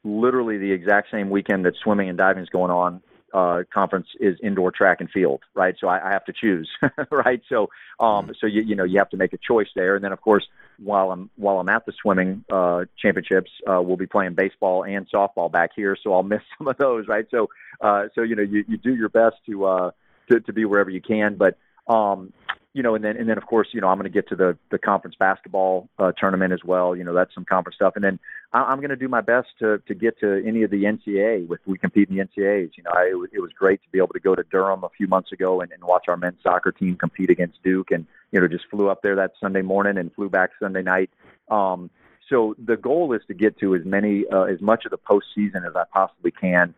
literally 0.04 0.58
the 0.58 0.72
exact 0.72 1.12
same 1.12 1.30
weekend 1.30 1.66
that 1.66 1.76
swimming 1.82 2.10
and 2.10 2.18
diving 2.18 2.44
is 2.44 2.50
going 2.50 2.72
on, 2.72 3.02
uh, 3.34 3.64
conference 3.72 4.08
is 4.20 4.38
indoor 4.42 4.72
track 4.72 5.02
and 5.02 5.10
field, 5.10 5.42
right? 5.54 5.76
So 5.80 5.88
I, 5.88 6.10
I 6.10 6.12
have 6.12 6.26
to 6.26 6.34
choose, 6.34 6.70
right? 7.12 7.42
So, 7.48 7.70
um, 8.00 8.26
mm-hmm. 8.26 8.32
so 8.40 8.48
you 8.48 8.64
you 8.64 8.76
know 8.76 8.84
you 8.84 8.98
have 8.98 9.10
to 9.12 9.18
make 9.18 9.34
a 9.34 9.38
choice 9.38 9.68
there, 9.76 9.96
and 9.96 10.04
then 10.04 10.12
of 10.12 10.22
course 10.22 10.48
while 10.78 11.12
I'm 11.12 11.30
while 11.36 11.60
I'm 11.60 11.70
at 11.70 11.86
the 11.86 11.94
swimming 12.02 12.44
uh, 12.52 12.86
championships, 12.98 13.52
uh, 13.68 13.82
we'll 13.82 13.98
be 13.98 14.08
playing 14.08 14.34
baseball 14.34 14.84
and 14.84 15.08
softball 15.10 15.52
back 15.52 15.72
here, 15.76 15.96
so 16.02 16.14
I'll 16.14 16.24
miss 16.24 16.42
some 16.58 16.68
of 16.68 16.78
those, 16.78 17.08
right? 17.08 17.28
So, 17.30 17.50
uh, 17.82 18.08
so 18.16 18.22
you 18.22 18.36
know 18.36 18.44
you 18.44 18.66
you 18.68 18.78
do 18.78 18.96
your 18.96 19.10
best 19.10 19.36
to 19.46 19.66
uh, 19.66 19.92
to 20.32 20.40
to 20.40 20.54
be 20.54 20.66
wherever 20.66 20.90
you 20.90 21.02
can, 21.02 21.36
but 21.36 21.58
um, 21.90 22.32
you 22.74 22.84
know, 22.84 22.94
and 22.94 23.04
then 23.04 23.18
and 23.18 23.28
then 23.28 23.38
of 23.38 23.46
course, 23.48 23.70
you 23.72 23.82
know, 23.82 23.88
I'm 23.88 23.98
going 23.98 24.10
to 24.10 24.14
get 24.14 24.30
to 24.30 24.36
the 24.36 24.58
the 24.70 24.78
conference 24.78 25.16
basketball 25.18 25.90
uh, 25.98 26.12
tournament 26.12 26.54
as 26.54 26.64
well. 26.64 26.96
You 26.96 27.04
know, 27.04 27.14
that's 27.14 27.34
some 27.34 27.44
conference 27.44 27.76
stuff, 27.76 27.94
and 27.96 28.04
then 28.04 28.20
I, 28.54 28.62
I'm 28.62 28.78
going 28.78 28.92
to 28.92 28.96
do 28.96 29.08
my 29.08 29.22
best 29.22 29.48
to 29.60 29.80
to 29.88 29.96
get 29.96 30.20
to 30.20 30.46
any 30.46 30.62
of 30.62 30.70
the 30.70 30.84
NCAA. 30.84 31.52
If 31.52 31.60
we 31.66 31.80
compete 31.80 32.10
in 32.10 32.16
the 32.16 32.24
NCAAs, 32.24 32.78
you 32.78 32.84
know, 32.84 32.92
I, 32.94 33.10
it, 33.10 33.18
was, 33.18 33.30
it 33.34 33.40
was 33.40 33.52
great 33.54 33.82
to 33.82 33.90
be 33.90 33.98
able 33.98 34.14
to 34.14 34.20
go 34.20 34.36
to 34.36 34.44
Durham 34.52 34.84
a 34.84 34.90
few 34.90 35.08
months 35.08 35.32
ago 35.32 35.62
and, 35.62 35.72
and 35.72 35.84
watch 35.84 36.06
our 36.08 36.16
men's 36.16 36.42
soccer 36.44 36.72
team 36.72 36.96
compete 36.96 37.32
against 37.32 37.62
Duke, 37.64 37.90
and 37.90 38.06
you 38.32 38.40
know, 38.40 38.48
just 38.48 38.66
flew 38.70 38.88
up 38.88 39.02
there 39.02 39.16
that 39.16 39.32
Sunday 39.42 39.64
morning 39.64 39.98
and 39.98 40.14
flew 40.14 40.30
back 40.30 40.52
Sunday 40.60 40.84
night. 40.84 41.10
Um, 41.50 41.90
so 42.30 42.56
the 42.64 42.78
goal 42.78 43.14
is 43.14 43.22
to 43.28 43.34
get 43.34 43.58
to 43.60 43.74
as 43.74 43.84
many 43.84 44.28
uh, 44.32 44.44
as 44.44 44.62
much 44.62 44.86
of 44.86 44.92
the 44.92 45.00
postseason 45.00 45.68
as 45.68 45.76
I 45.76 45.86
possibly 45.92 46.32
can. 46.32 46.76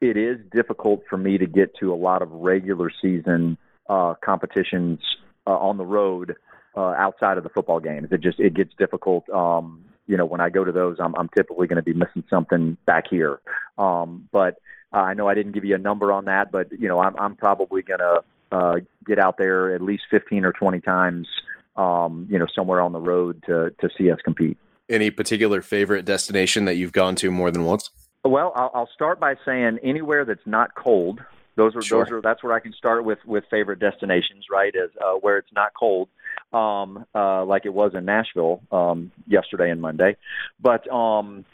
It 0.00 0.16
is 0.16 0.38
difficult 0.50 1.04
for 1.08 1.16
me 1.16 1.38
to 1.38 1.46
get 1.46 1.76
to 1.76 1.92
a 1.92 1.94
lot 1.94 2.22
of 2.22 2.32
regular 2.32 2.90
season 3.00 3.56
uh, 3.90 4.14
competitions 4.24 5.00
uh, 5.46 5.58
on 5.58 5.76
the 5.76 5.84
road 5.84 6.36
uh, 6.76 6.94
outside 6.96 7.36
of 7.36 7.42
the 7.42 7.50
football 7.50 7.80
games. 7.80 8.08
It 8.12 8.20
just 8.20 8.38
it 8.38 8.54
gets 8.54 8.72
difficult. 8.78 9.28
Um, 9.30 9.84
you 10.06 10.16
know, 10.16 10.24
when 10.24 10.40
I 10.40 10.48
go 10.48 10.64
to 10.64 10.72
those, 10.72 10.96
I'm, 11.00 11.14
I'm 11.16 11.28
typically 11.36 11.66
going 11.66 11.76
to 11.76 11.82
be 11.82 11.92
missing 11.92 12.24
something 12.30 12.76
back 12.86 13.04
here. 13.10 13.40
Um, 13.78 14.28
but 14.32 14.60
uh, 14.92 14.98
I 14.98 15.14
know 15.14 15.28
I 15.28 15.34
didn't 15.34 15.52
give 15.52 15.64
you 15.64 15.74
a 15.74 15.78
number 15.78 16.12
on 16.12 16.24
that, 16.26 16.50
but 16.50 16.70
you 16.72 16.88
know, 16.88 17.00
I'm, 17.00 17.16
I'm 17.16 17.36
probably 17.36 17.82
going 17.82 18.00
to 18.00 18.22
uh, 18.52 18.76
get 19.04 19.18
out 19.18 19.36
there 19.38 19.74
at 19.74 19.82
least 19.82 20.04
15 20.10 20.44
or 20.44 20.52
20 20.52 20.80
times. 20.80 21.28
Um, 21.76 22.26
you 22.30 22.38
know, 22.38 22.46
somewhere 22.54 22.80
on 22.80 22.92
the 22.92 23.00
road 23.00 23.42
to 23.46 23.70
to 23.80 23.88
see 23.96 24.10
us 24.10 24.18
compete. 24.24 24.58
Any 24.88 25.10
particular 25.10 25.62
favorite 25.62 26.04
destination 26.04 26.64
that 26.64 26.74
you've 26.74 26.92
gone 26.92 27.14
to 27.16 27.30
more 27.30 27.50
than 27.50 27.64
once? 27.64 27.90
Well, 28.24 28.52
I'll, 28.54 28.70
I'll 28.74 28.90
start 28.92 29.18
by 29.18 29.36
saying 29.44 29.78
anywhere 29.82 30.24
that's 30.24 30.46
not 30.46 30.74
cold. 30.74 31.20
Those 31.56 31.76
are 31.76 31.82
sure. 31.82 32.04
those 32.04 32.12
are 32.12 32.20
that's 32.20 32.42
where 32.42 32.52
I 32.52 32.60
can 32.60 32.72
start 32.72 33.04
with 33.04 33.18
with 33.24 33.44
favorite 33.50 33.78
destinations, 33.78 34.46
right? 34.50 34.74
As 34.74 34.90
uh, 35.00 35.14
where 35.14 35.38
it's 35.38 35.52
not 35.52 35.72
cold, 35.78 36.08
um, 36.52 37.04
uh, 37.14 37.44
like 37.44 37.66
it 37.66 37.74
was 37.74 37.92
in 37.94 38.04
Nashville 38.04 38.62
um, 38.70 39.12
yesterday 39.26 39.70
and 39.70 39.80
Monday. 39.80 40.16
But 40.60 40.90
um, 40.92 41.44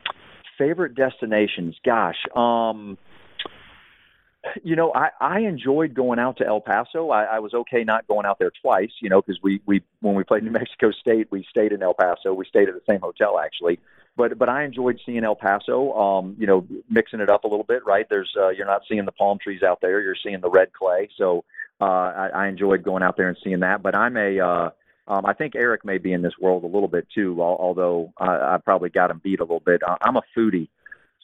favorite 0.59 0.95
destinations, 0.95 1.77
gosh. 1.85 2.17
Um, 2.35 2.99
you 4.63 4.77
know, 4.77 4.93
I, 4.95 5.11
I 5.21 5.41
enjoyed 5.41 5.95
going 5.95 6.19
out 6.19 6.39
to 6.39 6.47
El 6.47 6.61
Paso. 6.61 7.11
I, 7.11 7.25
I 7.25 7.39
was 7.41 7.53
okay 7.53 7.85
not 7.85 8.07
going 8.07 8.27
out 8.27 8.39
there 8.39 8.53
twice, 8.63 8.93
you 9.01 9.09
know, 9.09 9.21
because 9.21 9.41
we, 9.43 9.61
we 9.67 9.83
when 10.01 10.15
we 10.15 10.25
played 10.25 10.45
New 10.45 10.51
Mexico 10.51 10.93
State, 10.93 11.29
we 11.31 11.45
stayed 11.51 11.73
in 11.73 11.83
El 11.83 11.95
Paso. 11.95 12.33
We 12.33 12.45
stayed 12.45 12.69
at 12.69 12.75
the 12.75 12.83
same 12.89 13.01
hotel 13.01 13.39
actually, 13.39 13.81
but 14.17 14.39
but 14.39 14.49
I 14.49 14.65
enjoyed 14.65 15.01
seeing 15.05 15.25
El 15.25 15.37
Paso. 15.37 15.93
Um, 15.93 16.37
you 16.39 16.47
know, 16.47 16.67
mixing 16.89 17.21
it 17.21 17.29
up 17.29 17.45
a 17.45 17.49
little 17.49 17.65
bit, 17.65 17.85
right? 17.87 18.07
There's 18.09 18.33
uh, 18.39 18.49
you're 18.49 18.67
not 18.67 18.83
seeing 18.89 19.05
the 19.05 19.13
palm 19.13 19.39
trees 19.43 19.63
out 19.63 19.81
there. 19.81 20.01
You're 20.01 20.17
seeing 20.23 20.41
the 20.41 20.51
red 20.51 20.73
clay. 20.73 21.09
So 21.17 21.45
uh, 21.81 21.85
I, 21.85 22.31
I 22.35 22.49
enjoyed 22.49 22.83
going 22.83 23.03
out 23.03 23.17
there 23.17 23.29
and 23.29 23.37
seeing 23.43 23.61
that. 23.61 23.83
But 23.83 23.97
I'm 23.97 24.17
a 24.17 24.41
uh, 24.41 24.71
um, 25.09 25.25
I 25.25 25.35
think 25.35 25.55
Eric 25.55 25.85
may 25.85 25.99
be 25.99 26.13
in 26.13 26.23
this 26.23 26.39
world 26.41 26.65
a 26.65 26.69
little 26.69 26.89
bit 26.89 27.07
too, 27.15 27.41
although 27.41 28.13
I, 28.19 28.55
I 28.55 28.59
probably 28.65 28.91
got 28.91 29.11
him 29.11 29.21
beat 29.23 29.41
a 29.41 29.45
little 29.45 29.61
bit. 29.61 29.83
I'm 30.01 30.17
a 30.17 30.23
foodie. 30.37 30.69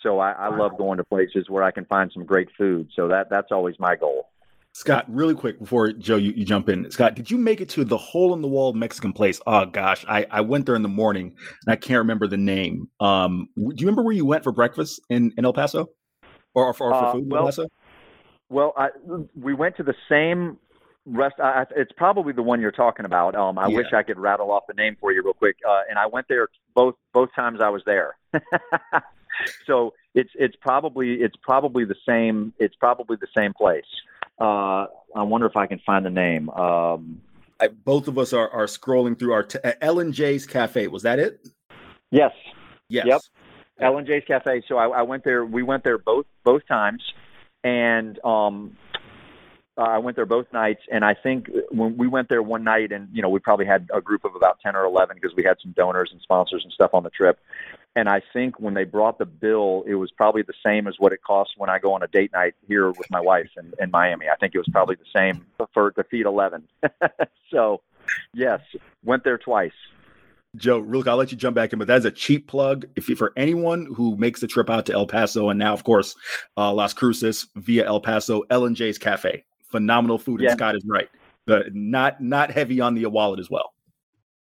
So 0.02 0.18
I, 0.18 0.32
I 0.32 0.56
love 0.56 0.76
going 0.76 0.98
to 0.98 1.04
places 1.04 1.48
where 1.48 1.62
I 1.62 1.70
can 1.70 1.84
find 1.84 2.10
some 2.12 2.24
great 2.24 2.48
food. 2.58 2.88
So 2.94 3.08
that 3.08 3.30
that's 3.30 3.52
always 3.52 3.78
my 3.78 3.96
goal. 3.96 4.28
Scott, 4.74 5.04
really 5.08 5.34
quick 5.34 5.58
before 5.58 5.92
Joe, 5.92 6.16
you, 6.16 6.32
you 6.32 6.44
jump 6.44 6.68
in. 6.68 6.90
Scott, 6.90 7.14
did 7.14 7.30
you 7.30 7.36
make 7.36 7.60
it 7.60 7.68
to 7.70 7.84
the 7.84 7.98
hole 7.98 8.32
in 8.32 8.40
the 8.40 8.48
wall 8.48 8.72
Mexican 8.72 9.12
place? 9.12 9.40
Oh 9.46 9.66
gosh, 9.66 10.04
I, 10.08 10.26
I 10.30 10.40
went 10.40 10.64
there 10.64 10.74
in 10.74 10.82
the 10.82 10.88
morning 10.88 11.34
and 11.66 11.72
I 11.72 11.76
can't 11.76 11.98
remember 11.98 12.26
the 12.26 12.38
name. 12.38 12.88
Um, 12.98 13.48
do 13.54 13.62
you 13.62 13.86
remember 13.86 14.02
where 14.02 14.14
you 14.14 14.24
went 14.24 14.44
for 14.44 14.52
breakfast 14.52 15.00
in, 15.10 15.32
in 15.36 15.44
El 15.44 15.52
Paso, 15.52 15.90
or, 16.54 16.66
or, 16.66 16.74
for, 16.74 16.92
uh, 16.92 17.12
food 17.12 17.30
well, 17.30 17.42
in 17.42 17.44
El 17.44 17.46
Paso? 17.48 17.68
Well, 18.48 18.72
I, 18.76 18.88
we 19.34 19.52
went 19.52 19.76
to 19.76 19.82
the 19.82 19.94
same 20.08 20.58
rest. 21.04 21.34
I, 21.38 21.66
it's 21.76 21.92
probably 21.96 22.32
the 22.32 22.42
one 22.42 22.60
you're 22.60 22.72
talking 22.72 23.04
about. 23.04 23.34
Um, 23.34 23.58
I 23.58 23.68
yeah. 23.68 23.76
wish 23.76 23.92
I 23.92 24.02
could 24.02 24.18
rattle 24.18 24.50
off 24.50 24.64
the 24.68 24.74
name 24.74 24.96
for 24.98 25.12
you 25.12 25.22
real 25.22 25.34
quick. 25.34 25.56
Uh, 25.68 25.82
and 25.88 25.98
I 25.98 26.06
went 26.06 26.28
there 26.28 26.48
both 26.74 26.94
both 27.12 27.28
times 27.34 27.60
I 27.62 27.68
was 27.68 27.82
there. 27.84 28.16
so 29.66 29.94
it's 30.14 30.30
it's 30.34 30.56
probably 30.56 31.14
it's 31.14 31.36
probably 31.42 31.84
the 31.84 31.96
same 32.06 32.52
it's 32.58 32.76
probably 32.76 33.16
the 33.20 33.28
same 33.36 33.52
place. 33.52 33.84
Uh, 34.38 34.86
I 35.14 35.22
wonder 35.22 35.46
if 35.46 35.56
I 35.56 35.66
can 35.66 35.80
find 35.80 36.04
the 36.04 36.10
name. 36.10 36.48
Um, 36.50 37.20
I, 37.60 37.68
both 37.68 38.08
of 38.08 38.18
us 38.18 38.32
are, 38.32 38.50
are 38.50 38.66
scrolling 38.66 39.16
through 39.16 39.34
our 39.34 39.44
t- 39.44 39.58
uh, 39.62 39.72
L&J's 39.80 40.46
Cafe. 40.46 40.88
Was 40.88 41.02
that 41.02 41.20
it? 41.20 41.46
Yes. 42.10 42.32
Yes. 42.88 43.06
Yep. 43.06 43.20
L&J's 43.80 44.24
Cafe. 44.26 44.62
So 44.66 44.78
I, 44.78 44.88
I 44.88 45.02
went 45.02 45.22
there. 45.24 45.44
We 45.44 45.62
went 45.62 45.84
there 45.84 45.98
both 45.98 46.26
both 46.44 46.66
times, 46.66 47.02
and 47.62 48.18
um, 48.24 48.76
uh, 49.78 49.82
I 49.82 49.98
went 49.98 50.16
there 50.16 50.26
both 50.26 50.46
nights, 50.52 50.82
and 50.90 51.04
I 51.04 51.14
think 51.14 51.48
when 51.70 51.96
we 51.96 52.06
went 52.06 52.28
there 52.28 52.42
one 52.42 52.62
night, 52.64 52.92
and 52.92 53.08
you 53.12 53.22
know, 53.22 53.28
we 53.28 53.38
probably 53.38 53.66
had 53.66 53.88
a 53.92 54.00
group 54.00 54.24
of 54.24 54.34
about 54.34 54.60
ten 54.60 54.76
or 54.76 54.84
eleven 54.84 55.16
because 55.20 55.34
we 55.36 55.42
had 55.42 55.56
some 55.62 55.72
donors 55.72 56.10
and 56.12 56.20
sponsors 56.20 56.62
and 56.64 56.72
stuff 56.72 56.90
on 56.92 57.02
the 57.02 57.10
trip. 57.10 57.40
And 57.94 58.08
I 58.08 58.22
think 58.32 58.58
when 58.58 58.72
they 58.74 58.84
brought 58.84 59.18
the 59.18 59.26
bill, 59.26 59.84
it 59.86 59.96
was 59.96 60.10
probably 60.10 60.42
the 60.42 60.54
same 60.64 60.88
as 60.88 60.94
what 60.98 61.12
it 61.12 61.22
costs 61.22 61.54
when 61.58 61.68
I 61.68 61.78
go 61.78 61.92
on 61.92 62.02
a 62.02 62.08
date 62.08 62.32
night 62.32 62.54
here 62.66 62.88
with 62.88 63.10
my 63.10 63.20
wife 63.20 63.50
in, 63.58 63.72
in 63.78 63.90
Miami. 63.90 64.26
I 64.30 64.36
think 64.36 64.54
it 64.54 64.58
was 64.58 64.68
probably 64.72 64.96
the 64.96 65.04
same 65.14 65.44
for 65.74 65.90
to 65.90 66.04
feed 66.04 66.24
eleven. 66.24 66.66
so, 67.50 67.82
yes, 68.32 68.60
went 69.04 69.24
there 69.24 69.36
twice. 69.36 69.72
Joe, 70.56 70.78
real 70.78 71.08
I'll 71.08 71.16
let 71.16 71.32
you 71.32 71.38
jump 71.38 71.54
back 71.54 71.72
in, 71.72 71.78
but 71.78 71.88
that's 71.88 72.04
a 72.04 72.10
cheap 72.10 72.46
plug. 72.46 72.86
If 72.94 73.08
you, 73.08 73.16
for 73.16 73.32
anyone 73.36 73.86
who 73.86 74.16
makes 74.16 74.40
the 74.40 74.46
trip 74.46 74.68
out 74.68 74.84
to 74.86 74.92
El 74.92 75.06
Paso 75.06 75.48
and 75.48 75.58
now, 75.58 75.72
of 75.72 75.84
course, 75.84 76.14
uh, 76.58 76.72
Las 76.72 76.92
Cruces 76.92 77.46
via 77.56 77.86
El 77.86 78.00
Paso, 78.00 78.42
L&J's 78.50 78.98
Cafe, 78.98 79.44
phenomenal 79.70 80.18
food. 80.18 80.40
Yeah. 80.40 80.50
And 80.50 80.58
Scott 80.58 80.76
is 80.76 80.84
right, 80.86 81.08
but 81.46 81.74
not 81.74 82.20
not 82.22 82.50
heavy 82.50 82.80
on 82.80 82.94
the 82.94 83.06
wallet 83.06 83.40
as 83.40 83.48
well. 83.48 83.72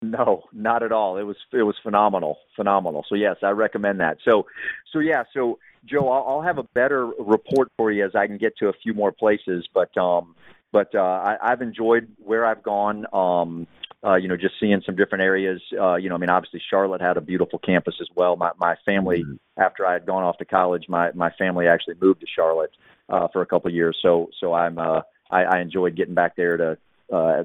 No, 0.00 0.44
not 0.52 0.82
at 0.82 0.92
all. 0.92 1.16
It 1.16 1.24
was 1.24 1.36
it 1.52 1.62
was 1.62 1.74
phenomenal, 1.82 2.38
phenomenal. 2.54 3.04
So 3.08 3.16
yes, 3.16 3.36
I 3.42 3.50
recommend 3.50 3.98
that. 4.00 4.18
So, 4.24 4.46
so 4.92 5.00
yeah, 5.00 5.24
so 5.34 5.58
Joe, 5.84 6.08
I'll, 6.08 6.24
I'll 6.28 6.42
have 6.42 6.58
a 6.58 6.62
better 6.62 7.06
report 7.06 7.72
for 7.76 7.90
you 7.90 8.04
as 8.04 8.14
I 8.14 8.28
can 8.28 8.38
get 8.38 8.56
to 8.58 8.68
a 8.68 8.72
few 8.72 8.94
more 8.94 9.10
places. 9.10 9.66
But 9.74 9.96
um, 9.96 10.36
but 10.70 10.94
uh, 10.94 11.00
I, 11.00 11.36
I've 11.42 11.62
enjoyed 11.62 12.08
where 12.18 12.46
I've 12.46 12.62
gone. 12.62 13.06
Um, 13.12 13.66
uh, 14.04 14.14
you 14.14 14.28
know, 14.28 14.36
just 14.36 14.54
seeing 14.60 14.80
some 14.86 14.94
different 14.94 15.22
areas. 15.22 15.60
Uh, 15.76 15.96
you 15.96 16.08
know, 16.08 16.14
I 16.14 16.18
mean, 16.18 16.30
obviously 16.30 16.62
Charlotte 16.70 17.00
had 17.00 17.16
a 17.16 17.20
beautiful 17.20 17.58
campus 17.58 17.96
as 18.00 18.06
well. 18.14 18.36
My 18.36 18.52
my 18.56 18.76
family, 18.84 19.24
mm-hmm. 19.24 19.60
after 19.60 19.84
I 19.84 19.94
had 19.94 20.06
gone 20.06 20.22
off 20.22 20.38
to 20.38 20.44
college, 20.44 20.84
my 20.88 21.10
my 21.12 21.30
family 21.30 21.66
actually 21.66 21.96
moved 22.00 22.20
to 22.20 22.26
Charlotte 22.26 22.70
uh, 23.08 23.26
for 23.32 23.42
a 23.42 23.46
couple 23.46 23.68
of 23.68 23.74
years. 23.74 23.98
So 24.00 24.30
so 24.38 24.52
I'm 24.54 24.78
uh, 24.78 25.00
I, 25.28 25.42
I 25.42 25.60
enjoyed 25.60 25.96
getting 25.96 26.14
back 26.14 26.36
there 26.36 26.56
to 26.56 26.78
uh, 27.12 27.44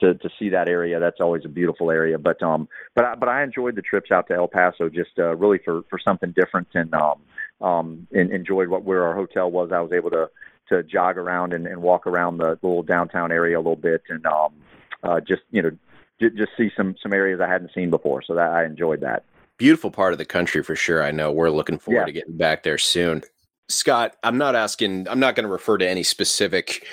to 0.00 0.14
to 0.14 0.30
see 0.38 0.48
that 0.50 0.68
area. 0.68 0.98
That's 0.98 1.20
always 1.20 1.44
a 1.44 1.48
beautiful 1.48 1.90
area. 1.90 2.18
But 2.18 2.42
um, 2.42 2.68
but 2.94 3.04
I, 3.04 3.14
but 3.14 3.28
I 3.28 3.42
enjoyed 3.42 3.76
the 3.76 3.82
trips 3.82 4.10
out 4.10 4.28
to 4.28 4.34
El 4.34 4.48
Paso 4.48 4.88
just 4.88 5.10
uh, 5.18 5.36
really 5.36 5.58
for 5.64 5.82
for 5.88 5.98
something 5.98 6.32
different 6.32 6.68
and 6.74 6.92
um 6.94 7.20
um 7.60 8.06
and 8.12 8.32
enjoyed 8.32 8.68
what 8.68 8.84
where 8.84 9.04
our 9.06 9.14
hotel 9.14 9.50
was. 9.50 9.70
I 9.72 9.80
was 9.80 9.92
able 9.92 10.10
to 10.10 10.28
to 10.68 10.82
jog 10.82 11.18
around 11.18 11.52
and, 11.52 11.66
and 11.66 11.82
walk 11.82 12.06
around 12.06 12.38
the 12.38 12.58
little 12.62 12.82
downtown 12.82 13.32
area 13.32 13.56
a 13.56 13.58
little 13.58 13.76
bit 13.76 14.02
and 14.08 14.24
um 14.26 14.52
uh 15.02 15.20
just 15.20 15.42
you 15.50 15.62
know 15.62 15.70
j- 16.20 16.36
just 16.36 16.52
see 16.56 16.70
some 16.76 16.96
some 17.02 17.12
areas 17.12 17.40
I 17.40 17.48
hadn't 17.48 17.70
seen 17.74 17.90
before. 17.90 18.22
So 18.22 18.34
that 18.34 18.52
I 18.52 18.64
enjoyed 18.64 19.00
that. 19.00 19.24
Beautiful 19.58 19.90
part 19.90 20.12
of 20.12 20.18
the 20.18 20.24
country 20.24 20.62
for 20.62 20.74
sure. 20.74 21.02
I 21.02 21.10
know 21.10 21.30
we're 21.30 21.50
looking 21.50 21.78
forward 21.78 22.00
yeah. 22.00 22.06
to 22.06 22.12
getting 22.12 22.36
back 22.38 22.62
there 22.62 22.78
soon. 22.78 23.22
Scott, 23.68 24.16
I'm 24.24 24.38
not 24.38 24.56
asking, 24.56 25.08
I'm 25.08 25.20
not 25.20 25.36
going 25.36 25.44
to 25.44 25.52
refer 25.52 25.78
to 25.78 25.88
any 25.88 26.02
specific 26.02 26.86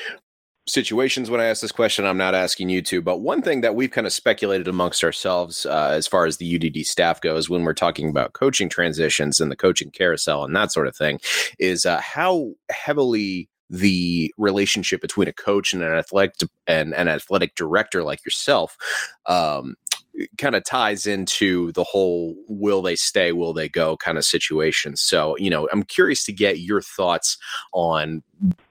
situations 0.68 1.30
when 1.30 1.42
I 1.42 1.46
ask 1.46 1.62
this 1.62 1.72
question. 1.72 2.06
I'm 2.06 2.18
not 2.18 2.36
asking 2.36 2.70
you 2.70 2.82
to, 2.84 3.02
but 3.02 3.22
one 3.22 3.42
thing 3.42 3.62
that 3.62 3.76
we've 3.76 3.92
kind 3.92 4.06
of 4.06 4.14
speculated 4.14 4.68
amongst 4.68 5.04
ourselves 5.04 5.66
uh, 5.66 5.92
as 5.92 6.08
far 6.08 6.26
as 6.26 6.38
the 6.38 6.56
UDD 6.56 6.86
staff 6.86 7.22
goes 7.22 7.50
when 7.50 7.64
we're 7.64 7.74
talking 7.74 8.10
about 8.10 8.34
coaching 8.34 8.70
transitions 8.70 9.40
and 9.40 9.50
the 9.50 9.56
coaching 9.56 9.92
carousel 9.92 10.44
and 10.44 10.56
that 10.56 10.72
sort 10.72 10.88
of 10.88 10.96
thing 10.96 11.20
is 11.58 11.86
uh, 11.86 12.00
how 12.02 12.52
heavily 12.70 13.50
the 13.70 14.34
relationship 14.38 15.02
between 15.02 15.28
a 15.28 15.34
coach 15.34 15.74
and 15.74 15.84
an 15.84 15.94
athletic 15.94 16.36
and 16.68 16.94
an 16.94 17.08
athletic 17.08 17.56
director 17.56 18.04
like 18.04 18.24
yourself 18.24 18.78
um, 19.26 19.76
kind 20.38 20.56
of 20.56 20.64
ties 20.64 21.06
into 21.06 21.72
the 21.74 21.84
whole 21.84 22.36
will 22.48 22.82
they 22.82 22.96
stay, 22.96 23.32
will 23.32 23.54
they 23.54 23.70
go 23.70 23.98
kind 23.98 24.18
of 24.18 24.26
situation. 24.26 24.96
So, 24.96 25.38
you 25.38 25.50
know, 25.50 25.68
I'm 25.72 25.84
curious 25.84 26.24
to 26.26 26.34
get 26.34 26.60
your 26.60 26.82
thoughts 26.82 27.38
on 27.74 28.24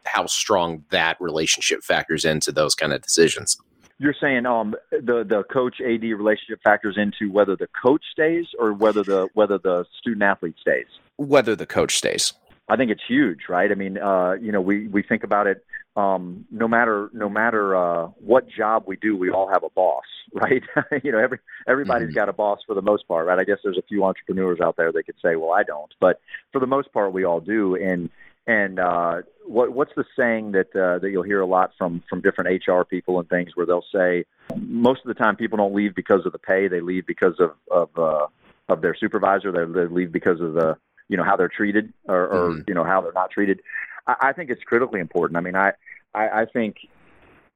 how 0.05 0.27
strong 0.27 0.85
that 0.91 1.17
relationship 1.21 1.83
factors 1.83 2.25
into 2.25 2.53
those 2.53 2.75
kind 2.75 2.93
of 2.93 3.03
decisions. 3.03 3.57
You're 3.99 4.15
saying 4.21 4.45
um, 4.45 4.75
the 4.91 5.25
the 5.25 5.43
coach 5.51 5.81
AD 5.81 6.03
relationship 6.03 6.61
factors 6.63 6.99
into 6.99 7.33
whether 7.33 7.57
the 7.57 7.69
coach 7.83 8.05
stays 8.13 8.45
or 8.59 8.75
whether 8.75 9.03
the 9.03 9.29
whether 9.33 9.57
the 9.57 9.87
student 9.99 10.23
athlete 10.23 10.57
stays. 10.61 10.87
Whether 11.17 11.57
the 11.57 11.65
coach 11.65 11.97
stays. 11.97 12.35
I 12.69 12.77
think 12.77 12.91
it's 12.91 13.03
huge, 13.09 13.49
right? 13.49 13.71
I 13.71 13.75
mean, 13.75 13.97
uh, 13.97 14.33
you 14.33 14.53
know, 14.53 14.61
we 14.61 14.89
we 14.89 15.03
think 15.03 15.25
about 15.25 15.47
it. 15.47 15.65
Um, 15.97 16.45
no 16.51 16.69
matter 16.69 17.11
no 17.15 17.29
matter 17.29 17.75
uh, 17.75 18.09
what 18.19 18.49
job 18.49 18.85
we 18.87 18.97
do, 18.97 19.17
we 19.17 19.31
all 19.31 19.49
have 19.49 19.65
a 19.65 19.71
boss, 19.71 20.05
right? 20.33 20.63
you 21.03 21.13
know, 21.13 21.19
every 21.19 21.39
everybody's 21.67 22.09
mm-hmm. 22.09 22.15
got 22.15 22.29
a 22.29 22.35
boss 22.35 22.61
for 22.67 22.75
the 22.75 22.83
most 22.83 23.09
part, 23.09 23.27
right? 23.27 23.39
I 23.39 23.45
guess 23.45 23.59
there's 23.65 23.79
a 23.79 23.87
few 23.89 24.05
entrepreneurs 24.05 24.61
out 24.63 24.77
there 24.77 24.93
that 24.93 25.05
could 25.05 25.17
say, 25.23 25.37
well, 25.37 25.53
I 25.53 25.63
don't, 25.63 25.93
but 26.01 26.21
for 26.53 26.61
the 26.61 26.67
most 26.67 26.93
part, 26.93 27.13
we 27.13 27.25
all 27.25 27.41
do. 27.41 27.77
And 27.77 28.11
and 28.47 28.79
uh, 28.79 29.23
what 29.45 29.73
what's 29.73 29.93
the 29.97 30.05
saying 30.17 30.53
that 30.53 30.69
uh, 30.77 30.99
that 30.99 31.11
you'll 31.11 31.23
hear 31.23 31.41
a 31.41 31.47
lot 31.47 31.73
from 31.77 32.03
from 32.09 32.21
different 32.21 32.63
HR 32.67 32.83
people 32.83 33.19
and 33.19 33.29
things 33.29 33.51
where 33.55 33.67
they'll 33.67 33.85
say 33.93 34.25
most 34.57 35.01
of 35.05 35.09
the 35.09 35.15
time 35.15 35.37
people 35.37 35.57
don't 35.57 35.75
leave 35.75 35.95
because 35.95 36.25
of 36.27 36.33
the 36.33 36.39
pay, 36.39 36.69
they 36.69 36.81
leave 36.81 37.07
because 37.07 37.35
of 37.41 37.53
of 37.71 37.89
uh, 37.99 38.27
of 38.69 38.83
their 38.83 38.95
supervisor, 38.95 39.53
they, 39.53 39.65
they 39.73 39.87
leave 39.87 40.13
because 40.13 40.41
of 40.41 40.55
the 40.55 40.77
you 41.09 41.17
know 41.17 41.25
how 41.25 41.37
they're 41.37 41.49
treated 41.49 41.93
or, 42.05 42.25
or 42.29 42.51
mm-hmm. 42.51 42.61
you 42.69 42.75
know 42.75 42.85
how 42.85 43.01
they're 43.01 43.13
not 43.13 43.31
treated. 43.31 43.61
I, 44.07 44.33
think 44.33 44.51
it's 44.51 44.63
critically 44.63 45.01
important. 45.01 45.37
I 45.37 45.41
mean, 45.41 45.57
I 45.57 45.73
I, 46.15 46.43
I 46.43 46.45
think 46.47 46.77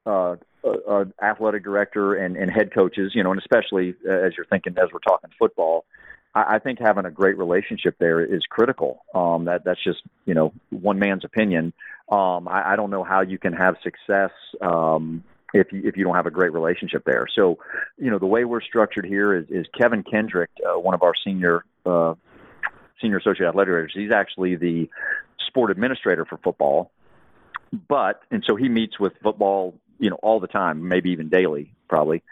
uh, 0.07 0.37
uh, 0.65 1.05
athletic 1.23 1.65
director 1.65 2.15
and, 2.15 2.37
and 2.37 2.51
head 2.51 2.73
coaches, 2.75 3.13
you 3.15 3.23
know, 3.23 3.31
and 3.31 3.41
especially 3.41 3.95
uh, 4.09 4.13
as 4.13 4.33
you're 4.37 4.47
thinking 4.47 4.77
as 4.79 4.89
we're 4.93 4.99
talking 5.01 5.31
football, 5.39 5.85
I, 6.35 6.57
I 6.57 6.59
think 6.59 6.79
having 6.79 7.05
a 7.07 7.11
great 7.11 7.39
relationship 7.39 7.97
there 7.99 8.21
is 8.21 8.43
critical. 8.49 9.05
Um, 9.15 9.45
that 9.47 9.65
that's 9.65 9.83
just 9.83 10.03
you 10.27 10.35
know 10.35 10.53
one 10.71 10.99
man's 10.99 11.25
opinion. 11.25 11.73
Um, 12.11 12.49
I, 12.49 12.73
I 12.73 12.77
don't 12.77 12.91
know 12.91 13.05
how 13.05 13.21
you 13.21 13.39
can 13.39 13.53
have 13.53 13.77
success 13.83 14.33
um, 14.61 15.25
if 15.55 15.73
you 15.73 15.83
if 15.85 15.97
you 15.97 16.05
don't 16.05 16.17
have 16.17 16.27
a 16.27 16.31
great 16.31 16.53
relationship 16.53 17.05
there. 17.05 17.27
So, 17.35 17.59
you 17.99 18.11
know, 18.11 18.19
the 18.19 18.27
way 18.27 18.45
we're 18.45 18.63
structured 18.63 19.07
here 19.07 19.35
is, 19.35 19.47
is 19.49 19.67
Kevin 19.79 20.03
Kendrick, 20.03 20.51
uh, 20.67 20.79
one 20.79 20.95
of 20.95 21.03
our 21.03 21.15
senior 21.25 21.65
uh, 21.87 22.15
senior 23.01 23.19
associate 23.19 23.49
athletic 23.49 23.73
directors. 23.73 23.93
He's 23.95 24.13
actually 24.13 24.57
the 24.57 24.89
sport 25.47 25.71
administrator 25.71 26.25
for 26.25 26.39
football, 26.39 26.91
but 27.89 28.23
and 28.31 28.45
so 28.47 28.57
he 28.57 28.69
meets 28.69 28.99
with 28.99 29.13
football, 29.23 29.75
you 29.99 30.11
know, 30.11 30.17
all 30.23 30.41
the 30.41 30.47
time, 30.47 30.89
maybe 30.89 31.11
even 31.11 31.29
daily, 31.29 31.73
probably. 31.89 32.23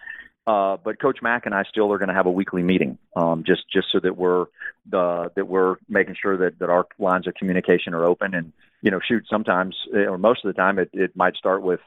Uh, 0.46 0.78
but 0.82 0.98
Coach 0.98 1.18
Mack 1.20 1.44
and 1.44 1.54
I 1.54 1.64
still 1.64 1.92
are 1.92 1.98
going 1.98 2.08
to 2.08 2.14
have 2.14 2.24
a 2.24 2.30
weekly 2.30 2.62
meeting, 2.62 2.96
um, 3.14 3.44
just 3.46 3.68
just 3.70 3.88
so 3.92 4.00
that 4.00 4.16
we're 4.16 4.46
uh, 4.92 5.28
that 5.34 5.46
we're 5.46 5.76
making 5.88 6.16
sure 6.20 6.38
that 6.38 6.58
that 6.58 6.70
our 6.70 6.86
lines 6.98 7.26
of 7.26 7.34
communication 7.34 7.92
are 7.92 8.04
open. 8.04 8.34
And 8.34 8.52
you 8.80 8.90
know, 8.90 8.98
shoot, 9.06 9.26
sometimes 9.28 9.76
or 9.92 10.16
most 10.16 10.44
of 10.44 10.54
the 10.54 10.58
time, 10.58 10.78
it, 10.78 10.88
it 10.94 11.14
might 11.14 11.36
start 11.36 11.62
with 11.62 11.80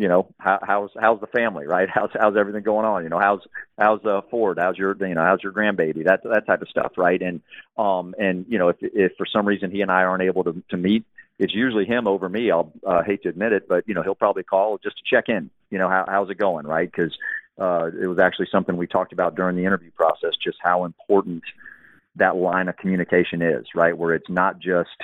you 0.00 0.08
know 0.08 0.32
how, 0.38 0.58
how's 0.62 0.90
how's 0.98 1.20
the 1.20 1.26
family 1.26 1.66
right? 1.66 1.88
How's 1.94 2.08
how's 2.18 2.34
everything 2.34 2.62
going 2.62 2.86
on? 2.86 3.02
You 3.02 3.10
know 3.10 3.18
how's 3.18 3.40
how's 3.78 4.02
uh 4.06 4.22
ford? 4.30 4.58
How's 4.58 4.78
your 4.78 4.96
you 4.98 5.14
know 5.14 5.22
how's 5.22 5.42
your 5.42 5.52
grandbaby? 5.52 6.04
That 6.04 6.22
that 6.24 6.46
type 6.46 6.62
of 6.62 6.68
stuff 6.68 6.92
right? 6.96 7.20
And 7.20 7.42
um 7.76 8.14
and 8.18 8.46
you 8.48 8.58
know 8.58 8.70
if 8.70 8.76
if 8.80 9.12
for 9.18 9.26
some 9.26 9.46
reason 9.46 9.70
he 9.70 9.82
and 9.82 9.90
i 9.90 10.04
aren't 10.04 10.22
able 10.22 10.44
to 10.44 10.62
to 10.70 10.78
meet 10.78 11.04
it's 11.38 11.54
usually 11.54 11.86
him 11.86 12.06
over 12.06 12.28
me. 12.28 12.50
I'll 12.50 12.70
uh, 12.86 13.02
hate 13.02 13.22
to 13.24 13.28
admit 13.28 13.52
it 13.52 13.68
but 13.68 13.86
you 13.86 13.92
know 13.92 14.02
he'll 14.02 14.14
probably 14.14 14.42
call 14.42 14.78
just 14.78 14.96
to 14.96 15.02
check 15.04 15.28
in 15.28 15.50
you 15.70 15.76
know 15.76 15.88
how 15.90 16.06
how's 16.08 16.30
it 16.30 16.38
going 16.38 16.66
right? 16.66 16.90
Because 16.90 17.14
uh 17.60 17.90
it 18.00 18.06
was 18.06 18.18
actually 18.18 18.48
something 18.50 18.78
we 18.78 18.86
talked 18.86 19.12
about 19.12 19.34
during 19.34 19.54
the 19.54 19.66
interview 19.66 19.90
process 19.90 20.32
just 20.42 20.56
how 20.62 20.86
important 20.86 21.42
that 22.16 22.36
line 22.36 22.68
of 22.68 22.76
communication 22.78 23.42
is 23.42 23.66
right? 23.74 23.96
Where 23.98 24.14
it's 24.14 24.30
not 24.30 24.60
just 24.60 24.96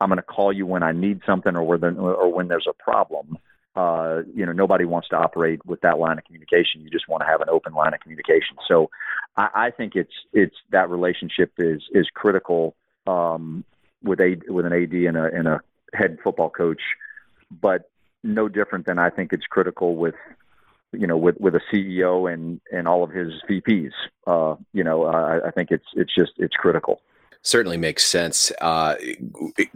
i'm 0.00 0.10
going 0.10 0.16
to 0.16 0.22
call 0.22 0.52
you 0.52 0.64
when 0.64 0.84
i 0.84 0.92
need 0.92 1.20
something 1.26 1.56
or 1.56 1.64
where 1.64 1.78
when 1.78 1.98
or 1.98 2.32
when 2.32 2.46
there's 2.46 2.68
a 2.68 2.72
problem 2.72 3.36
uh, 3.76 4.22
you 4.34 4.44
know, 4.44 4.52
nobody 4.52 4.84
wants 4.84 5.08
to 5.08 5.16
operate 5.16 5.64
with 5.64 5.80
that 5.82 5.98
line 5.98 6.18
of 6.18 6.24
communication. 6.24 6.82
You 6.82 6.90
just 6.90 7.08
want 7.08 7.22
to 7.22 7.26
have 7.26 7.40
an 7.40 7.48
open 7.48 7.74
line 7.74 7.94
of 7.94 8.00
communication. 8.00 8.56
So, 8.66 8.90
I, 9.36 9.48
I 9.54 9.70
think 9.70 9.94
it's 9.94 10.12
it's 10.32 10.56
that 10.70 10.90
relationship 10.90 11.52
is 11.58 11.82
is 11.92 12.08
critical 12.12 12.74
um, 13.06 13.64
with 14.02 14.20
a 14.20 14.40
with 14.48 14.66
an 14.66 14.72
AD 14.72 14.92
and 14.92 15.16
a 15.16 15.24
and 15.24 15.48
a 15.48 15.60
head 15.94 16.18
football 16.22 16.50
coach, 16.50 16.82
but 17.50 17.90
no 18.24 18.48
different 18.48 18.86
than 18.86 18.98
I 18.98 19.10
think 19.10 19.32
it's 19.32 19.46
critical 19.46 19.96
with 19.96 20.16
you 20.92 21.06
know 21.06 21.16
with 21.16 21.38
with 21.38 21.54
a 21.54 21.60
CEO 21.72 22.32
and 22.32 22.60
and 22.72 22.88
all 22.88 23.04
of 23.04 23.10
his 23.10 23.32
VPs. 23.48 23.92
Uh, 24.26 24.56
you 24.72 24.82
know, 24.82 25.04
uh, 25.04 25.40
I 25.46 25.50
think 25.50 25.70
it's 25.70 25.86
it's 25.94 26.14
just 26.14 26.32
it's 26.38 26.54
critical 26.54 27.00
certainly 27.42 27.76
makes 27.76 28.04
sense. 28.04 28.52
Uh, 28.60 28.96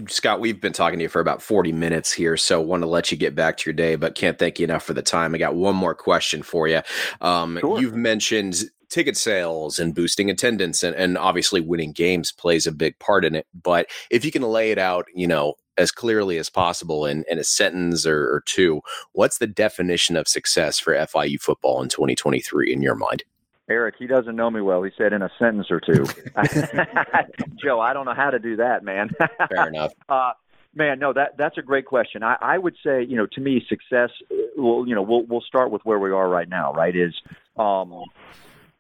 Scott, 0.09 0.41
we've 0.41 0.61
been 0.61 0.73
talking 0.73 0.99
to 0.99 1.05
you 1.05 1.09
for 1.09 1.21
about 1.21 1.43
40 1.43 1.73
minutes 1.73 2.13
here, 2.13 2.37
so 2.37 2.61
want 2.61 2.83
to 2.83 2.89
let 2.89 3.11
you 3.11 3.17
get 3.17 3.35
back 3.35 3.57
to 3.59 3.71
your 3.71 3.75
day, 3.75 3.97
but 3.97 4.15
can't 4.15 4.39
thank 4.39 4.59
you 4.59 4.65
enough 4.65 4.85
for 4.85 4.95
the 4.95 5.03
time. 5.03 5.35
I 5.35 5.39
got 5.39 5.55
one 5.55 5.77
more 5.77 5.95
question 5.95 6.43
for 6.43 6.69
you. 6.69 6.83
Um, 7.21 7.59
sure. 7.61 7.81
You've 7.81 7.97
mentioned 7.97 8.65
ticket 8.93 9.17
sales 9.17 9.79
and 9.79 9.95
boosting 9.95 10.29
attendance 10.29 10.83
and, 10.83 10.95
and 10.95 11.17
obviously 11.17 11.63
winning 11.63 11.93
games 11.93 12.31
plays 12.31 12.67
a 12.67 12.73
big 12.73 12.99
part 12.99 13.25
in 13.25 13.35
it. 13.35 13.47
But 13.55 13.87
if 14.11 14.23
you 14.23 14.31
can 14.31 14.43
lay 14.43 14.71
it 14.71 14.79
out, 14.79 15.07
you 15.15 15.27
know, 15.27 15.55
as 15.79 15.91
clearly 15.91 16.37
as 16.37 16.51
possible 16.51 17.07
in, 17.07 17.25
in 17.31 17.39
a 17.39 17.45
sentence 17.45 18.07
or, 18.07 18.31
or 18.31 18.43
two, 18.45 18.83
what's 19.13 19.39
the 19.39 19.47
definition 19.47 20.17
of 20.17 20.29
success 20.29 20.79
for 20.79 20.95
FIU 20.95 21.41
football 21.41 21.83
in 21.83 21.89
2023 21.89 22.71
in 22.71 22.83
your 22.83 22.95
mind? 22.95 23.25
Eric, 23.69 23.95
he 23.99 24.07
doesn't 24.07 24.37
know 24.37 24.51
me 24.51 24.61
well. 24.61 24.83
He 24.83 24.91
said 24.99 25.13
in 25.13 25.23
a 25.23 25.31
sentence 25.39 25.71
or 25.71 25.81
two. 25.81 26.05
Joe, 27.63 27.81
I 27.81 27.93
don't 27.93 28.05
know 28.05 28.15
how 28.15 28.31
to 28.31 28.39
do 28.39 28.57
that, 28.57 28.85
man. 28.85 29.11
Fair 29.49 29.69
enough. 29.69 29.93
Uh, 30.09 30.33
man, 30.75 30.99
no, 30.99 31.13
that 31.13 31.37
that's 31.37 31.59
a 31.59 31.63
great 31.63 31.87
question. 31.87 32.23
I, 32.23 32.37
I 32.41 32.59
would 32.59 32.77
say, 32.85 33.03
you 33.03 33.17
know, 33.17 33.27
to 33.27 33.41
me, 33.41 33.65
success. 33.69 34.11
Well, 34.57 34.85
you 34.87 34.95
know, 34.95 35.03
we'll 35.03 35.25
we'll 35.25 35.43
start 35.43 35.71
with 35.71 35.83
where 35.85 35.99
we 35.99 36.11
are 36.11 36.29
right 36.29 36.49
now. 36.49 36.73
Right, 36.73 36.95
is 36.95 37.15
um, 37.57 38.05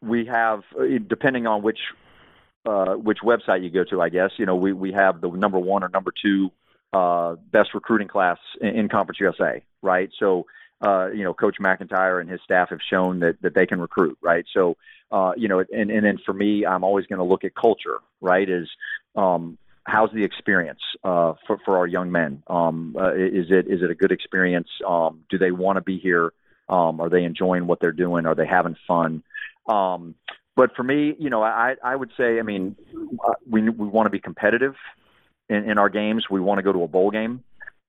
we 0.00 0.26
have 0.26 0.62
depending 1.08 1.46
on 1.46 1.62
which 1.62 1.78
uh, 2.66 2.94
which 2.94 3.18
website 3.24 3.62
you 3.62 3.70
go 3.70 3.84
to, 3.84 4.00
I 4.00 4.08
guess. 4.08 4.30
You 4.36 4.46
know, 4.46 4.56
we 4.56 4.72
we 4.72 4.92
have 4.92 5.20
the 5.20 5.30
number 5.30 5.58
one 5.58 5.84
or 5.84 5.88
number 5.88 6.12
two 6.20 6.50
uh, 6.92 7.36
best 7.50 7.74
recruiting 7.74 8.08
class 8.08 8.38
in, 8.60 8.68
in 8.68 8.88
Conference 8.88 9.20
USA. 9.20 9.62
Right, 9.80 10.10
so 10.18 10.46
uh, 10.82 11.10
you 11.12 11.24
know, 11.24 11.32
Coach 11.32 11.56
McIntyre 11.60 12.20
and 12.20 12.28
his 12.28 12.40
staff 12.44 12.70
have 12.70 12.80
shown 12.88 13.20
that 13.20 13.40
that 13.42 13.54
they 13.54 13.66
can 13.66 13.80
recruit, 13.80 14.18
right? 14.20 14.44
So, 14.52 14.76
uh, 15.10 15.32
you 15.36 15.48
know, 15.48 15.60
and 15.60 15.90
and 15.90 16.04
then 16.04 16.18
for 16.24 16.32
me, 16.32 16.66
I'm 16.66 16.84
always 16.84 17.06
going 17.06 17.18
to 17.18 17.24
look 17.24 17.44
at 17.44 17.54
culture, 17.54 17.98
right? 18.20 18.48
Is 18.48 18.68
um, 19.14 19.58
how's 19.84 20.10
the 20.12 20.24
experience 20.24 20.80
uh, 21.04 21.34
for 21.46 21.58
for 21.64 21.78
our 21.78 21.86
young 21.86 22.10
men? 22.10 22.42
Um, 22.48 22.96
uh, 22.98 23.14
is 23.14 23.46
it 23.50 23.68
is 23.68 23.82
it 23.82 23.90
a 23.90 23.94
good 23.94 24.12
experience? 24.12 24.68
Um, 24.86 25.24
do 25.30 25.38
they 25.38 25.52
want 25.52 25.76
to 25.76 25.82
be 25.82 25.98
here? 25.98 26.32
Um, 26.68 27.00
are 27.00 27.08
they 27.08 27.24
enjoying 27.24 27.66
what 27.66 27.80
they're 27.80 27.92
doing? 27.92 28.26
Are 28.26 28.34
they 28.34 28.46
having 28.46 28.76
fun? 28.88 29.22
Um, 29.68 30.14
but 30.56 30.74
for 30.74 30.82
me, 30.82 31.14
you 31.18 31.30
know, 31.30 31.42
I 31.42 31.76
I 31.82 31.94
would 31.94 32.10
say, 32.16 32.38
I 32.38 32.42
mean, 32.42 32.76
uh, 33.24 33.34
we 33.48 33.62
we 33.62 33.86
want 33.86 34.06
to 34.06 34.10
be 34.10 34.20
competitive 34.20 34.74
in, 35.48 35.70
in 35.70 35.78
our 35.78 35.88
games. 35.88 36.26
We 36.30 36.40
want 36.40 36.58
to 36.58 36.62
go 36.62 36.72
to 36.72 36.82
a 36.82 36.88
bowl 36.88 37.10
game. 37.10 37.44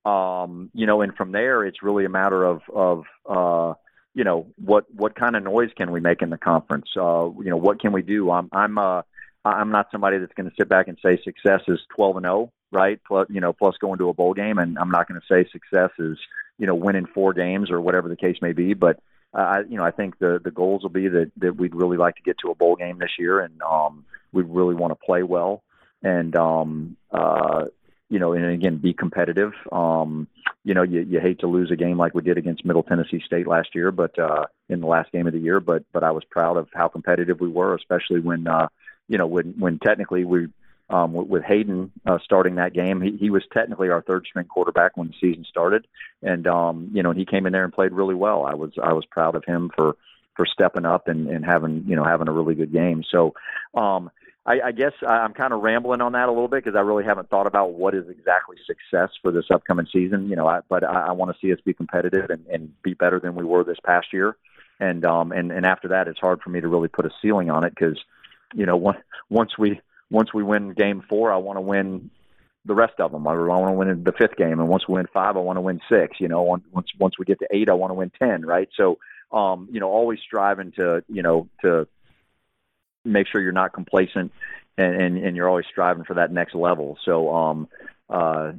Um, 0.06 0.70
you 0.74 0.86
know, 0.86 1.02
and 1.02 1.16
from 1.16 1.32
there, 1.32 1.64
it's 1.64 1.82
really 1.82 2.06
a 2.06 2.10
matter 2.10 2.44
of 2.44 2.62
of 2.74 3.06
uh, 3.28 3.74
you 4.14 4.24
know 4.24 4.48
what 4.64 4.86
what 4.94 5.16
kind 5.16 5.36
of 5.36 5.44
noise 5.44 5.72
can 5.76 5.92
we 5.92 6.00
make 6.00 6.22
in 6.22 6.30
the 6.30 6.38
conference? 6.38 6.90
Uh, 6.96 7.30
you 7.40 7.50
know, 7.50 7.58
what 7.58 7.80
can 7.80 7.94
we 7.94 8.02
do? 8.02 8.30
I'm 8.32 8.50
I'm 8.52 8.78
uh, 8.78 9.02
I'm 9.46 9.72
not 9.72 9.88
somebody 9.92 10.18
that's 10.18 10.34
going 10.34 10.50
to 10.50 10.56
sit 10.58 10.70
back 10.70 10.88
and 10.88 10.98
say 11.04 11.22
success 11.24 11.62
is 11.68 11.80
12 11.96 12.18
and 12.18 12.26
0, 12.26 12.52
right? 12.72 13.00
Plus, 13.06 13.28
you 13.30 13.42
know, 13.42 13.54
plus 13.54 13.76
going 13.78 14.00
to 14.00 14.10
a 14.10 14.14
bowl 14.14 14.34
game, 14.34 14.58
and 14.58 14.78
I'm 14.78 14.92
not 14.92 15.08
going 15.08 15.20
to 15.20 15.28
say 15.28 15.50
success 15.52 15.92
is 16.00 16.18
you 16.58 16.68
know 16.68 16.76
winning 16.76 17.06
four 17.06 17.34
games 17.34 17.72
or 17.72 17.82
whatever 17.82 18.10
the 18.10 18.16
case 18.16 18.38
may 18.42 18.54
be. 18.54 18.74
But 18.74 19.00
I, 19.34 19.62
you 19.68 19.78
know, 19.78 19.84
I 19.84 19.92
think 19.92 20.20
the 20.20 20.40
the 20.44 20.52
goals 20.52 20.84
will 20.84 20.90
be 20.90 21.08
that 21.08 21.32
that 21.38 21.56
we'd 21.56 21.76
really 21.76 21.98
like 21.98 22.16
to 22.18 22.22
get 22.22 22.38
to 22.40 22.52
a 22.52 22.56
bowl 22.56 22.76
game 22.76 23.00
this 23.00 23.18
year, 23.18 23.40
and 23.40 23.62
um, 23.62 24.06
we 24.32 24.44
really 24.44 24.76
want 24.76 24.92
to 24.92 25.06
play 25.06 25.24
well, 25.24 25.64
and 26.02 26.36
um, 26.36 26.98
uh, 27.12 27.66
you 28.14 28.20
know, 28.20 28.34
and 28.34 28.46
again, 28.46 28.78
be 28.78 28.94
competitive. 28.94 29.54
Um, 29.72 30.28
you 30.64 30.76
know, 30.76 30.84
you, 30.84 31.02
you 31.02 31.20
hate 31.20 31.40
to 31.40 31.48
lose 31.48 31.72
a 31.72 31.76
game 31.76 31.98
like 31.98 32.14
we 32.14 32.22
did 32.22 32.38
against 32.38 32.64
Middle 32.64 32.84
Tennessee 32.84 33.20
State 33.26 33.48
last 33.48 33.74
year, 33.74 33.92
but 33.92 34.18
uh, 34.20 34.46
in 34.70 34.82
the 34.82 34.86
last 34.86 35.12
game 35.12 35.26
of 35.26 35.34
the 35.34 35.40
year. 35.40 35.60
But 35.60 35.84
but 35.92 36.04
I 36.04 36.12
was 36.12 36.24
proud 36.30 36.58
of 36.58 36.68
how 36.76 36.90
competitive 36.90 37.40
we 37.40 37.50
were, 37.50 37.74
especially 37.74 38.20
when 38.20 38.46
uh, 38.46 38.68
you 39.08 39.18
know 39.18 39.26
when 39.26 39.56
when 39.58 39.80
technically 39.80 40.26
we 40.26 40.50
um, 40.92 41.12
with 41.14 41.42
Hayden 41.44 41.92
uh, 42.06 42.20
starting 42.24 42.54
that 42.56 42.74
game. 42.74 43.02
He, 43.02 43.18
he 43.18 43.32
was 43.32 43.42
technically 43.52 43.90
our 43.90 44.04
third 44.04 44.28
string 44.28 44.46
quarterback 44.46 44.96
when 44.96 45.08
the 45.08 45.16
season 45.20 45.44
started, 45.50 45.88
and 46.22 46.46
um, 46.46 46.92
you 46.94 47.02
know 47.02 47.14
he 47.14 47.26
came 47.26 47.48
in 47.48 47.52
there 47.52 47.64
and 47.64 47.74
played 47.74 47.94
really 47.94 48.16
well. 48.16 48.46
I 48.46 48.54
was 48.54 48.74
I 48.82 48.94
was 48.94 49.06
proud 49.06 49.36
of 49.36 49.44
him 49.44 49.72
for 49.76 49.96
for 50.36 50.46
stepping 50.46 50.86
up 50.86 51.08
and, 51.08 51.28
and 51.30 51.44
having 51.44 51.86
you 51.88 51.96
know 51.96 52.04
having 52.04 52.28
a 52.28 52.32
really 52.32 52.54
good 52.54 52.72
game. 52.72 53.04
So. 53.10 53.34
Um, 53.74 54.12
I, 54.46 54.60
I 54.66 54.72
guess 54.74 54.92
I'm 55.08 55.34
kind 55.34 55.54
of 55.54 55.62
rambling 55.62 56.02
on 56.02 56.12
that 56.14 56.28
a 56.28 56.32
little 56.32 56.50
bit 56.50 56.64
because 56.64 56.78
I 56.78 56.82
really 56.82 57.06
haven't 57.06 57.30
thought 57.30 57.48
about 57.48 57.74
what 57.74 57.96
is 57.96 58.10
exactly 58.10 58.58
success 58.66 59.10
for 59.22 59.32
this 59.32 59.46
upcoming 59.50 59.88
season. 59.92 60.30
You 60.30 60.36
know, 60.36 60.48
I, 60.48 60.60
but 60.68 60.84
I, 60.84 61.08
I 61.08 61.12
want 61.14 61.32
to 61.32 61.38
see 61.40 61.54
us 61.54 61.60
be 61.64 61.74
competitive 61.74 62.30
and, 62.30 62.46
and 62.48 62.82
be 62.84 62.94
better 62.94 63.20
than 63.20 63.36
we 63.36 63.46
were 63.46 63.64
this 63.64 63.80
past 63.86 64.08
year. 64.12 64.36
And 64.80 65.06
um 65.06 65.32
and 65.32 65.52
and 65.52 65.66
after 65.66 65.90
that, 65.90 66.08
it's 66.08 66.20
hard 66.20 66.42
for 66.42 66.50
me 66.50 66.60
to 66.60 66.68
really 66.68 66.90
put 66.90 67.06
a 67.06 67.12
ceiling 67.22 67.50
on 67.50 67.64
it 67.66 67.74
because, 67.74 67.98
you 68.54 68.66
know, 68.66 68.76
once 68.76 68.98
once 69.30 69.58
we 69.58 69.80
once 70.10 70.34
we 70.34 70.44
win 70.44 70.74
game 70.74 71.04
four, 71.08 71.32
I 71.32 71.38
want 71.38 71.58
to 71.58 71.62
win 71.62 72.10
the 72.66 72.74
rest 72.74 73.00
of 73.00 73.12
them. 73.12 73.28
I 73.28 73.36
want 73.36 73.68
to 73.68 73.74
win 73.74 74.04
the 74.04 74.12
fifth 74.12 74.36
game, 74.36 74.60
and 74.60 74.68
once 74.68 74.88
we 74.88 74.96
win 74.96 75.08
five, 75.14 75.38
I 75.38 75.40
want 75.40 75.58
to 75.58 75.62
win 75.62 75.80
six. 75.90 76.20
You 76.20 76.28
know, 76.28 76.42
once 76.42 76.88
once 77.00 77.18
we 77.18 77.26
get 77.26 77.40
to 77.40 77.48
eight, 77.52 77.70
I 77.70 77.74
want 77.74 77.92
to 77.92 77.96
win 77.96 78.12
ten. 78.22 78.46
Right. 78.46 78.70
So, 78.76 78.98
um, 79.32 79.70
you 79.72 79.80
know, 79.80 79.90
always 79.90 80.20
striving 80.20 80.72
to 80.74 81.04
you 81.08 81.22
know 81.22 81.48
to 81.62 81.88
make 83.06 83.28
sure 83.28 83.42
you're 83.42 83.52
not 83.52 83.74
complacent 83.74 84.32
and, 84.78 85.02
and, 85.02 85.18
and 85.18 85.36
you're 85.36 85.50
always 85.50 85.66
striving 85.70 86.04
for 86.04 86.14
that 86.16 86.32
next 86.32 86.56
level. 86.56 86.98
So, 87.04 87.34
um, 87.34 87.68
uh, 88.10 88.54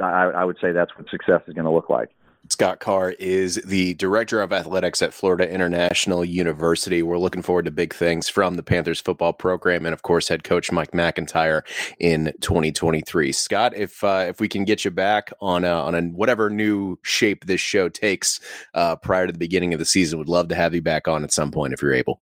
I, 0.00 0.24
I 0.24 0.44
would 0.44 0.56
say 0.60 0.72
that's 0.72 0.90
what 0.96 1.08
success 1.08 1.42
is 1.46 1.54
going 1.54 1.66
to 1.66 1.70
look 1.70 1.88
like. 1.88 2.10
Scott 2.50 2.78
Carr 2.78 3.12
is 3.12 3.56
the 3.64 3.94
director 3.94 4.42
of 4.42 4.52
athletics 4.52 5.00
at 5.00 5.14
Florida 5.14 5.50
International 5.50 6.22
University. 6.24 7.02
We're 7.02 7.18
looking 7.18 7.40
forward 7.40 7.64
to 7.64 7.70
big 7.70 7.94
things 7.94 8.28
from 8.28 8.56
the 8.56 8.62
Panthers 8.62 9.00
football 9.00 9.32
program, 9.32 9.86
and 9.86 9.94
of 9.94 10.02
course, 10.02 10.28
head 10.28 10.44
coach 10.44 10.70
Mike 10.70 10.90
McIntyre 10.90 11.62
in 11.98 12.34
2023. 12.42 13.32
Scott, 13.32 13.74
if 13.74 14.04
uh, 14.04 14.26
if 14.28 14.40
we 14.40 14.48
can 14.48 14.64
get 14.64 14.84
you 14.84 14.90
back 14.90 15.32
on 15.40 15.64
a, 15.64 15.72
on 15.72 15.94
a 15.94 16.02
whatever 16.02 16.50
new 16.50 16.98
shape 17.02 17.46
this 17.46 17.62
show 17.62 17.88
takes 17.88 18.40
uh, 18.74 18.96
prior 18.96 19.26
to 19.26 19.32
the 19.32 19.38
beginning 19.38 19.72
of 19.72 19.78
the 19.78 19.86
season, 19.86 20.18
would 20.18 20.28
love 20.28 20.48
to 20.48 20.54
have 20.54 20.74
you 20.74 20.82
back 20.82 21.08
on 21.08 21.24
at 21.24 21.32
some 21.32 21.50
point 21.50 21.72
if 21.72 21.80
you're 21.80 21.94
able. 21.94 22.20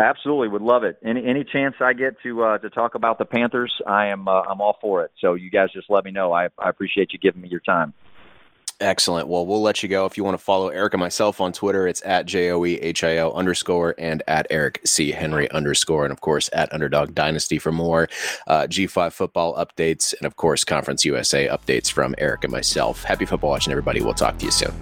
Absolutely, 0.00 0.46
would 0.48 0.62
love 0.62 0.84
it. 0.84 0.98
Any 1.04 1.26
any 1.26 1.42
chance 1.42 1.74
I 1.80 1.92
get 1.92 2.20
to 2.22 2.44
uh, 2.44 2.58
to 2.58 2.70
talk 2.70 2.94
about 2.94 3.18
the 3.18 3.24
Panthers, 3.24 3.80
I 3.86 4.06
am 4.06 4.28
uh, 4.28 4.42
I'm 4.42 4.60
all 4.60 4.78
for 4.80 5.02
it. 5.04 5.10
So 5.20 5.34
you 5.34 5.50
guys 5.50 5.72
just 5.72 5.90
let 5.90 6.04
me 6.04 6.12
know. 6.12 6.32
I 6.32 6.48
I 6.58 6.68
appreciate 6.68 7.12
you 7.12 7.18
giving 7.18 7.42
me 7.42 7.48
your 7.48 7.60
time. 7.60 7.92
Excellent. 8.80 9.26
Well, 9.26 9.44
we'll 9.44 9.60
let 9.60 9.82
you 9.82 9.88
go. 9.88 10.06
If 10.06 10.16
you 10.16 10.22
want 10.22 10.38
to 10.38 10.44
follow 10.44 10.68
Eric 10.68 10.94
and 10.94 11.00
myself 11.00 11.40
on 11.40 11.52
Twitter, 11.52 11.88
it's 11.88 12.00
at 12.04 12.26
J 12.26 12.52
O 12.52 12.64
E 12.64 12.74
H 12.74 13.02
I 13.02 13.18
O 13.18 13.32
underscore 13.32 13.96
and 13.98 14.22
at 14.28 14.46
Eric 14.50 14.80
C. 14.84 15.10
Henry 15.10 15.50
underscore. 15.50 16.04
And 16.04 16.12
of 16.12 16.20
course, 16.20 16.48
at 16.52 16.72
Underdog 16.72 17.12
Dynasty 17.12 17.58
for 17.58 17.72
more 17.72 18.08
uh, 18.46 18.68
G5 18.68 19.12
football 19.12 19.56
updates 19.56 20.14
and 20.16 20.26
of 20.26 20.36
course, 20.36 20.62
Conference 20.62 21.04
USA 21.04 21.48
updates 21.48 21.90
from 21.90 22.14
Eric 22.18 22.44
and 22.44 22.52
myself. 22.52 23.02
Happy 23.02 23.26
football 23.26 23.50
watching, 23.50 23.72
everybody. 23.72 24.00
We'll 24.00 24.14
talk 24.14 24.38
to 24.38 24.44
you 24.44 24.52
soon. 24.52 24.74